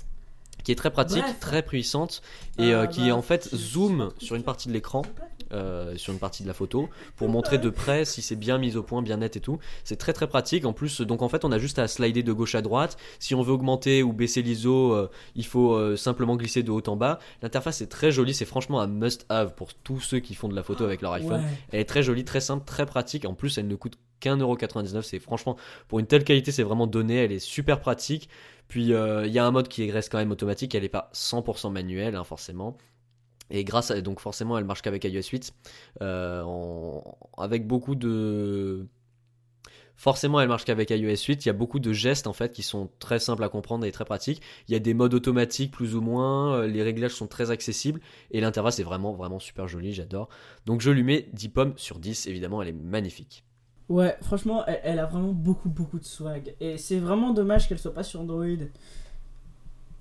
qui 0.64 0.72
est 0.72 0.76
très 0.76 0.92
pratique, 0.92 1.24
Bref. 1.24 1.40
très 1.40 1.64
puissante 1.64 2.22
et 2.60 2.74
Ah, 2.74 2.82
euh, 2.82 2.86
qui 2.88 3.08
bah, 3.08 3.16
en 3.16 3.24
fait 3.24 3.50
zoom 3.56 4.12
sur 4.20 4.36
une 4.36 4.44
partie 4.44 4.68
de 4.68 4.74
l'écran, 4.74 5.02
euh, 5.52 5.96
sur 5.96 6.14
une 6.14 6.20
partie 6.20 6.44
de 6.44 6.48
la 6.48 6.54
photo 6.54 6.90
pour 7.16 7.30
montrer 7.30 7.58
de 7.58 7.70
près 7.70 8.06
si 8.06 8.22
c'est 8.22 8.36
bien 8.36 8.58
mis 8.58 8.76
au 8.76 8.84
point, 8.84 9.02
bien 9.02 9.18
net 9.18 9.36
et 9.38 9.40
tout. 9.40 9.58
C'est 9.84 9.96
très 9.96 10.14
très 10.14 10.28
pratique. 10.28 10.66
En 10.66 10.74
plus, 10.74 11.02
donc 11.02 11.24
en 11.24 11.30
fait, 11.30 11.44
on 11.46 11.52
a 11.52 11.58
juste 11.58 11.80
à 11.80 11.88
slider 11.88 12.22
de 12.22 12.34
gauche 12.34 12.54
à 12.54 12.62
droite. 12.62 12.98
Si 13.18 13.34
on 13.34 13.42
veut 13.42 13.54
augmenter 13.54 14.04
ou 14.04 14.12
baisser 14.14 14.42
l'ISO, 14.42 14.94
euh, 14.94 15.10
il 15.36 15.46
faut 15.46 15.74
euh, 15.74 15.96
simplement 15.96 16.36
glisser 16.36 16.62
de 16.64 16.70
haut 16.72 16.84
en 16.88 16.98
bas. 16.98 17.18
L'interface 17.42 17.82
est 17.82 17.88
très 17.88 18.12
jolie. 18.12 18.34
C'est 18.34 18.46
franchement 18.46 18.80
un 18.80 18.88
must-have 18.88 19.56
pour 19.56 19.74
tous 19.74 20.02
ceux 20.02 20.20
qui 20.20 20.36
font 20.36 20.50
de 20.50 20.56
la 20.56 20.64
photo 20.64 20.84
avec 20.84 21.02
leur 21.02 21.14
iPhone. 21.14 21.42
Ouais. 21.42 21.58
Elle 21.72 21.80
est 21.80 21.86
très 21.86 22.04
jolie, 22.04 22.26
très 22.26 22.42
simple, 22.42 22.66
très 22.66 22.86
pratique. 22.86 23.26
En 23.26 23.34
plus, 23.34 23.58
elle 23.58 23.68
ne 23.68 23.76
coûte 23.76 23.98
qu'un 24.20 24.38
euro 24.38 24.56
99. 24.56 25.06
C'est 25.06 25.20
franchement, 25.20 25.56
pour 25.88 26.00
une 26.00 26.08
telle 26.08 26.24
qualité, 26.24 26.52
c'est 26.52 26.64
vraiment 26.64 26.88
donné. 26.88 27.16
Elle 27.24 27.32
est 27.32 27.40
super 27.40 27.80
pratique. 27.80 28.30
Puis, 28.68 28.94
euh, 28.94 29.26
il 29.28 29.32
y 29.34 29.40
a 29.40 29.46
un 29.46 29.52
mode 29.52 29.68
qui 29.70 29.90
reste 29.92 30.12
quand 30.12 30.18
même 30.18 30.32
automatique. 30.32 30.76
Elle 30.76 30.84
n'est 30.84 30.90
pas 30.90 31.10
100% 31.14 31.72
manuelle, 31.72 32.16
hein, 32.16 32.24
forcément. 32.24 32.78
Et 33.50 33.64
grâce 33.64 33.92
à, 33.92 34.02
donc 34.02 34.20
forcément, 34.20 34.58
elle 34.58 34.66
marche 34.66 34.82
qu'avec 34.82 35.04
iOS 35.06 35.22
8. 35.32 35.54
euh, 36.02 36.44
avec 37.38 37.68
beaucoup 37.68 37.96
de. 37.96 38.88
Forcément, 39.96 40.40
elle 40.40 40.48
marche 40.48 40.64
qu'avec 40.66 40.92
iOS 40.92 41.16
8. 41.28 41.46
Il 41.46 41.48
y 41.48 41.50
a 41.50 41.54
beaucoup 41.54 41.80
de 41.80 41.92
gestes 41.92 42.28
en 42.28 42.34
fait 42.34 42.52
qui 42.54 42.62
sont 42.62 42.90
très 43.00 43.20
simples 43.20 43.44
à 43.44 43.50
comprendre 43.50 43.84
et 43.86 43.92
très 43.92 44.06
pratiques. 44.06 44.42
Il 44.68 44.74
y 44.74 44.76
a 44.76 44.80
des 44.80 44.94
modes 44.94 45.14
automatiques 45.14 45.72
plus 45.72 45.96
ou 45.96 46.02
moins. 46.02 46.56
euh, 46.58 46.68
Les 46.68 46.84
réglages 46.84 47.12
sont 47.14 47.28
très 47.28 47.50
accessibles 47.50 48.00
et 48.32 48.40
l'interface 48.42 48.80
est 48.80 48.84
vraiment 48.84 49.14
vraiment 49.14 49.40
super 49.40 49.68
jolie. 49.68 49.94
J'adore. 49.94 50.30
Donc 50.66 50.82
je 50.82 50.92
lui 50.92 51.04
mets 51.04 51.30
10 51.34 51.50
pommes 51.50 51.74
sur 51.78 51.98
10. 52.00 52.28
Évidemment, 52.28 52.62
elle 52.62 52.68
est 52.70 52.74
magnifique. 52.74 53.44
Ouais, 53.90 54.18
franchement, 54.22 54.66
elle, 54.66 54.80
elle 54.84 55.00
a 55.00 55.06
vraiment 55.06 55.32
beaucoup, 55.32 55.70
beaucoup 55.70 55.98
de 56.00 56.04
swag. 56.06 56.56
Et 56.60 56.78
c'est 56.78 57.00
vraiment 57.00 57.32
dommage 57.34 57.70
qu'elle 57.70 57.80
soit 57.80 57.94
pas 57.94 58.04
sur 58.04 58.20
Android. 58.22 58.46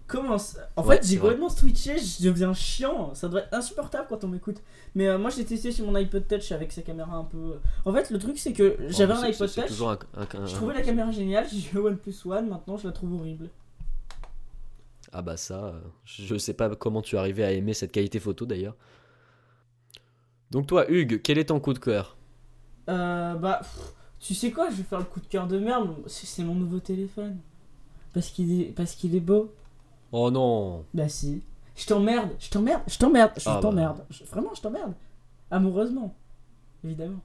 Comment 0.09 0.39
ça 0.39 0.69
En 0.77 0.85
Ouais, 0.87 0.97
fait, 0.97 1.07
j'ai 1.07 1.19
complètement 1.19 1.49
switché, 1.49 1.99
je 1.99 2.25
deviens 2.29 2.53
chiant. 2.55 3.13
Ça 3.15 3.29
doit 3.29 3.41
être 3.41 3.53
insupportable 3.55 4.07
quand 4.09 4.23
on 4.23 4.29
m'écoute. 4.29 4.59
Mais 4.95 5.09
euh, 5.09 5.19
moi, 5.19 5.31
j'ai 5.31 5.45
testé 5.45 5.73
sur 5.73 5.85
mon 5.85 5.95
iPod 5.97 6.27
Touch 6.29 6.53
avec 6.53 6.71
sa 6.73 6.83
caméra 6.83 7.17
un 7.17 7.25
peu. 7.25 7.57
En 7.85 7.93
fait, 7.93 8.11
le 8.11 8.19
truc, 8.19 8.39
c'est 8.39 8.53
que 8.53 8.77
j'avais 8.89 9.15
Oh, 9.17 9.21
un 9.23 9.29
iPod 9.31 9.53
Touch. 9.53 9.67
toujours 9.67 9.91
un- 9.91 9.99
un- 10.15 10.23
un- 10.41 10.47
Je 10.47 10.55
trouvais 10.55 10.75
la 10.75 10.83
caméra 10.83 11.11
géniale, 11.11 11.47
j'ai 11.53 11.73
eu 11.75 11.79
OnePlus 11.79 12.15
One, 12.25 12.49
maintenant 12.49 12.77
je 12.77 12.87
la 12.87 12.93
trouve 12.93 13.15
horrible. 13.15 13.49
Ah 15.13 15.23
bah 15.23 15.37
ça, 15.37 15.65
euh, 15.67 15.81
je 16.05 16.37
sais 16.37 16.55
pas 16.55 16.75
comment 16.77 17.01
tu 17.03 17.17
es 17.17 17.19
arrivé 17.19 17.43
à 17.45 17.51
aimer 17.53 17.75
cette 17.75 17.91
qualité 17.93 18.21
photo 18.21 18.45
d'ailleurs. 18.47 18.77
Donc 20.51 20.67
toi, 20.67 20.89
Hugues, 20.91 21.21
quel 21.23 21.39
est 21.39 21.47
ton 21.47 21.59
coup 21.59 21.73
de 21.73 21.79
cœur? 21.79 22.17
Euh, 22.17 22.26
bah, 22.87 23.59
pff, 23.63 23.95
tu 24.21 24.35
sais 24.35 24.51
quoi, 24.51 24.71
je 24.71 24.77
vais 24.77 24.83
faire 24.83 24.99
le 24.99 25.05
coup 25.05 25.21
de 25.21 25.27
cœur 25.27 25.47
de 25.47 25.59
merde. 25.59 25.95
C'est 26.07 26.27
c'est 26.27 26.45
mon 26.45 26.55
nouveau 26.55 26.81
téléphone. 26.81 27.39
Parce 28.13 28.29
qu'il 28.31 28.61
est, 28.61 28.65
parce 28.73 28.95
qu'il 28.95 29.15
est 29.15 29.21
beau. 29.21 29.53
Oh 30.13 30.31
non 30.31 30.85
Bah 30.95 31.09
si. 31.09 31.43
Je 31.75 31.85
t'emmerde, 31.87 32.31
je 32.39 32.49
t'emmerde, 32.49 32.83
je 32.87 32.99
t'emmerde, 32.99 33.33
je 33.37 33.43
Ah 33.47 33.55
bah. 33.57 33.61
t'emmerde. 33.61 34.05
Vraiment, 34.31 34.55
je 34.55 34.63
t'emmerde. 34.63 34.95
Amoureusement. 35.51 36.15
Évidemment. 36.83 37.21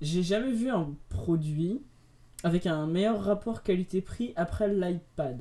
J'ai 0.00 0.22
jamais 0.22 0.52
vu 0.52 0.70
un 0.70 0.90
produit 1.08 1.82
avec 2.44 2.66
un 2.66 2.86
meilleur 2.86 3.22
rapport 3.22 3.62
qualité-prix 3.62 4.32
après 4.36 4.72
l'iPad 4.72 5.40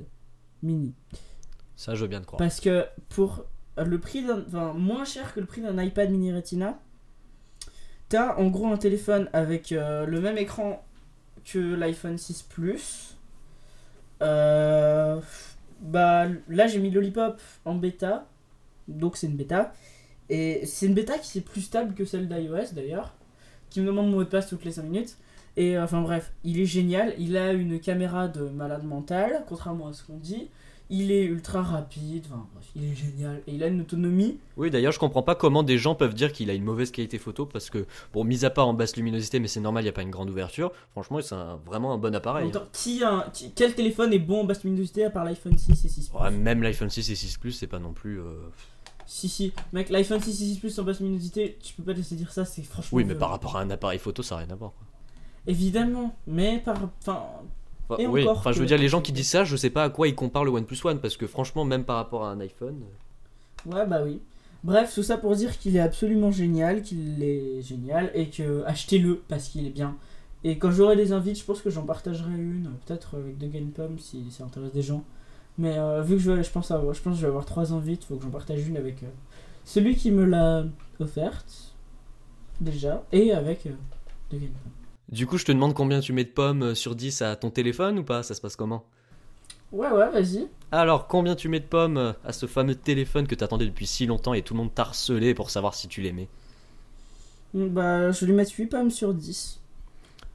mini. 0.64 0.94
Ça, 1.76 1.96
je 1.96 2.02
veux 2.02 2.08
bien 2.08 2.20
te 2.22 2.26
croire. 2.26 2.40
Parce 2.40 2.60
que 2.60 2.86
pour 3.10 3.46
le 3.78 4.00
prix 4.00 4.26
d'un. 4.26 4.44
Enfin, 4.48 4.74
moins 4.74 5.06
cher 5.06 5.34
que 5.34 5.40
le 5.40 5.46
prix 5.46 5.62
d'un 5.62 5.82
iPad 5.82 6.10
mini 6.10 6.34
Retina, 6.34 6.80
t'as 8.10 8.36
en 8.38 8.48
gros 8.48 8.68
un 8.68 8.78
téléphone 8.78 9.30
avec 9.34 9.72
euh, 9.72 10.06
le 10.06 10.20
même 10.20 10.38
écran 10.38 10.84
que 11.46 11.76
l'iPhone 11.76 12.18
6 12.18 12.44
Plus. 12.44 13.16
Euh, 14.22 15.20
bah 15.80 16.28
là, 16.50 16.68
j'ai 16.68 16.80
mis 16.80 16.90
Lollipop 16.90 17.40
en 17.66 17.76
bêta. 17.76 18.28
Donc 18.88 19.16
c'est 19.16 19.28
une 19.28 19.38
bêta. 19.38 19.74
Et 20.30 20.66
c'est 20.66 20.88
une 20.88 20.94
bêta 20.94 21.18
qui 21.18 21.38
est 21.38 21.42
plus 21.42 21.62
stable 21.62 21.94
que 21.94 22.06
celle 22.06 22.28
d'iOS 22.28 22.74
d'ailleurs. 22.74 23.14
Qui 23.70 23.82
me 23.82 23.88
demande 23.88 24.08
mon 24.08 24.18
mot 24.18 24.24
de 24.24 24.30
passe 24.30 24.50
toutes 24.50 24.66
les 24.66 24.72
5 24.72 24.84
minutes. 24.84 25.18
Et 25.56 25.78
euh, 25.78 25.84
enfin 25.84 26.02
bref, 26.02 26.32
il 26.44 26.60
est 26.60 26.66
génial. 26.66 27.14
Il 27.20 27.38
a 27.38 27.54
une 27.54 27.80
caméra 27.80 28.28
de 28.28 28.42
malade 28.50 28.84
mental, 28.84 29.44
contrairement 29.48 29.88
à 29.88 29.94
ce 29.94 30.04
qu'on 30.04 30.18
dit. 30.18 30.50
Il 30.92 31.12
est 31.12 31.24
ultra 31.24 31.62
rapide, 31.62 32.26
enfin 32.28 32.48
bref, 32.54 32.66
il 32.76 32.84
est 32.92 32.96
génial. 32.96 33.44
Et 33.46 33.54
il 33.54 33.64
a 33.64 33.68
une 33.68 33.82
autonomie. 33.82 34.40
Oui, 34.58 34.72
d'ailleurs, 34.72 34.92
je 34.92 34.98
comprends 34.98 35.22
pas 35.22 35.36
comment 35.36 35.62
des 35.62 35.78
gens 35.78 35.94
peuvent 35.94 36.16
dire 36.16 36.34
qu'il 36.34 36.50
a 36.50 36.54
une 36.54 36.64
mauvaise 36.64 36.90
qualité 36.90 37.20
photo 37.20 37.46
parce 37.46 37.70
que, 37.70 37.86
bon, 38.12 38.24
mis 38.24 38.44
à 38.44 38.50
part 38.50 38.68
en 38.68 38.74
basse 38.74 38.96
luminosité, 38.96 39.40
mais 39.40 39.48
c'est 39.48 39.60
normal, 39.60 39.84
il 39.84 39.86
n'y 39.86 39.90
a 39.90 39.94
pas 39.94 40.02
une 40.02 40.10
grande 40.10 40.32
ouverture. 40.32 40.72
Franchement, 40.92 41.22
c'est 41.22 41.36
vraiment 41.66 41.94
un 41.94 42.00
bon 42.00 42.16
appareil. 42.16 42.50
temps, 42.52 42.64
qui 42.74 43.04
a 43.04 43.12
un- 43.14 43.30
qui- 43.30 43.52
quel 43.52 43.76
téléphone 43.76 44.14
est 44.14 44.20
bon 44.20 44.42
en 44.42 44.44
basse 44.46 44.64
luminosité 44.64 45.06
à 45.06 45.12
part 45.12 45.26
l'iPhone 45.26 45.56
6 45.60 45.86
et 45.86 45.88
6 45.90 46.10
Plus? 46.10 46.18
Ouais, 46.20 46.32
même 46.32 46.64
l'iPhone 46.64 46.90
6 46.90 47.08
et 47.12 47.16
6 47.16 47.38
Plus, 47.38 47.52
c'est 47.52 47.68
pas 47.68 47.80
non 47.80 47.94
plus. 47.94 48.20
euh, 48.20 48.50
Si, 49.06 49.30
si, 49.30 49.54
mec, 49.74 49.90
l'iPhone 49.90 50.20
6 50.20 50.42
et 50.42 50.46
6 50.54 50.60
Plus 50.60 50.80
en 50.80 50.84
basse 50.84 51.00
luminosité, 51.02 51.58
tu 51.62 51.74
peux 51.76 51.84
pas 51.84 51.94
te 51.94 51.98
laisser 51.98 52.16
dire 52.16 52.32
ça, 52.32 52.46
c'est 52.46 52.64
franchement. 52.64 52.96
Oui, 52.98 53.04
mais 53.06 53.16
par 53.16 53.30
rapport 53.30 53.58
à 53.58 53.62
un 53.62 53.70
appareil 53.70 54.00
photo, 54.00 54.24
ça 54.24 54.36
n'a 54.36 54.42
rien 54.46 54.54
à 54.54 54.56
voir. 54.56 54.72
quoi. 54.74 54.88
Évidemment, 55.48 56.16
mais 56.28 56.60
par. 56.66 56.78
Enfin, 57.02 57.24
Enfin, 57.90 58.06
oui, 58.08 58.24
encore 58.24 58.38
enfin, 58.38 58.52
je 58.52 58.56
que- 58.58 58.62
veux 58.62 58.66
dire, 58.68 58.78
les 58.78 58.88
gens 58.88 59.02
qui 59.02 59.12
disent 59.12 59.30
ça, 59.30 59.44
je 59.44 59.56
sais 59.56 59.70
pas 59.70 59.84
à 59.86 59.90
quoi 59.90 60.08
ils 60.08 60.16
comparent 60.16 60.46
le 60.46 60.52
OnePlus 60.52 60.78
One 60.84 61.00
parce 61.00 61.18
que, 61.18 61.28
franchement, 61.28 61.66
même 61.66 61.84
par 61.84 61.96
rapport 61.98 62.26
à 62.26 62.32
un 62.32 62.40
iPhone. 62.40 62.82
Ouais, 63.66 63.86
bah 63.86 64.02
oui. 64.04 64.20
Bref, 64.64 64.94
tout 64.94 65.04
ça 65.04 65.18
pour 65.18 65.36
dire 65.36 65.58
qu'il 65.58 65.76
est 65.76 65.80
absolument 65.80 66.32
génial, 66.32 66.82
qu'il 66.82 67.24
est 67.24 67.62
génial 67.62 68.12
et 68.14 68.30
que 68.30 68.64
achetez-le 68.66 69.22
parce 69.28 69.48
qu'il 69.48 69.66
est 69.66 69.70
bien. 69.72 69.96
Et 70.44 70.58
quand 70.58 70.72
j'aurai 70.72 70.96
des 70.96 71.12
invites, 71.14 71.38
je 71.40 71.44
pense 71.46 71.62
que 71.62 71.70
j'en 71.70 71.84
partagerai 71.84 72.30
une, 72.32 72.68
euh, 72.68 72.70
peut-être 72.86 73.16
avec 73.18 73.38
The 73.40 73.50
Game 73.52 73.72
Pom 73.72 73.98
si 74.00 74.30
ça 74.32 74.44
intéresse 74.46 74.72
des 74.74 74.82
gens. 74.82 75.04
Mais 75.58 75.78
euh, 75.78 76.02
vu 76.02 76.16
que 76.16 76.22
je, 76.22 76.32
vais- 76.32 76.44
je, 76.44 76.52
pense 76.52 76.72
avoir, 76.72 76.94
je 76.94 77.02
pense 77.02 77.14
que 77.14 77.18
je 77.20 77.22
vais 77.24 77.28
avoir 77.30 77.46
trois 77.46 77.74
invites, 77.74 78.04
faut 78.06 78.16
que 78.16 78.24
j'en 78.24 78.30
partage 78.30 78.66
une 78.68 78.78
avec 78.78 79.04
euh, 79.04 79.08
celui 79.66 79.96
qui 79.96 80.12
me 80.12 80.24
l'a 80.26 80.64
offerte 81.00 81.74
déjà 82.62 83.04
et 83.12 83.32
avec 83.34 83.66
euh, 83.66 83.72
The 84.30 84.34
Game 84.36 84.52
Pom. 84.64 84.72
Du 85.12 85.28
coup, 85.28 85.38
je 85.38 85.46
te 85.46 85.52
demande 85.52 85.74
combien 85.76 86.00
tu 86.00 86.14
mets 86.14 86.24
de 86.24 86.30
pommes 86.32 86.64
euh, 86.64 86.74
sur 86.76 86.96
10 86.96 87.22
à 87.22 87.36
ton 87.36 87.52
téléphone 87.52 88.00
ou 88.00 88.04
pas? 88.04 88.24
Ça 88.24 88.34
se 88.34 88.42
passe 88.42 88.56
comment? 88.56 88.86
Ouais, 89.72 89.90
ouais, 89.92 90.10
vas-y. 90.12 90.48
Alors, 90.72 91.06
combien 91.08 91.36
tu 91.36 91.48
mets 91.48 91.60
de 91.60 91.66
pommes 91.68 91.98
euh, 91.98 92.14
à 92.24 92.34
ce 92.34 92.48
fameux 92.48 92.74
téléphone 92.74 93.28
que 93.28 93.36
t'attendais 93.36 93.68
depuis 93.68 93.86
si 93.86 94.08
longtemps 94.08 94.34
et 94.34 94.42
tout 94.42 94.56
le 94.56 94.60
monde 94.62 94.74
t'a 94.74 94.82
harcelé 94.82 95.36
pour 95.36 95.52
savoir 95.52 95.76
si 95.76 95.88
tu 95.88 96.02
l'aimais? 96.02 96.28
Bah, 97.54 98.12
je 98.12 98.22
vais 98.22 98.26
lui 98.28 98.34
mettre 98.34 98.54
8 98.58 98.66
pommes 98.68 98.90
sur 98.92 99.14
10. 99.14 99.60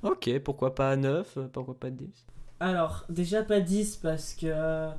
Ok, 0.03 0.39
pourquoi 0.45 0.73
pas 0.77 0.95
9 0.95 1.37
Pourquoi 1.53 1.75
pas 1.77 1.91
10 1.91 2.29
Alors, 2.61 3.05
déjà 3.09 3.43
pas 3.45 3.61
10 3.61 3.97
parce 3.97 4.35
que 4.35 4.47
euh, 4.47 4.91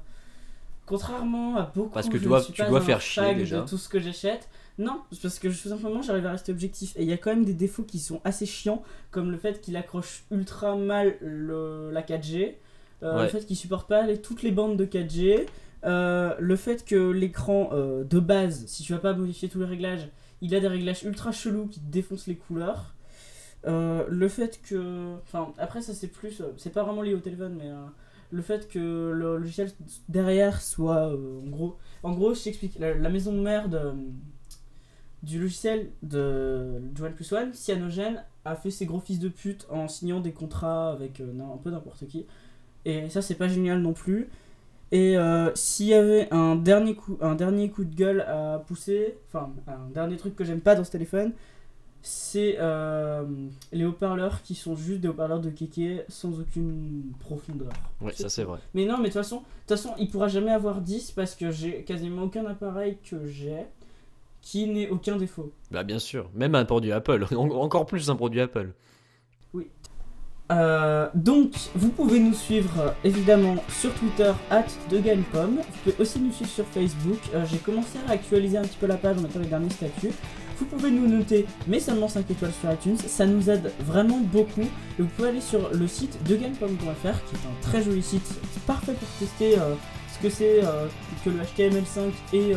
contrairement 0.85 1.57
à 1.57 1.71
beaucoup 1.75 1.93
Parce 1.93 2.09
que 2.09 2.19
je 2.19 2.23
tu 2.23 2.25
dois- 2.25 2.43
suis 2.43 2.53
tu 2.53 2.63
pas 2.63 2.65
dois 2.65 2.79
un 2.79 2.81
faire 2.81 3.01
chier, 3.01 3.33
déjà. 3.33 3.57
de 3.57 3.61
tout 3.61 3.77
ce 3.77 3.89
que 3.89 3.99
j'achète. 3.99 4.49
Non, 4.77 5.01
parce 5.21 5.39
que 5.39 5.49
je, 5.49 5.61
tout 5.61 5.69
simplement 5.69 6.01
j'arrive 6.01 6.25
à 6.25 6.31
rester 6.31 6.51
objectif 6.51 6.93
et 6.97 7.03
il 7.03 7.09
y 7.09 7.13
a 7.13 7.17
quand 7.17 7.29
même 7.29 7.45
des 7.45 7.53
défauts 7.53 7.83
qui 7.83 7.97
sont 7.99 8.19
assez 8.25 8.45
chiants 8.45 8.83
comme 9.11 9.31
le 9.31 9.37
fait 9.37 9.61
qu'il 9.61 9.77
accroche 9.77 10.25
ultra 10.31 10.75
mal 10.75 11.15
le, 11.21 11.91
la 11.91 12.01
4G, 12.01 12.55
euh, 13.03 13.15
Ouais. 13.15 13.23
le 13.23 13.29
fait 13.29 13.45
qu'il 13.45 13.55
supporte 13.55 13.87
pas 13.87 14.01
les- 14.05 14.21
toutes 14.21 14.43
les 14.43 14.51
bandes 14.51 14.75
de 14.75 14.83
4G, 14.85 15.45
euh, 15.85 16.35
le 16.39 16.55
fait 16.57 16.83
que 16.83 17.09
l'écran 17.11 17.69
euh, 17.71 18.03
de 18.03 18.19
base, 18.19 18.65
si 18.67 18.83
tu 18.83 18.91
vas 18.91 18.99
pas 18.99 19.13
modifier 19.13 19.47
tous 19.47 19.59
les 19.59 19.65
réglages, 19.65 20.09
il 20.41 20.53
a 20.53 20.59
des 20.59 20.67
réglages 20.67 21.03
ultra 21.03 21.31
chelous 21.31 21.67
qui 21.67 21.79
te 21.79 21.89
défoncent 21.89 22.27
les 22.27 22.35
couleurs. 22.35 22.93
Le 23.67 24.27
fait 24.27 24.59
que. 24.61 25.15
Enfin, 25.23 25.51
après, 25.57 25.81
ça 25.81 25.93
c'est 25.93 26.07
plus. 26.09 26.41
C'est 26.57 26.71
pas 26.71 26.83
vraiment 26.83 27.01
lié 27.01 27.13
au 27.15 27.19
téléphone, 27.19 27.55
mais. 27.57 27.69
le 28.31 28.41
fait 28.41 28.67
que 28.67 29.11
le 29.13 29.37
logiciel 29.37 29.71
derrière 30.09 30.61
soit. 30.61 31.07
en 31.15 31.47
gros, 31.49 31.77
en 32.03 32.11
gros 32.11 32.33
je 32.35 32.43
t'explique. 32.43 32.77
La, 32.79 32.93
la 32.93 33.09
maison 33.09 33.31
mère 33.31 33.69
de, 33.69 33.79
du 35.25 35.39
logiciel 35.39 35.89
de, 36.03 36.79
du 36.93 37.01
OnePlus 37.01 37.33
One, 37.33 37.53
Cyanogen, 37.53 38.23
a 38.45 38.55
fait 38.55 38.69
ses 38.69 38.85
gros 38.85 38.99
fils 38.99 39.19
de 39.19 39.27
pute 39.27 39.65
en 39.69 39.87
signant 39.87 40.19
des 40.19 40.31
contrats 40.31 40.91
avec 40.91 41.19
euh, 41.19 41.33
non, 41.33 41.53
un 41.55 41.57
peu 41.57 41.71
n'importe 41.71 42.07
qui. 42.07 42.25
Et 42.85 43.09
ça, 43.09 43.21
c'est 43.21 43.35
pas 43.35 43.47
génial 43.47 43.79
non 43.81 43.93
plus. 43.93 44.29
Et 44.91 45.17
euh, 45.17 45.49
s'il 45.55 45.87
y 45.87 45.95
avait 45.95 46.31
un 46.31 46.55
dernier, 46.55 46.93
coup, 46.93 47.17
un 47.21 47.33
dernier 47.33 47.69
coup 47.69 47.83
de 47.83 47.95
gueule 47.95 48.21
à 48.21 48.63
pousser, 48.67 49.17
enfin, 49.27 49.51
un 49.67 49.89
dernier 49.91 50.15
truc 50.17 50.35
que 50.35 50.43
j'aime 50.43 50.61
pas 50.61 50.75
dans 50.75 50.83
ce 50.83 50.91
téléphone, 50.91 51.33
c'est 52.03 52.57
euh, 52.59 53.25
les 53.71 53.83
haut-parleurs 53.83 54.43
qui 54.43 54.53
sont 54.53 54.75
juste 54.75 55.01
des 55.01 55.07
haut-parleurs 55.07 55.39
de 55.39 55.49
kéké 55.49 56.03
sans 56.07 56.39
aucune 56.39 57.11
profondeur. 57.19 57.73
Ouais, 57.99 58.13
ça 58.13 58.29
c'est 58.29 58.43
vrai. 58.43 58.59
Mais 58.75 58.85
non, 58.85 58.97
mais 58.97 59.05
de 59.09 59.13
toute 59.13 59.13
façon, 59.13 59.37
de 59.37 59.41
toute 59.41 59.69
façon, 59.69 59.95
il 59.97 60.07
pourra 60.07 60.27
jamais 60.27 60.51
avoir 60.51 60.81
10 60.81 61.13
parce 61.13 61.33
que 61.33 61.49
j'ai 61.49 61.81
quasiment 61.81 62.21
aucun 62.21 62.45
appareil 62.45 62.99
que 63.09 63.25
j'ai 63.25 63.65
qui 64.45 64.67
n'ait 64.67 64.89
aucun 64.89 65.17
défaut. 65.17 65.51
Bah 65.71 65.83
bien 65.83 65.97
sûr, 65.99 66.29
même 66.35 66.53
un 66.55 66.63
produit 66.65 66.91
Apple, 66.93 67.25
En- 67.35 67.49
encore 67.49 67.85
plus 67.87 68.09
un 68.11 68.15
produit 68.15 68.39
Apple. 68.41 68.71
Euh, 70.51 71.09
donc, 71.15 71.53
vous 71.73 71.89
pouvez 71.89 72.19
nous 72.19 72.35
suivre 72.35 72.69
euh, 72.79 72.89
évidemment 73.03 73.55
sur 73.67 73.91
Twitter, 73.95 74.31
at 74.51 74.65
degamepom. 74.91 75.55
Vous 75.57 75.63
pouvez 75.83 75.95
aussi 75.99 76.19
nous 76.19 76.31
suivre 76.31 76.51
sur 76.51 76.65
Facebook. 76.67 77.17
Euh, 77.33 77.43
J'ai 77.49 77.57
commencé 77.57 77.97
à 78.07 78.11
actualiser 78.11 78.59
un 78.59 78.61
petit 78.61 78.77
peu 78.79 78.85
la 78.85 78.97
page 78.97 79.17
en 79.17 79.21
mettant 79.21 79.39
les 79.39 79.47
derniers 79.47 79.71
statuts. 79.71 80.11
Vous 80.59 80.65
pouvez 80.65 80.91
nous 80.91 81.07
noter, 81.07 81.47
mais 81.67 81.79
seulement 81.79 82.07
5 82.07 82.29
étoiles 82.29 82.53
sur 82.61 82.71
iTunes. 82.71 82.95
Ça 82.97 83.25
nous 83.25 83.49
aide 83.49 83.71
vraiment 83.79 84.19
beaucoup. 84.19 84.61
Et 84.61 85.01
vous 85.01 85.07
pouvez 85.15 85.29
aller 85.29 85.41
sur 85.41 85.67
le 85.73 85.87
site 85.87 86.19
degamepom.fr, 86.29 87.01
qui 87.25 87.35
est 87.35 87.47
un 87.47 87.61
très 87.63 87.81
joli 87.81 88.03
site, 88.03 88.39
parfait 88.67 88.93
pour 88.93 89.07
tester 89.17 89.57
euh, 89.57 89.73
ce 90.15 90.19
que 90.21 90.29
c'est 90.29 90.61
que 91.25 91.29
le 91.31 91.39
HTML5 91.39 92.11
et 92.33 92.53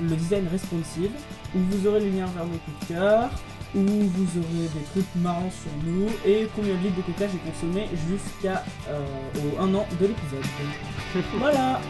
le 0.00 0.16
design 0.16 0.46
responsive, 0.48 1.10
où 1.54 1.58
vous 1.58 1.86
aurez 1.86 2.00
les 2.00 2.10
liens 2.10 2.26
vers 2.26 2.44
nos 2.46 2.58
coups 2.58 2.88
de 2.88 2.94
cœur, 2.94 3.30
où 3.74 3.80
vous 3.80 4.38
aurez 4.38 4.68
des 4.74 4.84
trucs 4.92 5.14
marrants 5.16 5.50
sur 5.50 5.70
nous 5.84 6.08
et 6.24 6.48
combien 6.56 6.74
de 6.74 6.82
litres 6.82 6.96
de 6.96 7.02
coca 7.02 7.26
j'ai 7.28 7.50
consommé 7.50 7.86
jusqu'à 8.08 8.64
euh, 8.88 9.04
au 9.36 9.62
1 9.62 9.74
an 9.74 9.86
de 10.00 10.06
l'épisode. 10.06 11.24
voilà 11.38 11.80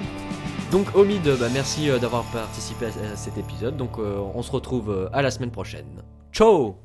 Donc 0.72 0.94
Omid, 0.96 1.22
bah, 1.38 1.48
merci 1.52 1.88
euh, 1.88 1.98
d'avoir 1.98 2.24
participé 2.32 2.86
à 2.86 3.12
à 3.12 3.16
cet 3.16 3.38
épisode. 3.38 3.76
Donc 3.76 3.98
euh, 3.98 4.18
on 4.34 4.42
se 4.42 4.50
retrouve 4.50 4.90
euh, 4.90 5.08
à 5.12 5.22
la 5.22 5.30
semaine 5.30 5.52
prochaine. 5.52 6.02
Ciao 6.32 6.76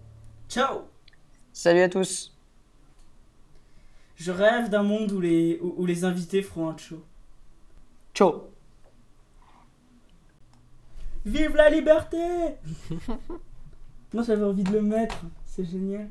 Ciao 0.48 0.84
Salut 1.52 1.82
à 1.82 1.90
tous. 1.90 2.36
Je 4.16 4.32
rêve 4.32 4.70
d'un 4.70 4.84
monde 4.84 5.12
où 5.12 5.20
les, 5.20 5.60
où, 5.62 5.74
où 5.78 5.86
les 5.86 6.06
invités 6.06 6.42
feront 6.44 6.70
un 6.70 6.78
show. 6.78 7.04
Ciao. 8.14 8.53
Vive 11.26 11.56
la 11.56 11.70
liberté 11.70 12.18
Moi 14.14 14.24
j'avais 14.24 14.44
envie 14.44 14.64
de 14.64 14.72
le 14.72 14.82
mettre, 14.82 15.22
c'est 15.46 15.66
génial. 15.66 16.10